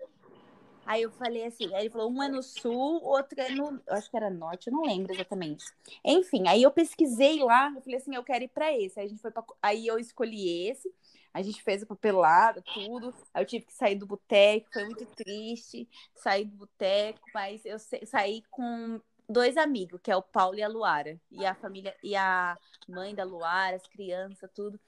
Aí 0.87 1.03
eu 1.03 1.11
falei 1.11 1.45
assim, 1.45 1.67
aí 1.75 1.83
ele 1.83 1.91
falou, 1.91 2.11
um 2.11 2.23
é 2.23 2.29
no 2.29 2.43
sul, 2.43 3.01
outro 3.05 3.39
é 3.39 3.51
no, 3.51 3.81
eu 3.87 3.95
acho 3.95 4.11
que 4.11 4.17
era 4.17 4.31
norte, 4.31 4.69
eu 4.69 4.73
não 4.73 4.83
lembro 4.83 5.13
exatamente. 5.13 5.67
Enfim, 6.03 6.49
aí 6.49 6.63
eu 6.63 6.71
pesquisei 6.71 7.45
lá, 7.45 7.71
eu 7.77 7.83
falei 7.83 7.99
assim, 7.99 8.15
eu 8.15 8.25
quero 8.25 8.45
ir 8.45 8.49
para 8.49 8.73
esse. 8.77 8.99
Aí 8.99 9.05
a 9.05 9.09
gente 9.09 9.21
foi 9.21 9.31
pra, 9.31 9.45
aí 9.63 9.87
eu 9.87 9.99
escolhi 9.99 10.67
esse. 10.67 10.91
A 11.33 11.43
gente 11.43 11.63
fez 11.63 11.83
a 11.83 11.87
papelada, 11.87 12.63
tudo. 12.75 13.15
Aí 13.33 13.43
eu 13.43 13.47
tive 13.47 13.67
que 13.67 13.73
sair 13.73 13.95
do 13.95 14.07
boteco, 14.07 14.73
foi 14.73 14.85
muito 14.85 15.07
triste 15.07 15.87
sair 16.15 16.47
do 16.47 16.57
boteco, 16.57 17.21
mas 17.33 17.65
eu 17.65 17.79
saí 17.79 18.43
com 18.51 19.01
dois 19.31 19.57
amigos, 19.57 20.01
que 20.03 20.11
é 20.11 20.17
o 20.17 20.23
Paulo 20.23 20.59
e 20.59 20.63
a 20.63 20.69
Luara. 20.69 21.19
E 21.31 21.47
a 21.47 21.55
família, 21.55 21.95
e 22.03 22.17
a 22.17 22.59
mãe 22.89 23.15
da 23.15 23.25
Luara, 23.25 23.77
as 23.77 23.87
crianças, 23.87 24.51
tudo. 24.55 24.79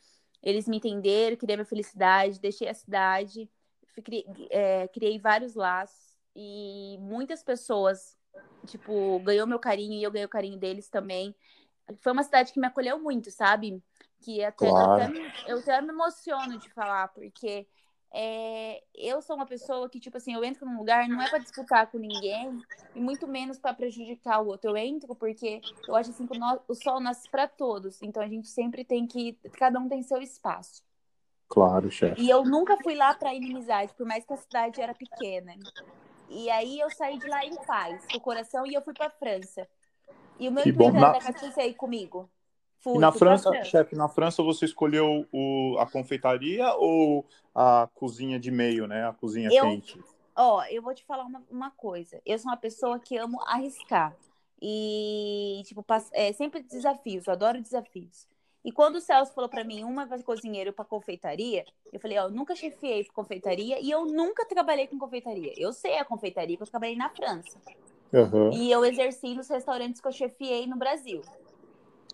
Eles 0.43 0.67
me 0.67 0.79
entenderam, 0.79 1.37
queria 1.37 1.57
minha 1.57 1.65
felicidade, 1.65 2.41
deixei 2.41 2.69
a 2.69 2.75
cidade, 2.75 3.49
criei, 4.05 4.25
é, 4.51 4.89
criei 4.89 5.19
vários 5.19 5.55
laços. 5.55 6.19
E 6.35 6.97
muitas 7.01 7.43
pessoas, 7.43 8.17
tipo, 8.67 9.21
ganhou 9.21 9.47
meu 9.47 9.59
carinho 9.59 9.95
e 9.95 10.03
eu 10.03 10.11
ganhei 10.11 10.27
o 10.27 10.31
carinho 10.31 10.59
deles 10.59 10.89
também. 10.89 11.35
Foi 12.01 12.13
uma 12.13 12.23
cidade 12.23 12.53
que 12.53 12.61
me 12.61 12.67
acolheu 12.67 12.99
muito, 12.99 13.31
sabe? 13.31 13.83
Que 14.21 14.43
até, 14.43 14.69
claro. 14.69 15.03
até, 15.03 15.33
eu 15.47 15.59
até 15.59 15.81
me 15.81 15.91
emociono 15.91 16.59
de 16.59 16.71
falar, 16.71 17.09
porque 17.09 17.67
é, 18.15 18.83
eu 18.95 19.23
sou 19.23 19.37
uma 19.37 19.47
pessoa 19.47 19.89
que, 19.89 19.99
tipo 19.99 20.19
assim, 20.19 20.35
eu 20.35 20.45
entro 20.45 20.67
num 20.67 20.77
lugar 20.77 21.09
não 21.09 21.21
é 21.21 21.31
para 21.31 21.39
disputar 21.39 21.91
com 21.91 21.99
ninguém 21.99 22.63
e 22.95 23.01
muito 23.01 23.27
menos 23.27 23.59
para 23.59 23.73
prejudicar 23.73 24.43
o 24.43 24.49
outro. 24.49 24.71
Eu 24.71 24.77
entro 24.77 25.15
porque 25.15 25.63
eu 25.89 25.97
acho 25.97 26.11
assim 26.11 26.27
que 26.27 26.39
o, 26.39 26.61
o 26.69 26.75
sol 26.75 27.01
nasce 27.01 27.29
para 27.31 27.49
todos, 27.49 28.03
então 28.03 28.23
a 28.23 28.29
gente 28.29 28.49
sempre 28.49 28.85
tem 28.85 29.07
que. 29.07 29.33
Cada 29.53 29.79
um 29.79 29.89
tem 29.89 30.03
seu 30.03 30.21
espaço. 30.21 30.83
Claro, 31.49 31.91
chefe. 31.91 32.21
E 32.21 32.29
eu 32.29 32.45
nunca 32.45 32.77
fui 32.83 32.95
lá 32.95 33.15
para 33.15 33.35
inimizade, 33.35 33.95
por 33.95 34.07
mais 34.07 34.25
que 34.25 34.33
a 34.33 34.39
cidade 34.39 34.81
era 34.81 34.95
pequena. 34.95 35.55
E 36.29 36.51
aí 36.51 36.81
eu 36.81 36.91
saí 36.91 37.19
de 37.19 37.29
lá 37.29 37.45
em 37.45 37.55
paz, 37.67 38.07
com 38.11 38.19
o 38.19 38.21
coração, 38.21 38.67
e 38.67 38.75
eu 38.75 38.83
fui 38.83 38.95
para 38.95 39.11
França. 39.11 39.67
E 40.39 40.49
o 40.49 40.53
meu 40.53 40.67
intuito 40.67 40.97
era 40.97 41.13
na... 41.13 41.63
aí 41.63 41.75
comigo. 41.75 42.31
Fui, 42.83 42.97
e 42.97 42.99
na 42.99 43.13
França, 43.13 43.65
chefe, 43.65 43.95
na 43.95 44.09
França 44.09 44.43
você 44.43 44.65
escolheu 44.65 45.27
o, 45.33 45.77
a 45.79 45.87
confeitaria 45.87 46.75
ou 46.75 47.25
a 47.55 47.89
cozinha 47.95 48.41
de 48.41 48.51
meio, 48.51 48.89
né? 48.89 49.07
A 49.07 49.13
cozinha 49.13 49.49
eu, 49.53 49.63
quente? 49.63 50.01
Ó, 50.35 50.65
eu 50.65 50.83
vou 50.83 50.93
te 50.93 51.05
falar 51.05 51.25
uma, 51.25 51.43
uma 51.49 51.71
coisa. 51.71 52.21
Eu 52.27 52.39
sou 52.39 52.51
uma 52.51 52.57
pessoa 52.57 52.99
que 52.99 53.17
amo 53.17 53.41
arriscar. 53.47 54.17
E, 54.61 55.63
tipo, 55.65 55.85
é, 56.13 56.33
sempre 56.33 56.63
desafios, 56.63 57.27
eu 57.27 57.33
adoro 57.33 57.61
desafios. 57.61 58.27
E 58.65 58.71
quando 58.71 58.97
o 58.97 59.01
Celso 59.01 59.33
falou 59.33 59.51
pra 59.51 59.65
mim, 59.65 59.83
uma 59.85 60.07
cozinheiro 60.23 60.73
pra 60.73 60.85
confeitaria, 60.85 61.65
eu 61.93 62.01
falei, 62.01 62.19
ó, 62.19 62.25
eu 62.25 62.31
nunca 62.31 62.55
chefiei 62.55 63.05
pra 63.05 63.13
confeitaria 63.13 63.81
e 63.81 63.91
eu 63.91 64.07
nunca 64.07 64.47
trabalhei 64.47 64.87
com 64.87 64.99
confeitaria. 64.99 65.53
Eu 65.57 65.73
sei 65.73 65.99
a 65.99 66.05
confeitaria, 66.05 66.57
porque 66.57 66.69
eu 66.69 66.71
trabalhei 66.71 66.97
na 66.97 67.11
França. 67.11 67.61
Aham. 68.15 68.51
E 68.53 68.71
eu 68.71 68.85
exerci 68.85 69.35
nos 69.35 69.49
restaurantes 69.49 70.01
que 70.01 70.07
eu 70.07 70.13
chefiei 70.13 70.67
no 70.67 70.77
Brasil. 70.77 71.23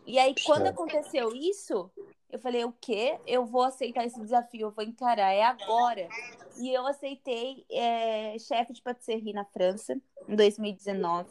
E 0.08 0.18
aí, 0.18 0.34
quando 0.42 0.66
aconteceu 0.68 1.34
isso, 1.34 1.90
eu 2.30 2.38
falei, 2.38 2.64
o 2.64 2.72
quê? 2.72 3.20
Eu 3.26 3.44
vou 3.46 3.62
aceitar 3.62 4.06
esse 4.06 4.18
desafio, 4.20 4.62
eu 4.68 4.70
vou 4.72 4.84
encarar, 4.84 5.32
é 5.32 5.42
agora. 5.44 6.08
E 6.56 6.70
eu 6.72 6.86
aceitei 6.86 7.66
é, 7.70 8.38
chefe 8.38 8.72
de 8.72 8.82
patisserie 8.82 9.34
na 9.34 9.44
França, 9.44 10.00
em 10.26 10.34
2019. 10.36 11.28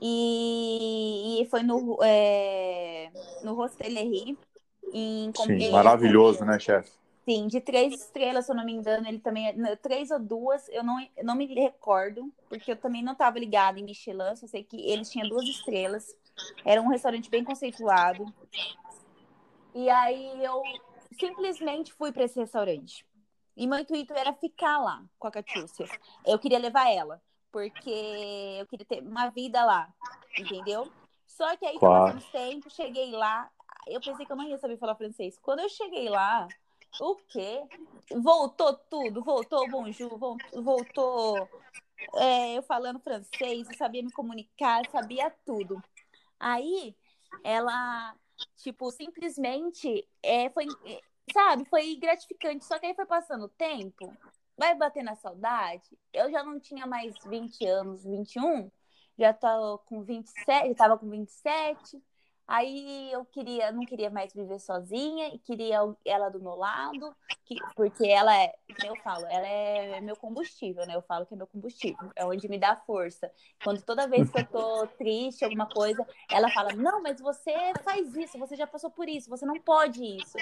E, 0.00 1.42
e 1.42 1.46
foi 1.46 1.62
no, 1.62 1.98
é, 2.02 3.12
no 3.42 3.54
Rostellerie, 3.54 4.38
em 4.92 5.32
Sim, 5.34 5.70
maravilhoso, 5.70 6.44
né, 6.44 6.58
chefe? 6.58 6.90
Sim, 7.28 7.46
de 7.48 7.58
três 7.60 7.94
estrelas, 8.02 8.44
se 8.46 8.52
eu 8.52 8.56
não 8.56 8.64
me 8.66 8.72
engano, 8.72 9.08
ele 9.08 9.18
também. 9.18 9.48
é- 9.48 9.76
Três 9.76 10.10
ou 10.10 10.18
duas, 10.20 10.68
eu 10.68 10.82
não, 10.84 11.00
eu 11.16 11.24
não 11.24 11.34
me 11.34 11.46
recordo, 11.54 12.32
porque 12.48 12.72
eu 12.72 12.76
também 12.76 13.02
não 13.02 13.12
estava 13.12 13.38
ligada 13.38 13.80
em 13.80 13.84
Michelin, 13.84 14.36
só 14.36 14.46
sei 14.46 14.62
que 14.64 14.76
eles 14.90 15.10
tinham 15.10 15.26
duas 15.28 15.48
estrelas. 15.48 16.14
Era 16.64 16.80
um 16.80 16.88
restaurante 16.88 17.30
bem 17.30 17.44
conceituado. 17.44 18.32
E 19.74 19.88
aí 19.90 20.44
eu 20.44 20.62
simplesmente 21.12 21.92
fui 21.92 22.12
para 22.12 22.24
esse 22.24 22.38
restaurante. 22.38 23.04
E 23.56 23.66
meu 23.66 23.78
intuito 23.78 24.12
era 24.14 24.32
ficar 24.32 24.78
lá 24.78 25.04
com 25.18 25.28
a 25.28 25.30
Catiúcia. 25.30 25.86
Eu 26.26 26.38
queria 26.38 26.58
levar 26.58 26.90
ela, 26.90 27.22
porque 27.52 28.56
eu 28.58 28.66
queria 28.66 28.86
ter 28.86 29.02
uma 29.02 29.28
vida 29.30 29.64
lá, 29.64 29.92
entendeu? 30.38 30.90
Só 31.26 31.56
que 31.56 31.66
aí, 31.66 31.78
Claro. 31.78 32.04
passando 32.04 32.18
os 32.18 32.30
tempos, 32.30 32.72
cheguei 32.74 33.10
lá, 33.12 33.50
eu 33.86 34.00
pensei 34.00 34.24
que 34.26 34.32
eu 34.32 34.36
não 34.36 34.48
ia 34.48 34.58
saber 34.58 34.76
falar 34.76 34.94
francês. 34.96 35.38
Quando 35.38 35.60
eu 35.60 35.68
cheguei 35.68 36.08
lá, 36.08 36.48
o 37.00 37.16
quê? 37.28 37.62
Voltou 38.10 38.74
tudo, 38.74 39.22
voltou 39.22 39.64
o 39.64 39.68
bonjour, 39.68 40.16
vol- 40.18 40.38
voltou 40.52 41.48
é, 42.16 42.54
eu 42.56 42.62
falando 42.62 43.00
francês, 43.00 43.68
eu 43.68 43.76
sabia 43.76 44.02
me 44.02 44.10
comunicar, 44.12 44.84
sabia 44.90 45.30
tudo. 45.44 45.82
Aí, 46.38 46.96
ela, 47.42 48.14
tipo, 48.56 48.90
simplesmente, 48.90 50.06
é, 50.22 50.50
foi, 50.50 50.66
é, 50.86 51.00
sabe, 51.32 51.64
foi 51.66 51.96
gratificante. 51.96 52.64
Só 52.64 52.78
que 52.78 52.86
aí 52.86 52.94
foi 52.94 53.06
passando 53.06 53.44
o 53.44 53.48
tempo, 53.48 54.12
vai 54.56 54.74
bater 54.74 55.02
na 55.02 55.14
saudade. 55.16 55.88
Eu 56.12 56.30
já 56.30 56.42
não 56.42 56.60
tinha 56.60 56.86
mais 56.86 57.14
20 57.26 57.64
anos, 57.66 58.04
21, 58.04 58.70
já 59.18 59.32
tô 59.32 59.78
com 59.86 60.02
27, 60.02 60.68
eu 60.68 60.74
tava 60.74 60.98
com 60.98 61.08
27. 61.08 62.02
Aí 62.46 63.10
eu 63.10 63.24
queria, 63.24 63.72
não 63.72 63.84
queria 63.86 64.10
mais 64.10 64.32
viver 64.32 64.58
sozinha 64.60 65.28
e 65.28 65.38
queria 65.38 65.78
ela 66.04 66.28
do 66.28 66.38
meu 66.40 66.54
lado, 66.54 67.14
que- 67.44 67.58
porque 67.74 68.06
ela 68.06 68.36
é, 68.38 68.54
eu 68.84 68.94
falo, 68.96 69.24
ela 69.26 69.46
é 69.46 70.00
meu 70.02 70.14
combustível, 70.16 70.86
né? 70.86 70.94
Eu 70.94 71.00
falo 71.02 71.24
que 71.24 71.32
é 71.34 71.36
meu 71.36 71.46
combustível, 71.46 72.10
é 72.14 72.24
onde 72.24 72.46
me 72.48 72.58
dá 72.58 72.76
força. 72.76 73.32
Quando 73.62 73.80
toda 73.82 74.06
vez 74.06 74.30
que 74.30 74.38
eu 74.38 74.46
tô 74.46 74.86
triste, 74.98 75.42
alguma 75.44 75.66
coisa, 75.66 76.06
ela 76.30 76.50
fala: 76.50 76.72
Não, 76.72 77.02
mas 77.02 77.18
você 77.20 77.54
faz 77.82 78.14
isso, 78.14 78.38
você 78.38 78.56
já 78.56 78.66
passou 78.66 78.90
por 78.90 79.08
isso, 79.08 79.30
você 79.30 79.46
não 79.46 79.58
pode 79.58 80.04
isso. 80.04 80.36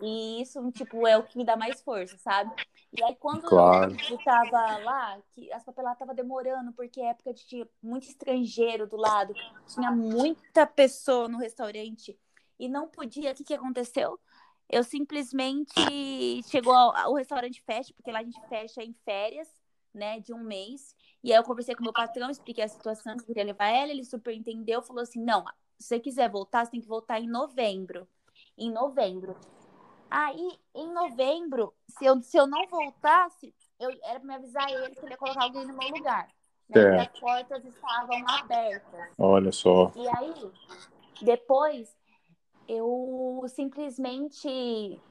E 0.00 0.42
isso, 0.42 0.70
tipo, 0.72 1.06
é 1.06 1.16
o 1.16 1.22
que 1.22 1.36
me 1.36 1.44
dá 1.44 1.56
mais 1.56 1.80
força, 1.82 2.16
sabe? 2.18 2.52
E 2.92 3.02
aí, 3.02 3.14
quando 3.16 3.48
Claro. 3.48 3.96
eu 4.10 4.18
tava 4.18 4.76
lá, 4.78 5.20
que 5.34 5.52
as 5.52 5.64
papeladas 5.64 5.98
tava 5.98 6.14
demorando, 6.14 6.72
porque 6.72 7.00
é 7.00 7.06
época 7.06 7.32
de 7.32 7.44
tinha 7.46 7.68
muito 7.82 8.06
estrangeiro 8.06 8.86
do 8.86 8.96
lado, 8.96 9.34
tinha 9.66 9.90
muita 9.90 10.66
pessoa 10.66 11.28
no 11.28 11.38
restaurante 11.38 12.18
e 12.58 12.68
não 12.68 12.88
podia. 12.88 13.32
O 13.32 13.34
que, 13.34 13.44
que 13.44 13.54
aconteceu? 13.54 14.18
Eu 14.68 14.82
simplesmente 14.82 16.42
chegou 16.44 16.72
ao, 16.72 16.96
ao 16.96 17.14
restaurante 17.14 17.62
fecha, 17.62 17.92
porque 17.94 18.10
lá 18.10 18.20
a 18.20 18.24
gente 18.24 18.40
fecha 18.48 18.82
em 18.82 18.94
férias, 19.04 19.48
né, 19.92 20.20
de 20.20 20.32
um 20.32 20.42
mês. 20.42 20.94
E 21.22 21.32
aí 21.32 21.38
eu 21.38 21.44
conversei 21.44 21.74
com 21.74 21.80
o 21.82 21.84
meu 21.84 21.92
patrão, 21.92 22.30
expliquei 22.30 22.64
a 22.64 22.68
situação, 22.68 23.16
que 23.16 23.24
queria 23.26 23.44
levar 23.44 23.68
ela, 23.68 23.92
ele 23.92 24.04
super 24.04 24.34
entendeu, 24.34 24.82
falou 24.82 25.02
assim: 25.02 25.22
não, 25.22 25.44
se 25.78 25.88
você 25.88 26.00
quiser 26.00 26.30
voltar, 26.30 26.64
você 26.64 26.72
tem 26.72 26.80
que 26.80 26.88
voltar 26.88 27.20
em 27.20 27.28
novembro. 27.28 28.08
Em 28.56 28.70
novembro. 28.70 29.36
Aí, 30.16 30.48
em 30.76 30.92
novembro, 30.92 31.74
se 31.88 32.04
eu, 32.04 32.22
se 32.22 32.36
eu 32.36 32.46
não 32.46 32.68
voltasse, 32.68 33.52
eu 33.80 33.90
era 34.04 34.20
pra 34.20 34.28
me 34.28 34.34
avisar 34.36 34.70
ele 34.70 34.94
que 34.94 35.00
ele 35.00 35.10
ia 35.10 35.16
colocar 35.16 35.42
alguém 35.42 35.66
no 35.66 35.76
meu 35.76 35.88
lugar. 35.88 36.28
Né? 36.68 37.00
As 37.00 37.18
portas 37.18 37.64
estavam 37.64 38.28
abertas. 38.28 39.10
Olha 39.18 39.50
só. 39.50 39.90
E 39.96 40.06
aí, 40.06 40.52
depois, 41.20 41.92
eu 42.68 43.44
simplesmente 43.48 45.02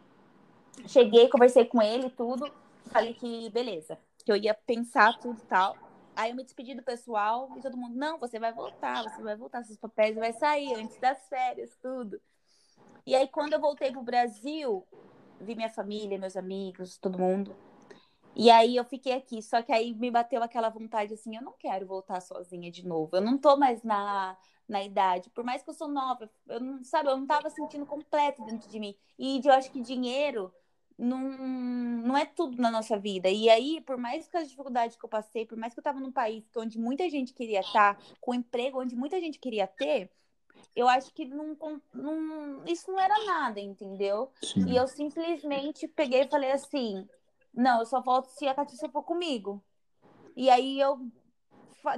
cheguei, 0.87 1.27
conversei 1.27 1.65
com 1.65 1.81
ele 1.81 2.09
tudo, 2.09 2.49
falei 2.85 3.13
que 3.13 3.49
beleza, 3.49 3.99
que 4.23 4.31
eu 4.31 4.37
ia 4.37 4.53
pensar 4.53 5.19
tudo 5.19 5.37
e 5.37 5.47
tal. 5.47 5.77
Aí 6.15 6.29
eu 6.29 6.35
me 6.37 6.45
despedi 6.45 6.75
do 6.75 6.81
pessoal 6.81 7.49
e 7.57 7.61
todo 7.61 7.75
mundo, 7.75 7.97
não, 7.97 8.17
você 8.19 8.39
vai 8.39 8.53
voltar, 8.53 9.03
você 9.03 9.21
vai 9.21 9.35
voltar, 9.35 9.65
seus 9.65 9.77
papéis 9.77 10.15
vai 10.15 10.31
sair 10.31 10.73
antes 10.75 10.97
das 11.01 11.27
férias, 11.27 11.75
tudo. 11.81 12.21
E 13.05 13.15
aí, 13.15 13.27
quando 13.27 13.53
eu 13.53 13.59
voltei 13.59 13.91
pro 13.91 14.01
Brasil, 14.01 14.85
vi 15.41 15.55
minha 15.55 15.69
família, 15.69 16.17
meus 16.17 16.37
amigos, 16.37 16.97
todo 16.97 17.19
mundo. 17.19 17.55
E 18.35 18.49
aí 18.49 18.75
eu 18.75 18.83
fiquei 18.85 19.13
aqui, 19.13 19.41
só 19.41 19.61
que 19.61 19.71
aí 19.71 19.93
me 19.93 20.09
bateu 20.09 20.41
aquela 20.41 20.69
vontade 20.69 21.13
assim, 21.13 21.35
eu 21.35 21.41
não 21.41 21.53
quero 21.53 21.85
voltar 21.85 22.19
sozinha 22.19 22.71
de 22.71 22.85
novo. 22.85 23.15
Eu 23.15 23.21
não 23.21 23.37
tô 23.37 23.55
mais 23.55 23.83
na, 23.83 24.35
na 24.67 24.83
idade, 24.83 25.29
por 25.29 25.43
mais 25.43 25.61
que 25.61 25.69
eu 25.69 25.73
sou 25.73 25.87
nova, 25.87 26.29
eu 26.47 26.59
não, 26.59 26.83
sabe, 26.83 27.09
eu 27.09 27.17
não 27.17 27.27
tava 27.27 27.49
sentindo 27.49 27.85
completo 27.85 28.43
dentro 28.45 28.67
de 28.69 28.79
mim. 28.79 28.95
E 29.19 29.39
eu 29.43 29.53
acho 29.53 29.69
que 29.71 29.81
dinheiro 29.81 30.51
não, 30.97 31.19
não 31.19 32.17
é 32.17 32.25
tudo 32.25 32.59
na 32.59 32.71
nossa 32.71 32.97
vida. 32.97 33.29
E 33.29 33.49
aí, 33.49 33.81
por 33.81 33.97
mais 33.97 34.27
que 34.27 34.37
as 34.37 34.49
dificuldades 34.49 34.97
que 34.97 35.05
eu 35.05 35.09
passei, 35.09 35.45
por 35.45 35.57
mais 35.57 35.73
que 35.73 35.79
eu 35.79 35.83
tava 35.83 35.99
num 35.99 36.11
país 36.11 36.43
onde 36.55 36.79
muita 36.79 37.07
gente 37.09 37.33
queria 37.33 37.59
estar, 37.59 37.99
com 38.19 38.31
um 38.31 38.35
emprego 38.35 38.81
onde 38.81 38.95
muita 38.95 39.19
gente 39.19 39.37
queria 39.37 39.67
ter, 39.67 40.09
eu 40.75 40.87
acho 40.87 41.13
que 41.13 41.25
não, 41.25 41.57
não, 41.93 42.63
isso 42.65 42.91
não 42.91 42.99
era 42.99 43.25
nada, 43.25 43.59
entendeu? 43.59 44.31
Sim. 44.41 44.67
E 44.67 44.75
eu 44.75 44.87
simplesmente 44.87 45.87
peguei 45.87 46.21
e 46.21 46.27
falei 46.27 46.51
assim: 46.51 47.07
não, 47.53 47.79
eu 47.79 47.85
só 47.85 48.01
volto 48.01 48.27
se 48.27 48.47
a 48.47 48.55
Catiça 48.55 48.89
for 48.89 49.03
comigo. 49.03 49.63
E 50.35 50.49
aí 50.49 50.79
eu 50.79 50.99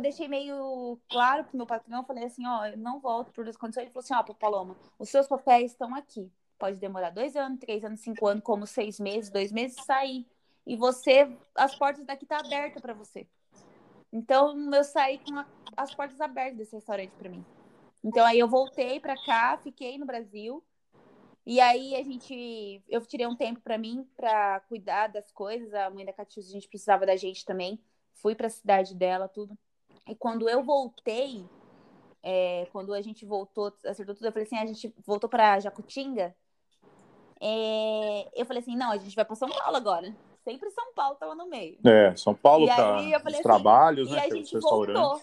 deixei 0.01 0.27
meio 0.27 0.99
claro 1.09 1.43
pro 1.45 1.57
meu 1.57 1.65
patrão, 1.65 2.03
falei 2.03 2.25
assim, 2.25 2.45
ó, 2.45 2.65
eu 2.65 2.77
não 2.77 2.99
volto 2.99 3.31
por 3.31 3.47
as 3.47 3.55
condições. 3.55 3.83
Ele 3.83 3.91
falou 3.93 4.03
assim, 4.03 4.13
ó, 4.13 4.33
Paloma, 4.33 4.75
os 4.99 5.09
seus 5.09 5.27
papéis 5.27 5.71
estão 5.71 5.93
aqui. 5.95 6.29
Pode 6.57 6.79
demorar 6.79 7.11
dois 7.11 7.35
anos, 7.35 7.59
três 7.59 7.83
anos, 7.83 7.99
cinco 7.99 8.27
anos, 8.27 8.43
como 8.43 8.65
seis 8.65 8.99
meses, 8.99 9.29
dois 9.29 9.51
meses, 9.51 9.81
sair. 9.85 10.25
E 10.65 10.75
você, 10.75 11.31
as 11.55 11.75
portas 11.75 12.03
daqui 12.05 12.25
tá 12.25 12.39
abertas 12.39 12.81
para 12.81 12.93
você. 12.93 13.27
Então 14.11 14.73
eu 14.73 14.83
saí 14.83 15.19
com 15.19 15.37
a- 15.37 15.45
as 15.77 15.93
portas 15.93 16.19
abertas 16.19 16.57
desse 16.57 16.75
restaurante 16.75 17.11
para 17.11 17.29
mim. 17.29 17.45
Então 18.05 18.23
aí 18.23 18.37
eu 18.37 18.47
voltei 18.47 18.99
para 18.99 19.15
cá, 19.25 19.57
fiquei 19.57 19.97
no 19.97 20.05
Brasil. 20.05 20.63
E 21.43 21.59
aí 21.59 21.95
a 21.95 22.03
gente, 22.03 22.83
eu 22.87 23.03
tirei 23.03 23.25
um 23.25 23.35
tempo 23.35 23.59
para 23.61 23.79
mim 23.79 24.07
para 24.15 24.59
cuidar 24.69 25.07
das 25.07 25.31
coisas. 25.31 25.73
A 25.73 25.89
mãe 25.89 26.05
da 26.05 26.13
Catiúcia, 26.13 26.51
a 26.51 26.53
gente 26.53 26.67
precisava 26.67 27.03
da 27.03 27.15
gente 27.15 27.43
também. 27.43 27.79
Fui 28.13 28.35
para 28.35 28.45
a 28.45 28.51
cidade 28.51 28.93
dela, 28.93 29.27
tudo. 29.27 29.57
E 30.07 30.13
quando 30.13 30.47
eu 30.47 30.63
voltei, 30.63 31.43
é, 32.21 32.67
quando 32.71 32.93
a 32.93 33.01
gente 33.01 33.25
voltou, 33.25 33.73
acertou 33.83 34.13
tudo, 34.13 34.27
eu 34.27 34.31
falei 34.31 34.45
assim, 34.45 34.57
a 34.57 34.65
gente 34.67 34.93
voltou 35.03 35.27
para 35.27 35.59
Jacutinga. 35.59 36.35
É, 37.41 38.29
eu 38.39 38.45
falei 38.45 38.61
assim, 38.61 38.75
não, 38.75 38.91
a 38.91 38.97
gente 38.97 39.15
vai 39.15 39.25
para 39.25 39.35
São 39.35 39.49
Paulo 39.49 39.77
agora. 39.77 40.15
Sempre 40.43 40.69
São 40.69 40.93
Paulo 40.93 41.15
tava 41.15 41.33
no 41.33 41.47
meio. 41.47 41.79
É, 41.83 42.15
São 42.15 42.35
Paulo 42.35 42.67
para 42.67 42.99
os 42.99 43.33
assim, 43.33 43.41
trabalhos, 43.41 44.09
E 44.09 44.11
né? 44.11 44.25
a 44.25 44.29
gente 44.29 44.59
voltou. 44.59 45.19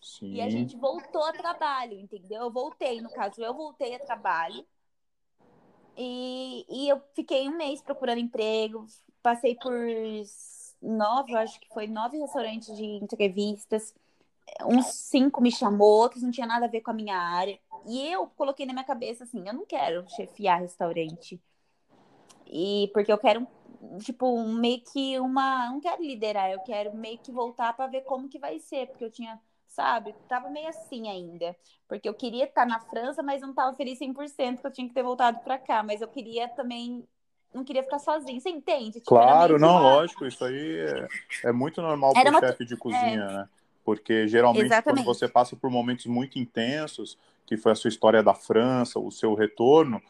Sim. 0.00 0.34
E 0.34 0.40
a 0.40 0.48
gente 0.48 0.76
voltou 0.76 1.22
a 1.24 1.32
trabalho, 1.32 1.98
entendeu? 1.98 2.42
Eu 2.42 2.50
voltei, 2.50 3.00
no 3.00 3.10
caso, 3.10 3.42
eu 3.42 3.54
voltei 3.54 3.94
a 3.94 3.98
trabalho. 3.98 4.64
E, 5.96 6.64
e 6.68 6.88
eu 6.88 7.00
fiquei 7.14 7.48
um 7.48 7.56
mês 7.56 7.82
procurando 7.82 8.18
emprego. 8.18 8.86
Passei 9.22 9.54
por 9.54 9.74
nove, 10.80 11.36
acho 11.36 11.60
que 11.60 11.68
foi 11.68 11.86
nove 11.86 12.18
restaurantes 12.18 12.74
de 12.74 12.84
entrevistas. 12.84 13.94
Uns 14.64 14.86
cinco 14.86 15.40
me 15.40 15.52
chamou, 15.52 16.00
outros 16.00 16.22
não 16.22 16.30
tinha 16.30 16.46
nada 16.46 16.66
a 16.66 16.70
ver 16.70 16.80
com 16.80 16.90
a 16.90 16.94
minha 16.94 17.16
área. 17.16 17.58
E 17.86 18.06
eu 18.10 18.26
coloquei 18.28 18.66
na 18.66 18.72
minha 18.72 18.84
cabeça 18.84 19.24
assim, 19.24 19.46
eu 19.46 19.54
não 19.54 19.66
quero 19.66 20.08
chefiar 20.08 20.60
restaurante. 20.60 21.40
E 22.46 22.90
porque 22.92 23.12
eu 23.12 23.18
quero, 23.18 23.46
tipo, 24.00 24.42
meio 24.48 24.82
que 24.82 25.18
uma. 25.20 25.70
Não 25.70 25.80
quero 25.80 26.02
liderar, 26.02 26.50
eu 26.50 26.60
quero 26.60 26.94
meio 26.94 27.18
que 27.18 27.30
voltar 27.30 27.74
para 27.74 27.86
ver 27.86 28.02
como 28.02 28.28
que 28.28 28.38
vai 28.38 28.58
ser. 28.58 28.88
Porque 28.88 29.04
eu 29.04 29.10
tinha 29.10 29.40
sabe? 29.80 30.14
Tava 30.28 30.50
meio 30.50 30.68
assim 30.68 31.08
ainda. 31.08 31.56
Porque 31.88 32.08
eu 32.08 32.14
queria 32.14 32.44
estar 32.44 32.66
na 32.66 32.80
França, 32.80 33.22
mas 33.22 33.40
não 33.40 33.54
tava 33.54 33.74
feliz 33.76 33.98
100%, 33.98 34.60
que 34.60 34.66
eu 34.66 34.72
tinha 34.72 34.86
que 34.86 34.94
ter 34.94 35.02
voltado 35.02 35.40
para 35.40 35.58
cá. 35.58 35.82
Mas 35.82 36.02
eu 36.02 36.08
queria 36.08 36.48
também 36.48 37.02
não 37.52 37.64
queria 37.64 37.82
ficar 37.82 37.98
sozinha. 37.98 38.38
Você 38.40 38.50
entende? 38.50 39.00
Tipo, 39.00 39.06
Claro, 39.08 39.58
não, 39.58 39.70
uma- 39.70 39.82
lógico, 39.82 40.26
isso 40.26 40.44
aí 40.44 40.78
é, 41.42 41.48
é 41.48 41.52
muito 41.52 41.80
normal 41.82 42.12
é, 42.14 42.18
é 42.18 42.20
é, 42.20 42.20
é 42.20 42.24
para 42.24 42.30
o 42.30 42.32
uma... 42.34 42.40
chefe 42.40 42.64
de 42.64 42.76
cozinha, 42.76 43.26
né? 43.26 43.48
Porque 43.84 44.28
geralmente 44.28 44.66
quando 44.66 44.66
Exatamente. 44.66 45.06
você 45.06 45.26
passa 45.28 45.56
por 45.56 45.70
momentos 45.70 46.06
muito 46.06 46.38
intensos, 46.38 47.18
que 47.46 47.56
foi 47.56 47.72
a 47.72 47.74
sua 47.74 47.88
história 47.88 48.22
da 48.22 48.34
França, 48.34 49.00
o 49.00 49.10
seu 49.10 49.34
retorno, 49.34 50.00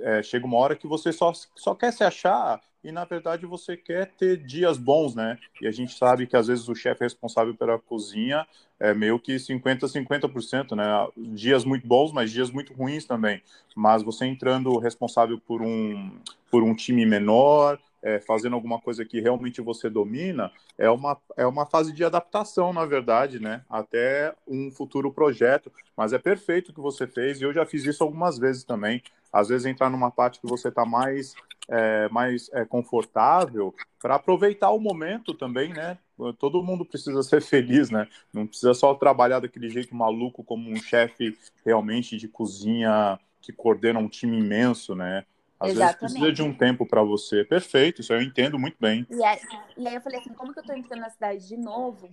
é, 0.00 0.22
chega 0.22 0.46
uma 0.46 0.56
hora 0.56 0.74
que 0.74 0.86
você 0.88 1.12
só, 1.12 1.32
só 1.54 1.74
quer 1.74 1.92
se 1.92 2.02
achar 2.02 2.60
e 2.82 2.92
na 2.92 3.04
verdade 3.04 3.46
você 3.46 3.76
quer 3.76 4.06
ter 4.06 4.36
dias 4.36 4.78
bons, 4.78 5.14
né? 5.14 5.38
E 5.60 5.66
a 5.66 5.70
gente 5.70 5.96
sabe 5.96 6.26
que 6.26 6.36
às 6.36 6.46
vezes 6.46 6.68
o 6.68 6.74
chefe 6.74 7.02
responsável 7.04 7.54
pela 7.54 7.78
cozinha 7.78 8.46
é 8.78 8.94
meio 8.94 9.18
que 9.18 9.38
50 9.38 9.86
50%, 9.88 10.76
né? 10.76 10.84
Dias 11.16 11.64
muito 11.64 11.86
bons, 11.86 12.12
mas 12.12 12.30
dias 12.30 12.50
muito 12.50 12.72
ruins 12.72 13.04
também. 13.04 13.42
Mas 13.74 14.02
você 14.02 14.26
entrando 14.26 14.78
responsável 14.78 15.38
por 15.40 15.62
um 15.62 16.10
por 16.50 16.62
um 16.62 16.74
time 16.74 17.04
menor, 17.04 17.78
é, 18.02 18.20
fazendo 18.20 18.54
alguma 18.54 18.80
coisa 18.80 19.04
que 19.04 19.20
realmente 19.20 19.60
você 19.60 19.90
domina, 19.90 20.52
é 20.76 20.88
uma, 20.90 21.16
é 21.36 21.46
uma 21.46 21.66
fase 21.66 21.92
de 21.92 22.04
adaptação, 22.04 22.72
na 22.72 22.84
verdade, 22.84 23.40
né? 23.40 23.62
Até 23.68 24.34
um 24.46 24.70
futuro 24.70 25.12
projeto. 25.12 25.72
Mas 25.96 26.12
é 26.12 26.18
perfeito 26.18 26.70
o 26.70 26.74
que 26.74 26.80
você 26.80 27.06
fez, 27.06 27.40
e 27.40 27.44
eu 27.44 27.52
já 27.52 27.66
fiz 27.66 27.84
isso 27.84 28.04
algumas 28.04 28.38
vezes 28.38 28.64
também. 28.64 29.02
Às 29.32 29.48
vezes 29.48 29.66
entrar 29.66 29.90
numa 29.90 30.10
parte 30.10 30.40
que 30.40 30.46
você 30.46 30.68
está 30.68 30.84
mais, 30.84 31.34
é, 31.68 32.08
mais 32.08 32.48
é, 32.52 32.64
confortável 32.64 33.74
para 34.00 34.14
aproveitar 34.14 34.70
o 34.70 34.78
momento 34.78 35.34
também, 35.34 35.72
né? 35.72 35.98
Todo 36.38 36.62
mundo 36.62 36.84
precisa 36.84 37.22
ser 37.22 37.42
feliz, 37.42 37.90
né? 37.90 38.08
Não 38.32 38.46
precisa 38.46 38.74
só 38.74 38.94
trabalhar 38.94 39.40
daquele 39.40 39.68
jeito 39.68 39.94
maluco 39.94 40.42
como 40.42 40.70
um 40.70 40.76
chefe 40.76 41.36
realmente 41.64 42.16
de 42.16 42.28
cozinha 42.28 43.18
que 43.40 43.52
coordena 43.52 43.98
um 43.98 44.08
time 44.08 44.38
imenso, 44.38 44.94
né? 44.94 45.24
Às 45.60 45.70
Exatamente. 45.70 45.78
vezes 45.78 45.96
precisa 45.96 46.32
de 46.32 46.42
um 46.42 46.56
tempo 46.56 46.86
para 46.86 47.02
você. 47.02 47.44
Perfeito, 47.44 48.00
isso 48.00 48.12
eu 48.12 48.22
entendo 48.22 48.58
muito 48.58 48.76
bem. 48.78 49.06
E 49.10 49.24
aí, 49.24 49.40
e 49.76 49.88
aí 49.88 49.94
eu 49.94 50.00
falei 50.00 50.20
assim, 50.20 50.32
como 50.32 50.52
que 50.52 50.60
eu 50.60 50.64
tô 50.64 50.72
entrando 50.72 51.00
na 51.00 51.10
cidade 51.10 51.46
de 51.46 51.56
novo? 51.56 52.08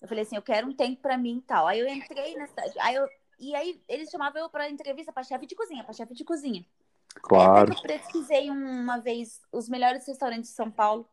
Eu 0.00 0.08
falei 0.08 0.22
assim, 0.22 0.36
eu 0.36 0.42
quero 0.42 0.68
um 0.68 0.74
tempo 0.74 1.00
para 1.00 1.16
mim 1.16 1.38
e 1.38 1.42
tal. 1.42 1.66
Aí 1.66 1.80
eu 1.80 1.88
entrei 1.88 2.36
na 2.36 2.46
cidade. 2.46 2.74
Aí 2.78 2.94
eu, 2.94 3.08
e 3.38 3.54
aí 3.54 3.80
eles 3.88 4.10
chamavam 4.10 4.42
eu 4.42 4.50
para 4.50 4.68
entrevista 4.68 5.12
para 5.12 5.22
chefe 5.22 5.46
de 5.46 5.54
cozinha, 5.54 5.84
para 5.84 5.94
chefe 5.94 6.14
de 6.14 6.24
cozinha. 6.24 6.64
Claro. 7.22 7.72
Até 7.72 7.80
que 7.80 7.92
eu 7.92 7.98
pesquisei 7.98 8.50
uma 8.50 8.98
vez 8.98 9.40
os 9.50 9.68
melhores 9.68 10.06
restaurantes 10.06 10.50
de 10.50 10.56
São 10.56 10.70
Paulo. 10.70 11.08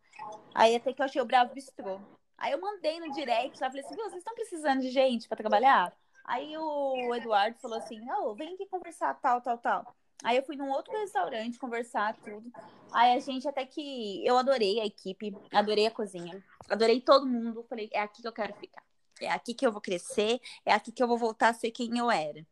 Aí 0.54 0.76
até 0.76 0.92
que 0.92 1.02
eu 1.02 1.06
achei 1.06 1.22
o 1.22 1.26
Bravo 1.26 1.54
Bistrô. 1.54 2.00
Aí 2.38 2.52
eu 2.52 2.60
mandei 2.60 3.00
no 3.00 3.12
direct, 3.14 3.62
lá 3.62 3.70
falei 3.70 3.86
assim, 3.86 3.96
vocês 3.96 4.16
estão 4.16 4.36
precisando 4.36 4.82
de 4.82 4.90
gente 4.90 5.30
para 5.30 5.38
trabalhar? 5.38 5.94
Aí 6.26 6.58
o 6.58 7.16
Eduardo 7.16 7.58
falou 7.62 7.78
assim, 7.78 8.00
não, 8.02 8.36
vem 8.36 8.54
aqui 8.54 8.66
conversar, 8.66 9.14
tal, 9.22 9.40
tal, 9.40 9.58
tal. 9.58 9.96
Aí 10.24 10.38
eu 10.38 10.44
fui 10.44 10.56
num 10.56 10.70
outro 10.70 10.98
restaurante 10.98 11.60
conversar 11.60 12.16
tudo. 12.24 12.52
Aí 12.92 13.16
a 13.16 13.20
gente 13.20 13.48
até 13.48 13.66
que 13.66 14.26
eu 14.26 14.38
adorei 14.38 14.80
a 14.80 14.86
equipe, 14.86 15.36
adorei 15.52 15.88
a 15.88 15.92
cozinha, 15.92 16.44
adorei 16.70 17.02
todo 17.02 17.26
mundo. 17.26 17.66
Falei, 17.68 17.90
é 17.92 18.00
aqui 18.00 18.22
que 18.22 18.28
eu 18.28 18.34
quero 18.34 18.54
ficar. 18.54 18.84
É 19.20 19.30
aqui 19.30 19.54
que 19.54 19.66
eu 19.66 19.72
vou 19.72 19.82
crescer, 19.82 20.40
é 20.66 20.74
aqui 20.74 20.92
que 20.92 21.02
eu 21.04 21.08
vou 21.08 21.18
voltar 21.18 21.50
a 21.50 21.54
ser 21.54 21.72
quem 21.72 21.98
eu 21.98 22.10
era. 22.10 22.46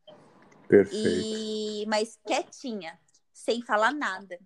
Perfeito. 0.67 0.95
E 0.95 1.85
mas 1.87 2.19
quietinha, 2.25 2.99
sem 3.33 3.61
falar 3.61 3.93
nada. 3.93 4.39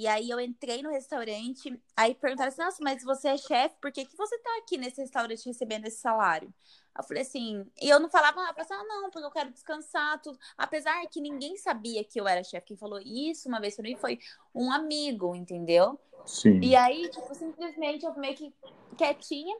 E 0.00 0.06
aí 0.06 0.30
eu 0.30 0.40
entrei 0.40 0.82
no 0.82 0.88
restaurante, 0.88 1.78
aí 1.94 2.14
perguntaram 2.14 2.48
assim, 2.48 2.62
nossa, 2.62 2.78
mas 2.82 3.04
você 3.04 3.28
é 3.28 3.36
chefe, 3.36 3.76
por 3.82 3.92
que, 3.92 4.06
que 4.06 4.16
você 4.16 4.38
tá 4.38 4.56
aqui 4.56 4.78
nesse 4.78 4.98
restaurante 4.98 5.44
recebendo 5.44 5.84
esse 5.84 5.98
salário? 5.98 6.50
Eu 6.96 7.04
falei 7.04 7.22
assim, 7.22 7.66
e 7.78 7.90
eu 7.90 8.00
não 8.00 8.08
falava, 8.08 8.40
eu 8.56 8.64
falava, 8.64 8.88
ah, 8.90 9.02
não, 9.02 9.10
porque 9.10 9.26
eu 9.26 9.30
quero 9.30 9.50
descansar, 9.50 10.18
tudo. 10.22 10.38
Apesar 10.56 11.06
que 11.08 11.20
ninguém 11.20 11.54
sabia 11.58 12.02
que 12.02 12.18
eu 12.18 12.26
era 12.26 12.42
chefe. 12.42 12.68
Quem 12.68 12.78
falou 12.78 12.98
isso 13.04 13.46
uma 13.46 13.60
vez 13.60 13.76
pra 13.76 13.82
mim 13.82 13.94
foi 13.94 14.18
um 14.54 14.72
amigo, 14.72 15.34
entendeu? 15.34 16.00
Sim. 16.24 16.60
E 16.62 16.74
aí, 16.74 17.06
tipo, 17.10 17.34
simplesmente 17.34 18.06
eu 18.06 18.14
meio 18.16 18.34
que 18.34 18.54
quietinha. 18.96 19.54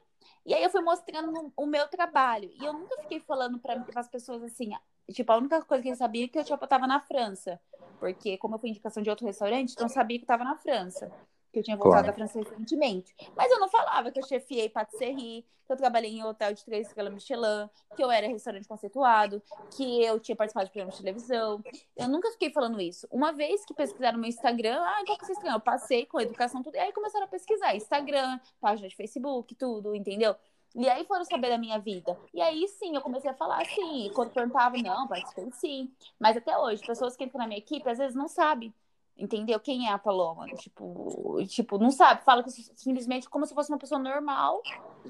E 0.46 0.54
aí 0.54 0.64
eu 0.64 0.70
fui 0.70 0.80
mostrando 0.80 1.52
o 1.54 1.66
meu 1.66 1.86
trabalho. 1.86 2.50
E 2.58 2.64
eu 2.64 2.72
nunca 2.72 2.96
fiquei 3.02 3.20
falando 3.20 3.58
para 3.58 3.84
as 3.94 4.08
pessoas 4.08 4.42
assim, 4.42 4.70
tipo, 5.12 5.30
a 5.32 5.36
única 5.36 5.62
coisa 5.62 5.82
que 5.82 5.88
eles 5.88 5.98
sabiam 5.98 6.24
é 6.24 6.28
que 6.28 6.38
eu 6.38 6.44
tipo, 6.44 6.66
tava 6.66 6.86
na 6.86 7.00
França. 7.00 7.60
Porque 7.98 8.38
como 8.38 8.54
eu 8.54 8.58
fui 8.58 8.70
indicação 8.70 9.02
de 9.02 9.10
outro 9.10 9.26
restaurante, 9.26 9.72
então 9.72 9.86
eu 9.86 9.90
sabia 9.90 10.18
que 10.18 10.24
tava 10.26 10.44
na 10.44 10.56
França 10.56 11.10
que 11.52 11.58
eu 11.58 11.62
tinha 11.62 11.76
voltado 11.76 12.04
Claro. 12.04 12.06
da 12.06 12.12
França 12.12 12.38
recentemente. 12.38 13.14
Mas 13.36 13.50
eu 13.50 13.58
não 13.58 13.68
falava 13.68 14.10
que 14.10 14.20
eu 14.20 14.26
chefiei 14.26 14.68
patisserie, 14.68 15.44
que 15.66 15.72
eu 15.72 15.76
trabalhei 15.76 16.12
em 16.12 16.24
hotel 16.24 16.52
de 16.54 16.64
três 16.64 16.86
estrelas 16.86 17.12
Michelin, 17.12 17.68
que 17.96 18.02
eu 18.02 18.10
era 18.10 18.28
restaurante 18.28 18.68
conceituado, 18.68 19.42
que 19.76 20.02
eu 20.04 20.18
tinha 20.20 20.36
participado 20.36 20.66
de 20.66 20.72
programas 20.72 20.94
de 20.96 21.02
televisão. 21.02 21.62
Eu 21.96 22.08
nunca 22.08 22.30
fiquei 22.30 22.50
falando 22.50 22.80
isso. 22.80 23.06
Uma 23.10 23.32
vez 23.32 23.64
que 23.64 23.74
pesquisaram 23.74 24.18
meu 24.18 24.28
Instagram, 24.28 24.80
ah, 24.80 25.02
qual 25.04 25.16
que 25.18 25.22
é 25.22 25.24
o 25.24 25.26
seu 25.26 25.32
Instagram? 25.34 25.56
Eu 25.56 25.60
passei 25.60 26.06
com 26.06 26.20
educação, 26.20 26.62
tudo, 26.62 26.76
e 26.76 26.78
aí 26.78 26.92
começaram 26.92 27.24
a 27.24 27.28
pesquisar. 27.28 27.74
Instagram, 27.74 28.38
página 28.60 28.88
de 28.88 28.94
Facebook, 28.96 29.54
tudo, 29.56 29.94
entendeu? 29.94 30.36
E 30.74 30.88
aí 30.88 31.04
foram 31.04 31.24
saber 31.24 31.48
da 31.48 31.58
minha 31.58 31.78
vida. 31.78 32.16
E 32.32 32.40
aí 32.40 32.66
sim, 32.68 32.94
eu 32.94 33.00
comecei 33.00 33.30
a 33.30 33.34
falar 33.34 33.60
assim. 33.60 34.06
E 34.06 34.10
quando 34.10 34.30
perguntava, 34.30 34.76
não, 34.76 35.08
participei 35.08 35.50
sim. 35.52 35.90
Mas 36.18 36.36
até 36.36 36.56
hoje, 36.56 36.84
pessoas 36.86 37.16
que 37.16 37.24
entram 37.24 37.40
na 37.40 37.46
minha 37.46 37.58
equipe, 37.58 37.88
às 37.88 37.98
vezes 37.98 38.14
não 38.14 38.28
sabem 38.28 38.72
entendeu? 39.20 39.60
Quem 39.60 39.86
é 39.86 39.92
a 39.92 39.98
Paloma? 39.98 40.46
Tipo, 40.56 41.38
tipo, 41.46 41.78
não 41.78 41.90
sabe, 41.90 42.24
fala 42.24 42.42
que 42.42 42.50
simplesmente 42.50 43.28
como 43.28 43.46
se 43.46 43.54
fosse 43.54 43.70
uma 43.70 43.78
pessoa 43.78 44.00
normal, 44.00 44.62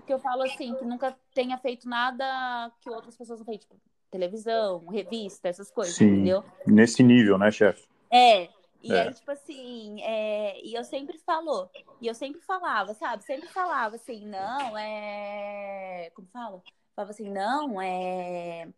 que 0.05 0.13
eu 0.13 0.19
falo 0.19 0.43
assim, 0.43 0.75
que 0.75 0.85
nunca 0.85 1.17
tenha 1.33 1.57
feito 1.59 1.89
nada 1.89 2.73
que 2.81 2.91
outras 2.91 3.17
pessoas 3.17 3.39
não 3.39 3.47
fez, 3.47 3.61
tipo, 3.61 3.77
televisão, 4.11 4.85
revista, 4.89 5.49
essas 5.49 5.71
coisas, 5.71 5.95
Sim. 5.95 6.07
entendeu? 6.07 6.45
Nesse 6.67 7.03
nível, 7.03 7.39
né, 7.39 7.51
chefe? 7.51 7.89
É. 8.11 8.49
E 8.83 8.93
É. 8.93 9.03
aí, 9.03 9.15
tipo 9.15 9.31
assim, 9.31 10.01
é... 10.03 10.61
e 10.65 10.75
eu 10.75 10.85
sempre 10.85 11.19
falou, 11.19 11.71
e 12.01 12.07
eu 12.07 12.15
sempre 12.15 12.41
falava, 12.41 12.95
sabe? 12.95 13.25
Sempre 13.25 13.49
falava 13.49 13.97
assim, 13.97 14.27
não, 14.27 14.77
é. 14.77 16.11
Como 16.15 16.29
fala? 16.29 16.63
Falava 16.95 17.11
assim, 17.13 17.29
não, 17.31 17.81
é 17.81 18.69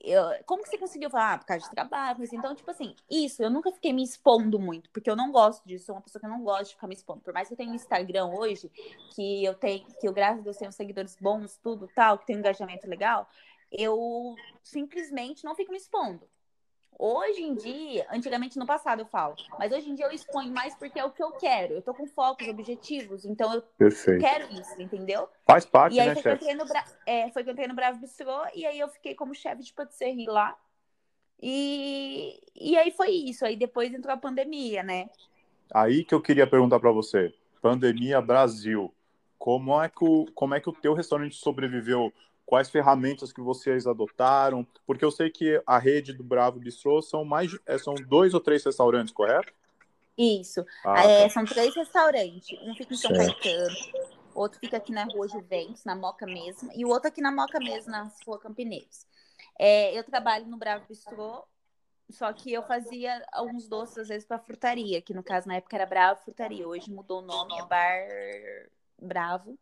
eu, 0.00 0.24
como 0.46 0.62
que 0.62 0.68
você 0.68 0.78
conseguiu 0.78 1.10
falar? 1.10 1.34
Ah, 1.34 1.38
por 1.38 1.46
causa 1.46 1.64
de 1.64 1.70
trabalho, 1.70 2.22
assim. 2.22 2.36
Então, 2.36 2.54
tipo 2.54 2.70
assim, 2.70 2.94
isso, 3.10 3.42
eu 3.42 3.50
nunca 3.50 3.72
fiquei 3.72 3.92
me 3.92 4.02
expondo 4.02 4.58
muito, 4.58 4.90
porque 4.90 5.10
eu 5.10 5.16
não 5.16 5.32
gosto 5.32 5.66
disso, 5.66 5.86
sou 5.86 5.94
uma 5.94 6.00
pessoa 6.00 6.20
que 6.20 6.28
não 6.28 6.42
gosto 6.42 6.68
de 6.68 6.74
ficar 6.74 6.86
me 6.86 6.94
expondo. 6.94 7.20
Por 7.20 7.34
mais 7.34 7.48
que 7.48 7.54
eu 7.54 7.58
tenha 7.58 7.70
um 7.70 7.74
Instagram 7.74 8.26
hoje, 8.26 8.70
que 9.14 9.44
eu 9.44 9.54
tenho, 9.54 9.86
que 10.00 10.08
eu, 10.08 10.12
graças 10.12 10.40
a 10.40 10.42
Deus, 10.42 10.56
tenho 10.56 10.72
seguidores 10.72 11.16
bons, 11.20 11.56
tudo 11.58 11.88
tal, 11.94 12.18
que 12.18 12.26
tem 12.26 12.36
um 12.36 12.40
engajamento 12.40 12.88
legal, 12.88 13.28
eu 13.70 14.34
simplesmente 14.62 15.44
não 15.44 15.54
fico 15.54 15.72
me 15.72 15.78
expondo. 15.78 16.28
Hoje 16.98 17.42
em 17.42 17.54
dia, 17.54 18.08
antigamente 18.10 18.58
no 18.58 18.66
passado 18.66 19.02
eu 19.02 19.06
falo, 19.06 19.36
mas 19.56 19.70
hoje 19.70 19.88
em 19.88 19.94
dia 19.94 20.06
eu 20.06 20.10
exponho 20.10 20.52
mais 20.52 20.74
porque 20.74 20.98
é 20.98 21.04
o 21.04 21.12
que 21.12 21.22
eu 21.22 21.30
quero. 21.30 21.74
Eu 21.74 21.82
tô 21.82 21.94
com 21.94 22.08
focos, 22.08 22.48
objetivos, 22.48 23.24
então 23.24 23.54
eu 23.54 23.62
Perfeito. 23.62 24.20
quero 24.20 24.52
isso, 24.52 24.82
entendeu? 24.82 25.28
Faz 25.46 25.64
parte, 25.64 25.94
E 25.94 26.00
aí 26.00 26.08
né, 26.08 26.14
foi 26.14 26.22
que, 26.22 26.28
eu 26.28 26.32
chefe? 26.32 26.44
entrei 26.44 26.56
no 26.56 26.66
Bra... 26.66 26.84
é, 27.06 27.30
foi 27.30 27.44
que 27.44 27.50
eu 27.50 27.52
entrei 27.52 27.68
no 27.68 27.74
Bravo 27.74 28.00
Bistrô 28.00 28.42
e 28.52 28.66
aí 28.66 28.80
eu 28.80 28.88
fiquei 28.88 29.14
como 29.14 29.32
chefe 29.32 29.62
de 29.62 29.72
patisserie 29.72 30.26
lá. 30.26 30.56
E... 31.40 32.40
e 32.56 32.76
aí 32.76 32.90
foi 32.90 33.10
isso. 33.10 33.44
Aí 33.46 33.56
depois 33.56 33.94
entrou 33.94 34.12
a 34.12 34.16
pandemia, 34.16 34.82
né? 34.82 35.08
Aí 35.72 36.02
que 36.02 36.14
eu 36.14 36.20
queria 36.20 36.48
perguntar 36.48 36.80
para 36.80 36.90
você. 36.90 37.32
Pandemia 37.62 38.20
Brasil. 38.20 38.92
Como 39.38 39.80
é 39.80 39.88
que 39.88 40.04
o, 40.04 40.26
como 40.34 40.54
é 40.54 40.60
que 40.60 40.68
o 40.68 40.72
teu 40.72 40.94
restaurante 40.94 41.36
sobreviveu? 41.36 42.12
Quais 42.48 42.70
ferramentas 42.70 43.30
que 43.30 43.42
vocês 43.42 43.86
adotaram? 43.86 44.66
Porque 44.86 45.04
eu 45.04 45.10
sei 45.10 45.28
que 45.28 45.62
a 45.66 45.78
rede 45.78 46.14
do 46.14 46.24
Bravo 46.24 46.58
Bistrô 46.58 47.02
são 47.02 47.22
mais 47.22 47.50
de- 47.50 47.60
é, 47.66 47.76
são 47.76 47.94
dois 47.94 48.32
ou 48.32 48.40
três 48.40 48.64
restaurantes, 48.64 49.12
correto? 49.12 49.52
Isso. 50.16 50.64
Ah, 50.82 51.04
É, 51.04 51.24
tá. 51.24 51.28
são 51.28 51.44
três 51.44 51.74
restaurantes. 51.74 52.58
Um 52.62 52.74
fica 52.74 52.94
em 52.94 52.96
São 52.96 53.10
Certo. 53.10 53.42
Caetano, 53.42 53.76
outro 54.34 54.58
fica 54.60 54.78
aqui 54.78 54.92
na 54.92 55.04
Rua 55.04 55.28
Juventus, 55.28 55.84
na 55.84 55.94
Moca 55.94 56.26
mesmo, 56.26 56.70
e 56.74 56.86
o 56.86 56.88
outro 56.88 57.08
aqui 57.08 57.20
na 57.20 57.30
Moca 57.30 57.60
mesmo, 57.60 57.92
na 57.92 58.10
Rua 58.26 58.38
Campineiros. 58.38 59.06
É, 59.58 59.92
eu 59.96 60.02
trabalho 60.02 60.46
no 60.46 60.56
Bravo 60.56 60.86
Bistrô, 60.88 61.44
só 62.08 62.32
que 62.32 62.50
eu 62.50 62.62
fazia 62.62 63.22
alguns 63.30 63.68
doces 63.68 63.98
às 63.98 64.08
vezes 64.08 64.26
para 64.26 64.38
frutaria, 64.38 65.02
que 65.02 65.12
no 65.12 65.22
caso 65.22 65.46
na 65.46 65.56
época 65.56 65.76
era 65.76 65.84
Bravo 65.84 66.22
Frutaria, 66.22 66.66
hoje 66.66 66.90
mudou 66.90 67.18
o 67.18 67.26
nome, 67.26 67.52
é 67.58 67.66
Bar 67.66 68.70
Bravo. 68.98 69.58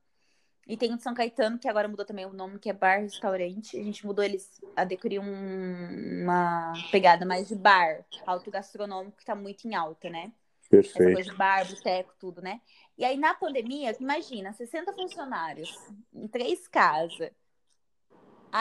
E 0.67 0.77
tem 0.77 0.93
o 0.93 0.97
de 0.97 1.03
São 1.03 1.15
Caetano, 1.15 1.59
que 1.59 1.69
agora 1.69 1.87
mudou 1.87 2.05
também 2.05 2.27
o 2.27 2.33
nome, 2.33 2.59
que 2.59 2.69
é 2.69 2.73
Bar 2.73 3.01
Restaurante. 3.01 3.79
A 3.79 3.85
gente 3.85 4.05
mudou 4.05 4.25
eles, 4.25 4.61
adequou 4.75 5.13
um, 5.21 6.23
uma 6.25 6.73
pegada 6.91 7.25
mais 7.25 7.47
de 7.47 7.55
bar, 7.55 8.05
autogastronômico, 8.27 9.17
que 9.17 9.25
tá 9.25 9.37
muito 9.37 9.69
em 9.69 9.77
alta, 9.77 10.11
né? 10.11 10.33
Essa 10.65 10.69
Perfeito. 10.69 11.13
coisa 11.13 11.31
de 11.31 11.37
bar, 11.37 11.69
boteco, 11.69 12.13
tudo, 12.19 12.43
né? 12.43 12.61
E 12.99 13.05
aí, 13.05 13.17
na 13.17 13.33
pandemia, 13.35 13.97
imagina, 14.01 14.53
60 14.53 14.93
funcionários 14.93 15.73
em 16.13 16.27
três 16.27 16.67
casas. 16.67 17.31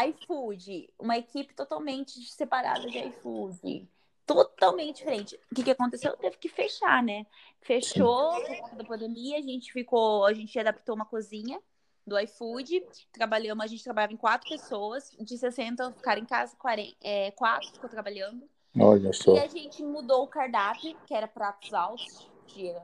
iFood, 0.07 0.87
uma 0.99 1.17
equipe 1.17 1.55
totalmente 1.55 2.21
separada 2.31 2.87
de 2.87 2.99
iFood. 2.99 3.89
Totalmente 4.27 4.97
diferente. 4.97 5.39
O 5.51 5.55
que, 5.55 5.63
que 5.63 5.71
aconteceu? 5.71 6.15
Teve 6.17 6.37
que 6.37 6.49
fechar, 6.49 7.01
né? 7.01 7.25
Fechou 7.61 8.39
por 8.43 8.57
conta 8.59 8.75
da 8.75 8.83
pandemia, 8.83 9.39
a 9.39 9.41
gente 9.41 9.73
ficou, 9.73 10.23
a 10.25 10.33
gente 10.33 10.57
adaptou 10.59 10.93
uma 10.93 11.05
cozinha 11.05 11.59
do 12.05 12.19
iFood, 12.19 12.85
trabalhamos, 13.11 13.63
a 13.63 13.67
gente 13.67 13.83
trabalhava 13.83 14.13
em 14.13 14.17
quatro 14.17 14.47
pessoas, 14.47 15.11
de 15.19 15.37
60 15.37 15.91
ficaram 15.93 16.21
em 16.21 16.25
casa, 16.25 16.55
40, 16.57 16.95
é, 17.03 17.31
quatro 17.31 17.71
ficou 17.71 17.89
trabalhando. 17.89 18.47
Olha 18.79 19.09
E 19.09 19.13
só. 19.13 19.35
a 19.37 19.47
gente 19.47 19.83
mudou 19.83 20.23
o 20.23 20.27
cardápio, 20.27 20.95
que 21.05 21.13
era 21.13 21.27
pratos 21.27 21.73
altos, 21.73 22.29
dia. 22.47 22.81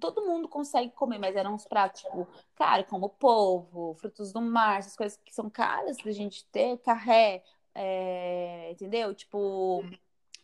Todo 0.00 0.24
mundo 0.26 0.48
consegue 0.48 0.92
comer, 0.92 1.18
mas 1.18 1.36
eram 1.36 1.54
uns 1.54 1.66
pratos, 1.66 2.02
tipo, 2.02 2.26
cara, 2.54 2.84
como 2.84 3.08
polvo, 3.08 3.94
frutos 3.94 4.32
do 4.32 4.40
mar, 4.40 4.78
essas 4.78 4.96
coisas 4.96 5.18
que 5.24 5.34
são 5.34 5.48
caras 5.48 5.96
da 5.98 6.10
gente 6.12 6.44
ter, 6.46 6.78
carré, 6.78 7.42
é, 7.74 8.70
entendeu? 8.72 9.14
Tipo, 9.14 9.84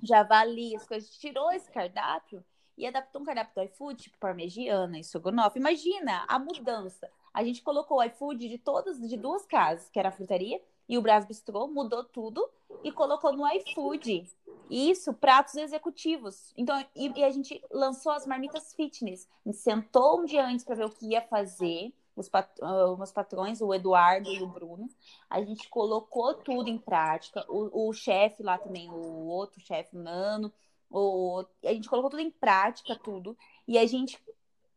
javali, 0.03 0.77
as 0.77 0.87
coisas. 0.87 1.11
Tirou 1.19 1.51
esse 1.53 1.71
cardápio 1.71 2.45
e 2.77 2.87
adaptou 2.87 3.23
um 3.23 3.25
cardápio 3.25 3.55
do 3.55 3.63
iFood, 3.63 4.03
tipo 4.03 4.19
parmegiana 4.19 4.97
e 4.97 5.01
estrogonofe. 5.01 5.59
Imagina 5.59 6.25
a 6.29 6.39
mudança. 6.39 7.11
A 7.35 7.43
gente 7.43 7.61
colocou 7.63 7.99
o 7.99 8.03
iFood 8.05 8.49
de 8.49 8.59
todas, 8.59 8.99
de 9.01 9.17
duas 9.17 9.45
casas, 9.45 9.91
que 9.91 9.99
era 9.99 10.09
a 10.09 10.13
frutaria 10.13 10.61
e 10.89 10.99
o 10.99 11.03
Brás 11.03 11.25
Bistrô, 11.25 11.67
mudou 11.67 12.05
tudo 12.05 12.47
e 12.83 12.93
colocou 12.93 13.33
no 13.33 13.47
iFood. 13.55 14.27
Isso, 14.71 15.13
pratos 15.15 15.57
executivos. 15.57 16.53
Então, 16.57 16.79
e, 16.95 17.09
e, 17.17 17.25
a 17.25 17.31
gente 17.31 17.63
lançou 17.71 18.13
as 18.13 18.27
marmitas 18.27 18.75
fitness. 18.75 19.29
A 19.45 19.49
gente 19.49 19.59
sentou 19.59 20.21
um 20.21 20.25
dia 20.25 20.47
antes 20.47 20.65
para 20.65 20.75
ver 20.75 20.85
o 20.85 20.91
que 20.91 21.09
ia 21.09 21.23
fazer. 21.23 21.93
Os, 22.17 22.29
pat 22.29 22.49
uh, 22.61 22.97
meus 22.97 23.11
patrões, 23.11 23.61
o 23.61 23.75
Eduardo 23.75 24.31
e 24.31 24.43
o 24.43 24.47
Bruno. 24.47 24.89
A 25.29 25.43
gente 25.43 25.69
colocou 25.69 26.35
tudo 26.35 26.69
em 26.69 26.79
prática. 26.79 27.45
O, 27.49 27.89
o 27.89 27.93
chefe 27.93 28.43
lá 28.43 28.57
também, 28.57 28.89
o 28.91 29.27
outro 29.27 29.61
chefe, 29.61 29.97
o 29.97 30.01
Nano. 30.01 30.53
O, 30.91 31.45
a 31.65 31.73
gente 31.73 31.89
colocou 31.89 32.11
tudo 32.11 32.23
em 32.23 32.31
prática, 32.31 32.97
tudo. 32.97 33.37
E 33.67 33.77
a 33.79 33.87
gente 33.87 34.23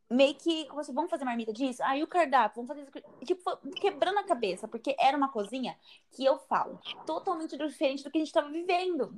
meio 0.10 0.36
que 0.36 0.68
você 0.74 0.92
vamos 0.92 1.10
fazer 1.10 1.26
marmita 1.26 1.52
disso? 1.52 1.84
Aí 1.84 2.02
ah, 2.02 2.04
o 2.04 2.08
cardápio, 2.08 2.64
vamos 2.64 2.86
fazer 2.92 3.04
tipo 3.26 3.58
quebrando 3.76 4.20
a 4.20 4.24
cabeça, 4.24 4.68
porque 4.68 4.96
era 5.00 5.18
uma 5.18 5.30
cozinha 5.30 5.78
que 6.12 6.24
eu 6.24 6.38
falo 6.38 6.80
totalmente 7.06 7.58
diferente 7.58 8.04
do 8.04 8.12
que 8.12 8.18
a 8.18 8.22
gente 8.22 8.28
estava 8.28 8.50
vivendo. 8.50 9.14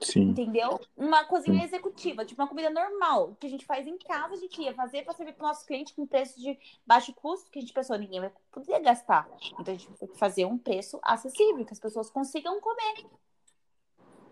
Sim. 0.00 0.30
Entendeu? 0.30 0.80
Uma 0.96 1.24
cozinha 1.24 1.60
Sim. 1.60 1.64
executiva, 1.64 2.24
tipo 2.24 2.42
uma 2.42 2.48
comida 2.48 2.70
normal, 2.70 3.36
que 3.38 3.46
a 3.46 3.50
gente 3.50 3.64
faz 3.64 3.86
em 3.86 3.96
casa, 3.98 4.34
a 4.34 4.36
gente 4.36 4.60
ia 4.60 4.74
fazer 4.74 5.04
para 5.04 5.14
servir 5.14 5.34
para 5.34 5.46
nosso 5.46 5.64
cliente 5.64 5.94
com 5.94 6.06
preço 6.06 6.40
de 6.40 6.58
baixo 6.84 7.14
custo, 7.14 7.50
que 7.50 7.58
a 7.58 7.62
gente 7.62 7.72
pensou, 7.72 7.96
ninguém 7.96 8.20
vai 8.20 8.32
poder 8.50 8.80
gastar. 8.80 9.28
Então 9.58 9.74
a 9.74 9.78
gente 9.78 9.92
tem 9.92 10.08
que 10.08 10.18
fazer 10.18 10.44
um 10.44 10.58
preço 10.58 10.98
acessível, 11.02 11.64
que 11.64 11.72
as 11.72 11.78
pessoas 11.78 12.10
consigam 12.10 12.60
comer. 12.60 13.06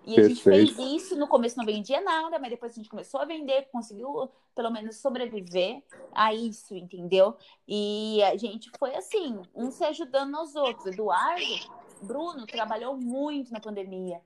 E 0.04 0.14
Perfeito. 0.14 0.48
a 0.48 0.52
gente 0.62 0.74
fez 0.74 1.02
isso, 1.02 1.16
no 1.16 1.28
começo 1.28 1.58
não 1.58 1.64
vendia 1.64 2.00
nada, 2.00 2.38
mas 2.38 2.50
depois 2.50 2.72
a 2.72 2.74
gente 2.74 2.88
começou 2.88 3.20
a 3.20 3.24
vender, 3.24 3.68
conseguiu 3.70 4.30
pelo 4.54 4.70
menos 4.70 4.96
sobreviver 4.96 5.82
a 6.12 6.34
isso, 6.34 6.74
entendeu? 6.74 7.36
E 7.68 8.22
a 8.22 8.36
gente 8.36 8.70
foi 8.78 8.94
assim, 8.94 9.40
um 9.54 9.70
se 9.70 9.84
ajudando 9.84 10.36
aos 10.36 10.54
outros. 10.56 10.86
Eduardo, 10.86 11.44
Bruno 12.02 12.46
trabalhou 12.46 12.96
muito 12.96 13.52
na 13.52 13.60
pandemia, 13.60 14.20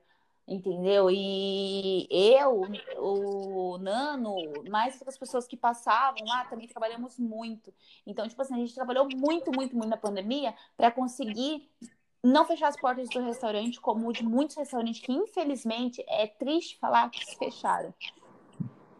entendeu? 0.47 1.09
E 1.11 2.07
eu, 2.09 2.61
o 2.97 3.77
Nano, 3.77 4.35
mais 4.69 5.01
as 5.05 5.17
pessoas 5.17 5.45
que 5.45 5.57
passavam 5.57 6.25
lá, 6.25 6.45
também 6.45 6.67
trabalhamos 6.67 7.19
muito. 7.19 7.73
Então, 8.07 8.27
tipo 8.27 8.41
assim, 8.41 8.55
a 8.55 8.59
gente 8.59 8.73
trabalhou 8.73 9.07
muito, 9.13 9.51
muito, 9.51 9.75
muito 9.75 9.89
na 9.89 9.97
pandemia 9.97 10.55
para 10.77 10.89
conseguir 10.89 11.69
não 12.25 12.45
fechar 12.45 12.67
as 12.67 12.75
portas 12.75 13.07
do 13.09 13.21
restaurante, 13.21 13.79
como 13.79 14.11
de 14.11 14.23
muitos 14.23 14.55
restaurantes 14.55 14.99
que, 14.99 15.11
infelizmente, 15.11 16.03
é 16.07 16.25
triste 16.25 16.77
falar 16.79 17.09
que 17.09 17.23
se 17.23 17.37
fecharam. 17.37 17.93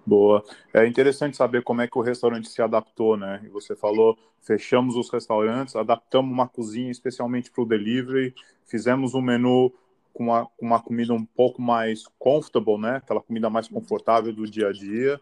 Boa. 0.05 0.43
É 0.71 0.85
interessante 0.85 1.35
saber 1.35 1.63
como 1.63 1.81
é 1.81 1.87
que 1.87 1.97
o 1.97 2.01
restaurante 2.01 2.47
se 2.47 2.61
adaptou, 2.61 3.17
né? 3.17 3.41
E 3.43 3.47
você 3.47 3.75
falou, 3.75 4.15
fechamos 4.41 4.95
os 4.95 5.09
restaurantes, 5.09 5.75
adaptamos 5.75 6.31
uma 6.31 6.47
cozinha 6.47 6.91
especialmente 6.91 7.49
para 7.49 7.63
o 7.63 7.65
delivery, 7.65 8.35
fizemos 8.67 9.15
um 9.15 9.21
menu 9.21 9.73
com 10.13 10.25
uma, 10.25 10.47
uma 10.61 10.79
comida 10.79 11.11
um 11.11 11.25
pouco 11.25 11.59
mais 11.59 12.05
comfortable, 12.19 12.77
né? 12.77 12.97
Aquela 12.97 13.21
comida 13.21 13.49
mais 13.49 13.67
confortável 13.67 14.31
do 14.31 14.45
dia 14.45 14.67
a 14.67 14.71
dia. 14.71 15.19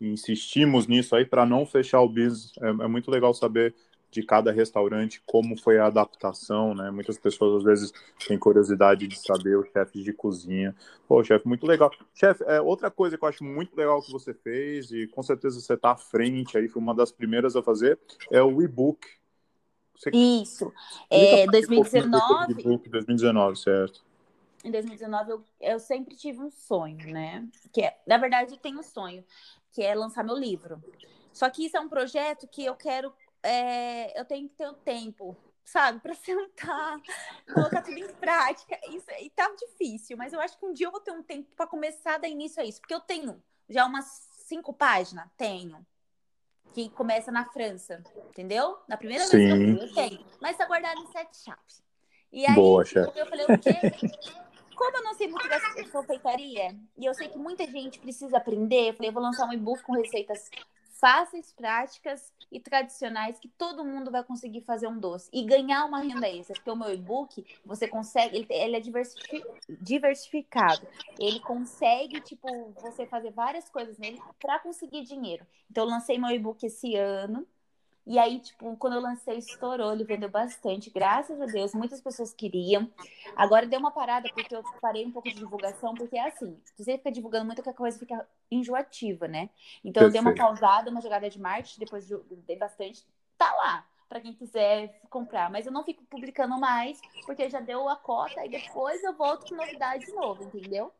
E 0.00 0.08
insistimos 0.08 0.88
nisso 0.88 1.14
aí 1.14 1.24
para 1.24 1.46
não 1.46 1.64
fechar 1.64 2.00
o 2.00 2.08
business. 2.08 2.52
É, 2.60 2.68
é 2.68 2.88
muito 2.88 3.12
legal 3.12 3.32
saber 3.32 3.72
de 4.14 4.22
cada 4.22 4.52
restaurante, 4.52 5.20
como 5.26 5.60
foi 5.60 5.78
a 5.78 5.86
adaptação, 5.86 6.74
né? 6.74 6.90
Muitas 6.90 7.18
pessoas 7.18 7.58
às 7.58 7.64
vezes 7.64 7.92
têm 8.26 8.38
curiosidade 8.38 9.08
de 9.08 9.18
saber 9.18 9.56
o 9.56 9.64
chefe 9.64 10.02
de 10.02 10.12
cozinha. 10.12 10.74
Pô, 11.08 11.22
chefe, 11.24 11.46
muito 11.48 11.66
legal. 11.66 11.90
Chefe, 12.14 12.44
é, 12.44 12.60
outra 12.60 12.90
coisa 12.90 13.18
que 13.18 13.24
eu 13.24 13.28
acho 13.28 13.42
muito 13.42 13.76
legal 13.76 14.00
que 14.00 14.12
você 14.12 14.32
fez, 14.32 14.92
e 14.92 15.08
com 15.08 15.22
certeza 15.22 15.60
você 15.60 15.74
está 15.74 15.90
à 15.90 15.96
frente 15.96 16.56
aí, 16.56 16.68
foi 16.68 16.80
uma 16.80 16.94
das 16.94 17.10
primeiras 17.10 17.56
a 17.56 17.62
fazer, 17.62 17.98
é 18.30 18.40
o 18.40 18.62
e-book. 18.62 19.04
Você... 19.96 20.10
Isso. 20.10 20.72
É, 21.10 21.46
2019. 21.46 22.52
E-book 22.52 22.88
2019, 22.88 23.58
certo. 23.58 24.04
Em 24.64 24.70
2019 24.70 25.30
eu, 25.30 25.44
eu 25.60 25.78
sempre 25.78 26.16
tive 26.16 26.40
um 26.40 26.50
sonho, 26.50 27.12
né? 27.12 27.46
Que 27.72 27.82
é, 27.82 27.98
na 28.06 28.16
verdade, 28.16 28.52
eu 28.52 28.58
tenho 28.58 28.78
um 28.78 28.82
sonho, 28.82 29.24
que 29.72 29.82
é 29.82 29.92
lançar 29.94 30.22
meu 30.22 30.36
livro. 30.36 30.80
Só 31.34 31.50
que 31.50 31.66
isso 31.66 31.76
é 31.76 31.80
um 31.80 31.88
projeto 31.88 32.46
que 32.46 32.64
eu 32.64 32.76
quero 32.76 33.12
é, 33.44 34.18
eu 34.18 34.24
tenho 34.24 34.48
que 34.48 34.54
ter 34.56 34.66
o 34.66 34.72
tempo, 34.72 35.36
sabe, 35.64 36.00
para 36.00 36.14
sentar, 36.16 37.00
colocar 37.52 37.82
tudo 37.82 37.98
em 37.98 38.12
prática. 38.14 38.80
Isso 38.88 39.06
e 39.20 39.30
tá 39.30 39.48
difícil, 39.56 40.16
mas 40.16 40.32
eu 40.32 40.40
acho 40.40 40.58
que 40.58 40.66
um 40.66 40.72
dia 40.72 40.86
eu 40.86 40.90
vou 40.90 41.00
ter 41.00 41.12
um 41.12 41.22
tempo 41.22 41.50
para 41.54 41.66
começar 41.66 42.14
a 42.14 42.18
dar 42.18 42.28
início 42.28 42.60
a 42.60 42.64
isso, 42.64 42.80
porque 42.80 42.94
eu 42.94 43.00
tenho 43.00 43.42
já 43.68 43.84
umas 43.86 44.06
cinco 44.46 44.72
páginas, 44.72 45.28
tenho. 45.36 45.86
Que 46.72 46.88
começa 46.90 47.30
na 47.30 47.44
França, 47.44 48.02
entendeu? 48.30 48.78
Na 48.88 48.96
primeira 48.96 49.24
Sim. 49.26 49.36
vez 49.36 49.78
que 49.78 49.84
eu, 49.84 49.88
eu 49.88 49.94
tenho. 49.94 50.26
Mas 50.40 50.56
tá 50.56 50.66
guardado 50.66 51.00
em 51.00 51.06
sete 51.06 51.36
chaves. 51.36 51.84
E 52.32 52.44
aí, 52.44 52.54
Boa, 52.56 52.82
eu 52.82 53.26
falei, 53.26 53.44
o 53.46 53.58
quê? 53.60 53.76
Como 54.74 54.96
eu 54.96 55.04
não 55.04 55.14
sei 55.14 55.28
muito 55.28 55.48
dessa 55.48 55.88
confeitaria, 55.92 56.76
e 56.96 57.04
eu 57.04 57.14
sei 57.14 57.28
que 57.28 57.38
muita 57.38 57.64
gente 57.64 58.00
precisa 58.00 58.38
aprender, 58.38 58.88
eu 58.88 58.94
falei, 58.94 59.10
eu 59.10 59.12
vou 59.12 59.22
lançar 59.22 59.46
um 59.46 59.52
e-book 59.52 59.80
com 59.84 59.92
receitas 59.92 60.50
fáceis, 61.04 61.52
práticas 61.52 62.32
e 62.50 62.58
tradicionais 62.58 63.38
que 63.38 63.46
todo 63.46 63.84
mundo 63.84 64.10
vai 64.10 64.24
conseguir 64.24 64.62
fazer 64.62 64.88
um 64.88 64.98
doce 64.98 65.28
e 65.34 65.44
ganhar 65.44 65.84
uma 65.84 66.00
renda 66.00 66.26
extra. 66.26 66.54
Porque 66.54 66.70
o 66.70 66.76
meu 66.76 66.94
e-book, 66.94 67.44
você 67.62 67.86
consegue, 67.86 68.34
ele, 68.38 68.46
ele 68.48 68.76
é 68.76 68.80
diversificado. 69.68 70.88
Ele 71.20 71.40
consegue, 71.40 72.22
tipo, 72.22 72.48
você 72.80 73.04
fazer 73.04 73.32
várias 73.32 73.68
coisas 73.68 73.98
nele 73.98 74.18
para 74.40 74.58
conseguir 74.60 75.02
dinheiro. 75.02 75.46
Então, 75.70 75.84
eu 75.84 75.90
lancei 75.90 76.18
meu 76.18 76.30
e-book 76.30 76.64
esse 76.64 76.96
ano 76.96 77.46
e 78.06 78.18
aí, 78.18 78.38
tipo, 78.38 78.76
quando 78.76 78.94
eu 78.94 79.00
lancei, 79.00 79.38
estourou, 79.38 79.92
ele 79.92 80.04
vendeu 80.04 80.28
bastante, 80.28 80.90
graças 80.90 81.40
a 81.40 81.46
Deus, 81.46 81.74
muitas 81.74 82.02
pessoas 82.02 82.34
queriam. 82.34 82.90
Agora 83.34 83.66
deu 83.66 83.80
uma 83.80 83.90
parada, 83.90 84.28
porque 84.28 84.54
eu 84.54 84.62
parei 84.80 85.06
um 85.06 85.10
pouco 85.10 85.30
de 85.30 85.38
divulgação, 85.38 85.96
porque 85.96 86.16
é 86.16 86.26
assim, 86.26 86.58
se 86.64 86.84
você 86.84 86.98
fica 86.98 87.10
divulgando 87.10 87.46
muito, 87.46 87.68
a 87.68 87.72
coisa 87.72 87.98
fica 87.98 88.28
enjoativa, 88.50 89.26
né? 89.26 89.48
Então 89.82 90.02
Perfeito. 90.02 90.04
eu 90.04 90.10
dei 90.10 90.20
uma 90.20 90.36
pausada, 90.36 90.90
uma 90.90 91.00
jogada 91.00 91.30
de 91.30 91.40
marketing, 91.40 91.80
depois 91.80 92.06
dei 92.46 92.56
bastante, 92.56 93.02
tá 93.38 93.50
lá, 93.54 93.86
para 94.06 94.20
quem 94.20 94.34
quiser 94.34 95.00
comprar. 95.08 95.50
Mas 95.50 95.64
eu 95.64 95.72
não 95.72 95.82
fico 95.82 96.04
publicando 96.04 96.60
mais, 96.60 97.00
porque 97.24 97.48
já 97.48 97.60
deu 97.60 97.88
a 97.88 97.96
cota, 97.96 98.44
e 98.44 98.50
depois 98.50 99.02
eu 99.02 99.14
volto 99.14 99.46
com 99.46 99.54
novidade 99.54 100.04
de 100.04 100.12
novo, 100.12 100.42
entendeu? 100.42 100.92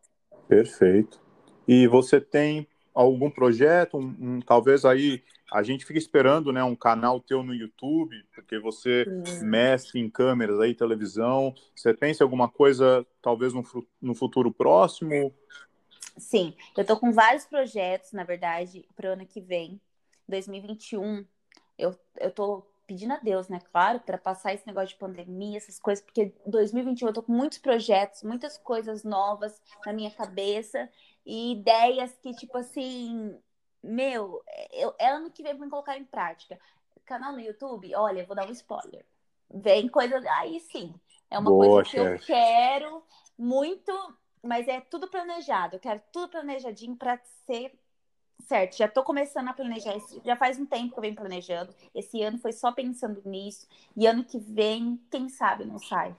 Perfeito. 0.48 1.20
E 1.68 1.86
você 1.86 2.18
tem 2.18 2.66
algum 2.94 3.30
projeto, 3.30 3.98
um, 3.98 4.16
um, 4.18 4.40
talvez 4.40 4.84
aí 4.86 5.22
a 5.54 5.62
gente 5.62 5.86
fica 5.86 6.00
esperando, 6.00 6.52
né, 6.52 6.64
um 6.64 6.74
canal 6.74 7.20
teu 7.20 7.44
no 7.44 7.54
YouTube, 7.54 8.20
porque 8.34 8.58
você 8.58 9.06
mestre 9.40 10.00
em 10.00 10.10
câmeras 10.10 10.58
aí, 10.58 10.74
televisão. 10.74 11.54
Você 11.76 11.94
pensa 11.94 12.24
em 12.24 12.26
alguma 12.26 12.48
coisa, 12.48 13.06
talvez 13.22 13.52
no, 13.52 13.62
no 14.02 14.16
futuro 14.16 14.50
próximo? 14.52 15.32
Sim, 16.18 16.56
eu 16.76 16.84
tô 16.84 16.96
com 16.96 17.12
vários 17.12 17.46
projetos, 17.46 18.10
na 18.10 18.24
verdade, 18.24 18.84
para 18.96 19.10
o 19.10 19.12
ano 19.12 19.24
que 19.24 19.40
vem, 19.40 19.80
2021. 20.28 21.24
Eu, 21.78 21.96
eu 22.18 22.32
tô 22.32 22.66
pedindo 22.84 23.12
a 23.12 23.18
Deus, 23.18 23.48
né, 23.48 23.60
claro, 23.70 24.00
para 24.00 24.18
passar 24.18 24.52
esse 24.52 24.66
negócio 24.66 24.88
de 24.88 24.96
pandemia, 24.96 25.56
essas 25.56 25.78
coisas, 25.78 26.04
porque 26.04 26.32
2021 26.44 27.06
eu 27.06 27.14
tô 27.14 27.22
com 27.22 27.32
muitos 27.32 27.58
projetos, 27.58 28.24
muitas 28.24 28.58
coisas 28.58 29.04
novas 29.04 29.62
na 29.86 29.92
minha 29.92 30.10
cabeça 30.10 30.90
e 31.24 31.52
ideias 31.52 32.18
que, 32.20 32.32
tipo 32.32 32.58
assim, 32.58 33.38
meu, 33.84 34.42
eu, 34.72 34.94
é 34.98 35.08
ano 35.08 35.30
que 35.30 35.42
vem 35.42 35.54
pra 35.54 35.64
me 35.64 35.70
colocar 35.70 35.96
em 35.96 36.04
prática. 36.04 36.58
Canal 37.04 37.32
no 37.32 37.40
YouTube, 37.40 37.94
olha, 37.94 38.24
vou 38.24 38.34
dar 38.34 38.48
um 38.48 38.52
spoiler. 38.52 39.04
Vem 39.52 39.88
coisa. 39.88 40.20
Aí 40.38 40.60
sim. 40.60 40.94
É 41.30 41.38
uma 41.38 41.50
Boa, 41.50 41.66
coisa 41.66 41.90
que 41.90 41.96
chefe. 41.96 42.32
eu 42.32 42.36
quero 42.36 43.02
muito, 43.36 43.92
mas 44.42 44.66
é 44.68 44.80
tudo 44.80 45.08
planejado. 45.08 45.76
Eu 45.76 45.80
quero 45.80 46.00
tudo 46.12 46.30
planejadinho 46.30 46.96
para 46.96 47.20
ser 47.46 47.72
certo. 48.46 48.76
Já 48.76 48.88
tô 48.88 49.02
começando 49.02 49.48
a 49.48 49.52
planejar. 49.52 49.96
Já 50.24 50.36
faz 50.36 50.58
um 50.58 50.66
tempo 50.66 50.92
que 50.92 50.98
eu 50.98 51.02
venho 51.02 51.14
planejando. 51.14 51.74
Esse 51.94 52.22
ano 52.22 52.38
foi 52.38 52.52
só 52.52 52.72
pensando 52.72 53.20
nisso. 53.24 53.66
E 53.96 54.06
ano 54.06 54.24
que 54.24 54.38
vem, 54.38 55.00
quem 55.10 55.28
sabe, 55.28 55.64
não 55.64 55.78
sai. 55.78 56.16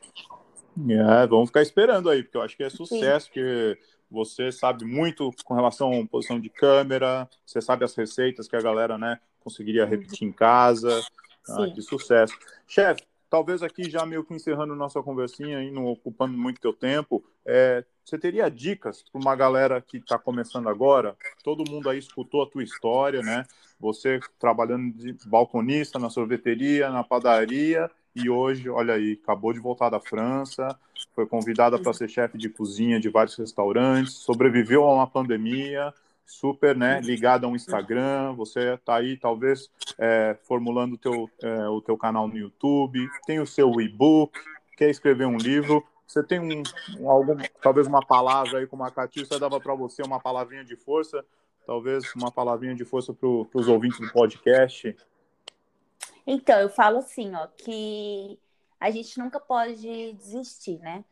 É, 0.89 1.28
vamos 1.28 1.49
ficar 1.49 1.61
esperando 1.61 2.09
aí, 2.09 2.22
porque 2.22 2.38
eu 2.38 2.41
acho 2.41 2.57
que 2.57 2.63
é 2.63 2.70
sucesso, 2.70 3.28
Sim. 3.28 3.32
que 3.34 3.80
você 4.10 4.51
sabe 4.51 4.86
muito 4.86 5.32
com 5.43 5.53
relação 5.53 6.01
à 6.01 6.06
posição 6.06 6.39
de 6.39 6.49
câmera, 6.49 7.30
você 7.45 7.62
sabe 7.62 7.84
as 7.84 7.95
receitas 7.95 8.47
que 8.47 8.56
a 8.56 8.62
galera 8.62 8.97
né, 8.97 9.20
conseguiria 9.39 9.84
uhum. 9.84 9.89
repetir 9.89 10.28
em 10.28 10.32
casa. 10.32 11.03
Ah, 11.47 11.68
que 11.74 11.82
sucesso. 11.82 12.36
Chefe, 12.68 13.03
talvez 13.30 13.62
aqui 13.62 13.89
já 13.89 14.06
meio 14.06 14.24
que 14.24 14.34
encerrando 14.34 14.76
nossa 14.76 15.01
conversinha 15.03 15.62
e 15.64 15.70
não 15.70 15.86
ocupando 15.86 16.38
muito 16.38 16.60
teu 16.60 16.74
tempo, 16.74 17.24
é, 17.45 17.84
você 18.03 18.18
teria 18.18 18.49
dicas 18.49 19.03
para 19.03 19.22
uma 19.22 19.36
galera 19.36 19.82
que 19.82 19.97
está 19.97 20.18
começando 20.18 20.70
agora? 20.70 21.16
Todo 21.43 21.70
mundo 21.70 21.89
aí 21.89 21.99
escutou 21.99 22.43
a 22.43 22.47
tua 22.47 22.64
história, 22.64 23.22
né? 23.22 23.45
Você 23.80 24.20
trabalhando 24.39 24.91
de 24.95 25.16
balconista 25.28 25.99
na 25.99 26.10
sorveteria, 26.10 26.89
na 26.89 27.03
padaria 27.03 27.89
e 28.16 28.30
hoje, 28.30 28.70
olha 28.70 28.93
aí, 28.93 29.20
acabou 29.22 29.51
de 29.51 29.59
voltar 29.59 29.89
da 29.89 29.99
França, 29.99 30.80
foi 31.13 31.26
convidada 31.26 31.78
para 31.78 31.93
ser 31.93 32.09
chefe 32.09 32.38
de 32.38 32.49
cozinha 32.49 32.99
de 32.99 33.09
vários 33.09 33.36
restaurantes, 33.36 34.13
sobreviveu 34.13 34.84
a 34.84 34.93
uma 34.93 35.07
pandemia, 35.07 35.93
super 36.26 36.76
né, 36.76 37.01
ligada 37.01 37.45
ao 37.45 37.55
Instagram, 37.55 38.34
você 38.34 38.74
está 38.74 38.95
aí 38.95 39.18
talvez 39.18 39.70
é, 39.97 40.36
formulando 40.43 40.93
o 40.93 40.97
teu, 40.97 41.30
é, 41.41 41.68
o 41.68 41.82
teu 41.82 41.97
canal 41.97 42.28
no 42.28 42.38
YouTube, 42.38 43.07
tem 43.28 43.39
o 43.39 43.45
seu 43.45 43.70
e-book, 43.82 44.39
quer 44.78 44.89
escrever 44.89 45.26
um 45.26 45.38
livro, 45.38 45.84
você 46.07 46.24
tem 46.24 46.39
um, 46.39 46.63
um 46.99 47.09
algum, 47.09 47.36
talvez 47.61 47.88
uma 47.88 48.05
palavra 48.05 48.59
aí 48.59 48.68
como 48.68 48.84
a 48.84 48.91
Catiça 48.91 49.39
dava 49.39 49.59
para 49.59 49.76
você, 49.76 50.01
uma 50.03 50.20
palavrinha 50.20 50.63
de 50.63 50.76
força, 50.76 51.24
talvez 51.66 52.13
uma 52.16 52.32
palavrinha 52.32 52.76
de 52.76 52.86
força 52.86 53.13
para 53.13 53.28
os 53.28 53.68
ouvintes 53.68 53.99
do 53.99 54.11
podcast? 54.11 54.95
Então, 56.26 56.59
eu 56.59 56.69
falo 56.69 56.97
assim, 56.97 57.34
ó, 57.36 57.47
que 57.47 58.39
a 58.80 58.89
gente 58.91 59.17
nunca 59.19 59.39
pode 59.39 60.13
desistir, 60.13 60.80
né? 60.80 61.03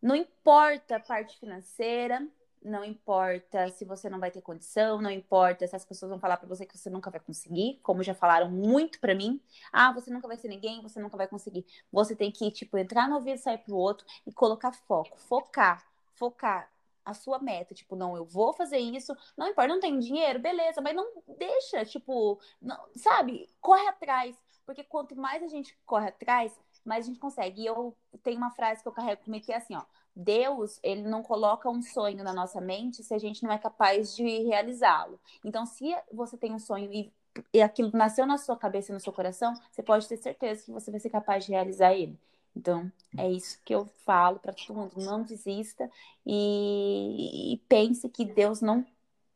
Não 0.00 0.14
importa 0.16 0.96
a 0.96 1.00
parte 1.00 1.38
financeira, 1.38 2.26
não 2.62 2.84
importa 2.84 3.68
se 3.70 3.84
você 3.84 4.08
não 4.10 4.20
vai 4.20 4.30
ter 4.30 4.42
condição, 4.42 5.00
não 5.00 5.10
importa 5.10 5.66
se 5.66 5.74
as 5.74 5.84
pessoas 5.84 6.10
vão 6.10 6.20
falar 6.20 6.36
para 6.36 6.48
você 6.48 6.66
que 6.66 6.76
você 6.76 6.90
nunca 6.90 7.10
vai 7.10 7.20
conseguir, 7.20 7.80
como 7.82 8.02
já 8.02 8.14
falaram 8.14 8.50
muito 8.50 9.00
para 9.00 9.14
mim. 9.14 9.40
Ah, 9.72 9.92
você 9.92 10.10
nunca 10.10 10.28
vai 10.28 10.36
ser 10.36 10.48
ninguém, 10.48 10.82
você 10.82 11.00
nunca 11.00 11.16
vai 11.16 11.26
conseguir. 11.26 11.64
Você 11.90 12.14
tem 12.14 12.30
que, 12.30 12.50
tipo, 12.50 12.76
entrar 12.78 13.08
no 13.08 13.16
ouvido, 13.16 13.38
sair 13.38 13.58
pro 13.58 13.76
outro 13.76 14.06
e 14.26 14.32
colocar 14.32 14.72
foco, 14.72 15.18
focar, 15.18 15.84
focar 16.14 16.70
a 17.04 17.14
sua 17.14 17.38
meta, 17.38 17.74
tipo, 17.74 17.96
não, 17.96 18.14
eu 18.14 18.24
vou 18.24 18.52
fazer 18.52 18.78
isso, 18.78 19.16
não 19.36 19.48
importa, 19.48 19.72
não 19.72 19.80
tem 19.80 19.98
dinheiro, 19.98 20.38
beleza, 20.38 20.80
mas 20.80 20.94
não 20.94 21.10
deixa, 21.38 21.84
tipo, 21.84 22.38
não, 22.60 22.78
sabe, 22.94 23.48
corre 23.60 23.88
atrás, 23.88 24.36
porque 24.70 24.84
quanto 24.84 25.16
mais 25.16 25.42
a 25.42 25.48
gente 25.48 25.76
corre 25.84 26.10
atrás, 26.10 26.56
mais 26.84 27.04
a 27.04 27.08
gente 27.08 27.18
consegue. 27.18 27.62
E 27.62 27.66
eu 27.66 27.92
tenho 28.22 28.36
uma 28.36 28.52
frase 28.52 28.80
que 28.80 28.86
eu 28.88 28.92
carrego 28.92 29.24
comigo 29.24 29.44
que 29.44 29.52
é 29.52 29.56
assim, 29.56 29.74
ó, 29.74 29.82
Deus, 30.14 30.78
ele 30.80 31.02
não 31.02 31.24
coloca 31.24 31.68
um 31.68 31.82
sonho 31.82 32.22
na 32.22 32.32
nossa 32.32 32.60
mente 32.60 33.02
se 33.02 33.12
a 33.12 33.18
gente 33.18 33.42
não 33.42 33.50
é 33.50 33.58
capaz 33.58 34.14
de 34.14 34.22
realizá-lo. 34.44 35.18
Então, 35.44 35.66
se 35.66 35.92
você 36.12 36.36
tem 36.36 36.52
um 36.52 36.58
sonho 36.60 36.88
e, 36.92 37.12
e 37.52 37.60
aquilo 37.60 37.90
nasceu 37.92 38.24
na 38.24 38.38
sua 38.38 38.56
cabeça 38.56 38.92
e 38.92 38.94
no 38.94 39.00
seu 39.00 39.12
coração, 39.12 39.52
você 39.72 39.82
pode 39.82 40.06
ter 40.06 40.18
certeza 40.18 40.64
que 40.64 40.70
você 40.70 40.88
vai 40.88 41.00
ser 41.00 41.10
capaz 41.10 41.44
de 41.44 41.50
realizar 41.50 41.92
ele. 41.92 42.16
Então, 42.54 42.92
é 43.18 43.28
isso 43.28 43.60
que 43.64 43.74
eu 43.74 43.86
falo 44.04 44.38
para 44.38 44.52
todo 44.52 44.76
mundo. 44.76 44.92
Não 44.98 45.24
desista 45.24 45.90
e, 46.24 47.54
e, 47.54 47.58
pense 47.68 48.08
que 48.08 48.24
Deus 48.24 48.60
não, 48.60 48.86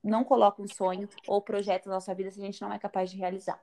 não 0.01 0.23
coloca 0.23 0.63
um 0.63 0.69
sonho 0.69 1.09
ou 1.27 1.43
projeto 1.43 1.87
na 1.87 1.95
nossa 1.95 2.15
vida 2.15 2.31
se 2.31 2.41
a 2.41 2.45
gente 2.45 2.63
não 2.63 2.73
é 2.73 2.79
capaz 2.79 3.11
de 3.11 3.17
realizar. 3.17 3.61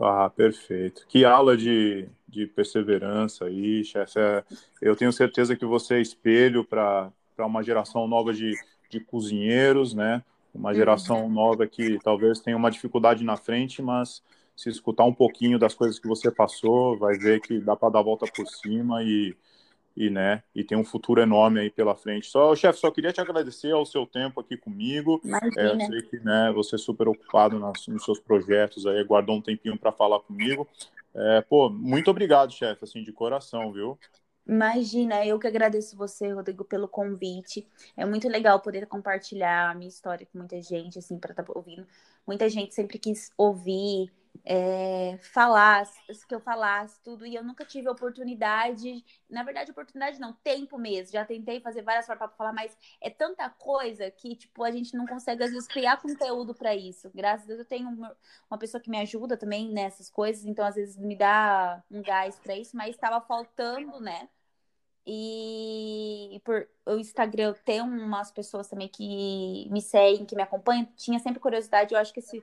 Ah, 0.00 0.28
perfeito. 0.28 1.06
Que 1.08 1.24
aula 1.24 1.56
de, 1.56 2.08
de 2.28 2.46
perseverança 2.46 3.46
aí, 3.46 3.84
chefe. 3.84 4.18
É, 4.18 4.44
eu 4.82 4.96
tenho 4.96 5.12
certeza 5.12 5.56
que 5.56 5.64
você 5.64 5.94
é 5.94 6.00
espelho 6.00 6.64
para 6.64 7.12
uma 7.38 7.62
geração 7.62 8.08
nova 8.08 8.32
de, 8.32 8.54
de 8.90 9.00
cozinheiros, 9.00 9.94
né? 9.94 10.22
Uma 10.52 10.70
uhum. 10.70 10.74
geração 10.74 11.28
nova 11.28 11.66
que 11.66 11.98
talvez 12.02 12.40
tenha 12.40 12.56
uma 12.56 12.70
dificuldade 12.70 13.24
na 13.24 13.36
frente, 13.36 13.80
mas 13.80 14.22
se 14.56 14.68
escutar 14.68 15.04
um 15.04 15.14
pouquinho 15.14 15.58
das 15.58 15.74
coisas 15.74 15.98
que 15.98 16.08
você 16.08 16.30
passou, 16.30 16.96
vai 16.98 17.16
ver 17.16 17.40
que 17.40 17.58
dá 17.60 17.76
para 17.76 17.90
dar 17.90 17.98
a 18.00 18.02
volta 18.02 18.26
por 18.26 18.46
cima 18.46 19.02
e, 19.02 19.36
e, 19.96 20.10
né, 20.10 20.42
e 20.54 20.64
tem 20.64 20.76
um 20.76 20.84
futuro 20.84 21.20
enorme 21.20 21.60
aí 21.60 21.70
pela 21.70 21.94
frente. 21.94 22.26
Só, 22.26 22.54
chefe, 22.54 22.78
só 22.78 22.90
queria 22.90 23.12
te 23.12 23.20
agradecer 23.20 23.72
ao 23.72 23.86
seu 23.86 24.06
tempo 24.06 24.40
aqui 24.40 24.56
comigo. 24.56 25.20
É, 25.56 25.66
eu 25.66 25.80
sei 25.80 26.02
que 26.02 26.18
né, 26.18 26.52
você 26.54 26.74
é 26.74 26.78
super 26.78 27.08
ocupado 27.08 27.58
nas, 27.58 27.86
nos 27.86 28.04
seus 28.04 28.18
projetos 28.18 28.86
aí, 28.86 29.02
guardou 29.04 29.36
um 29.36 29.42
tempinho 29.42 29.78
para 29.78 29.92
falar 29.92 30.20
comigo. 30.20 30.66
É, 31.14 31.40
pô, 31.42 31.70
muito 31.70 32.10
obrigado, 32.10 32.52
chefe, 32.52 32.84
assim, 32.84 33.04
de 33.04 33.12
coração, 33.12 33.72
viu? 33.72 33.98
Imagina, 34.46 35.24
eu 35.24 35.38
que 35.38 35.46
agradeço 35.46 35.96
você, 35.96 36.30
Rodrigo, 36.30 36.64
pelo 36.64 36.86
convite. 36.86 37.66
É 37.96 38.04
muito 38.04 38.28
legal 38.28 38.60
poder 38.60 38.86
compartilhar 38.86 39.70
a 39.70 39.74
minha 39.74 39.88
história 39.88 40.26
com 40.30 40.38
muita 40.38 40.60
gente, 40.60 40.98
assim, 40.98 41.18
para 41.18 41.30
estar 41.30 41.44
tá 41.44 41.52
ouvindo. 41.54 41.86
Muita 42.26 42.48
gente 42.48 42.74
sempre 42.74 42.98
quis 42.98 43.30
ouvir 43.38 44.12
é, 44.44 45.16
falar, 45.22 45.86
que 46.28 46.34
eu 46.34 46.40
falasse 46.40 47.00
tudo, 47.02 47.26
e 47.26 47.34
eu 47.34 47.42
nunca 47.42 47.64
tive 47.64 47.88
oportunidade, 47.88 49.04
na 49.28 49.42
verdade, 49.42 49.70
oportunidade 49.70 50.18
não, 50.18 50.32
tempo 50.32 50.78
mesmo. 50.78 51.12
Já 51.12 51.24
tentei 51.24 51.60
fazer 51.60 51.82
várias 51.82 52.06
formas 52.06 52.28
para 52.28 52.36
falar, 52.36 52.52
mas 52.52 52.76
é 53.00 53.08
tanta 53.10 53.48
coisa 53.50 54.10
que, 54.10 54.36
tipo, 54.36 54.62
a 54.62 54.70
gente 54.70 54.96
não 54.96 55.06
consegue, 55.06 55.42
às 55.44 55.50
vezes, 55.50 55.68
criar 55.68 55.96
conteúdo 55.98 56.54
para 56.54 56.74
isso. 56.74 57.10
Graças 57.14 57.44
a 57.44 57.48
Deus, 57.48 57.60
eu 57.60 57.64
tenho 57.64 57.88
uma, 57.88 58.58
pessoa 58.58 58.80
que 58.80 58.90
me 58.90 58.98
ajuda 58.98 59.36
também 59.36 59.70
nessas 59.70 60.10
coisas, 60.10 60.44
então, 60.44 60.64
às 60.64 60.74
vezes, 60.74 60.96
me 60.96 61.16
dá 61.16 61.82
um 61.90 62.02
gás 62.02 62.38
para 62.38 62.56
isso, 62.56 62.76
mas 62.76 62.90
estava 62.90 63.20
faltando, 63.20 64.00
né? 64.00 64.28
E 65.06 66.40
por 66.44 66.66
o 66.86 66.96
Instagram 66.96 67.54
ter 67.64 67.82
umas 67.82 68.30
pessoas 68.30 68.68
também 68.68 68.88
que 68.88 69.68
me 69.70 69.82
seguem, 69.82 70.24
que 70.24 70.34
me 70.34 70.42
acompanham, 70.42 70.86
tinha 70.96 71.18
sempre 71.18 71.40
curiosidade. 71.40 71.92
Eu 71.92 72.00
acho 72.00 72.12
que 72.12 72.20
esse 72.20 72.42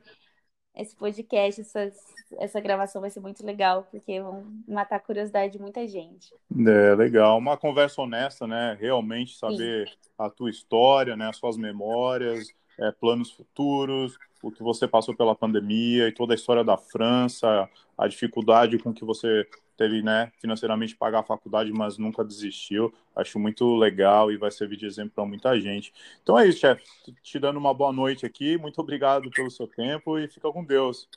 esse 0.75 0.95
podcast, 0.95 1.61
essa, 1.61 1.91
essa 2.39 2.59
gravação 2.59 3.01
vai 3.01 3.09
ser 3.09 3.19
muito 3.19 3.45
legal, 3.45 3.87
porque 3.91 4.21
vão 4.21 4.45
matar 4.67 4.95
a 4.95 4.99
curiosidade 4.99 5.53
de 5.53 5.59
muita 5.59 5.87
gente. 5.87 6.33
É, 6.65 6.95
legal. 6.95 7.37
Uma 7.37 7.57
conversa 7.57 8.01
honesta, 8.01 8.47
né? 8.47 8.77
Realmente 8.79 9.37
saber 9.37 9.87
Sim. 9.87 9.95
a 10.17 10.29
tua 10.29 10.49
história, 10.49 11.15
né? 11.15 11.27
As 11.27 11.37
suas 11.37 11.57
memórias, 11.57 12.47
é, 12.79 12.91
planos 12.91 13.31
futuros, 13.31 14.17
o 14.41 14.51
que 14.51 14.63
você 14.63 14.87
passou 14.87 15.15
pela 15.15 15.35
pandemia 15.35 16.07
e 16.07 16.13
toda 16.13 16.33
a 16.33 16.35
história 16.35 16.63
da 16.63 16.77
França, 16.77 17.69
a 17.97 18.07
dificuldade 18.07 18.79
com 18.79 18.93
que 18.93 19.05
você 19.05 19.45
teve, 19.81 20.03
né, 20.03 20.31
financeiramente 20.39 20.95
pagar 20.95 21.21
a 21.21 21.23
faculdade, 21.23 21.71
mas 21.71 21.97
nunca 21.97 22.23
desistiu. 22.23 22.93
Acho 23.15 23.39
muito 23.39 23.75
legal 23.75 24.31
e 24.31 24.37
vai 24.37 24.51
servir 24.51 24.77
de 24.77 24.85
exemplo 24.85 25.13
para 25.15 25.25
muita 25.25 25.59
gente. 25.59 25.91
Então 26.21 26.37
é 26.37 26.47
isso, 26.47 26.59
chefe. 26.59 26.83
Te 27.23 27.39
dando 27.39 27.57
uma 27.57 27.73
boa 27.73 27.91
noite 27.91 28.23
aqui. 28.23 28.57
Muito 28.59 28.79
obrigado 28.79 29.31
pelo 29.31 29.49
seu 29.49 29.67
tempo 29.67 30.19
e 30.19 30.27
fica 30.27 30.51
com 30.51 30.63
Deus. 30.63 31.09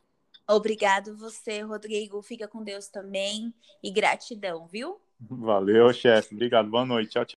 Obrigado 0.49 1.15
você, 1.15 1.61
Rodrigo. 1.61 2.23
Fica 2.23 2.49
com 2.49 2.63
Deus 2.63 2.89
também 2.89 3.53
e 3.83 3.91
gratidão, 3.91 4.67
viu? 4.67 4.99
Valeu, 5.21 5.93
chefe. 5.93 6.35
Obrigado. 6.35 6.71
Boa 6.71 6.87
noite. 6.87 7.11
Tchau, 7.11 7.25
tchau. 7.25 7.33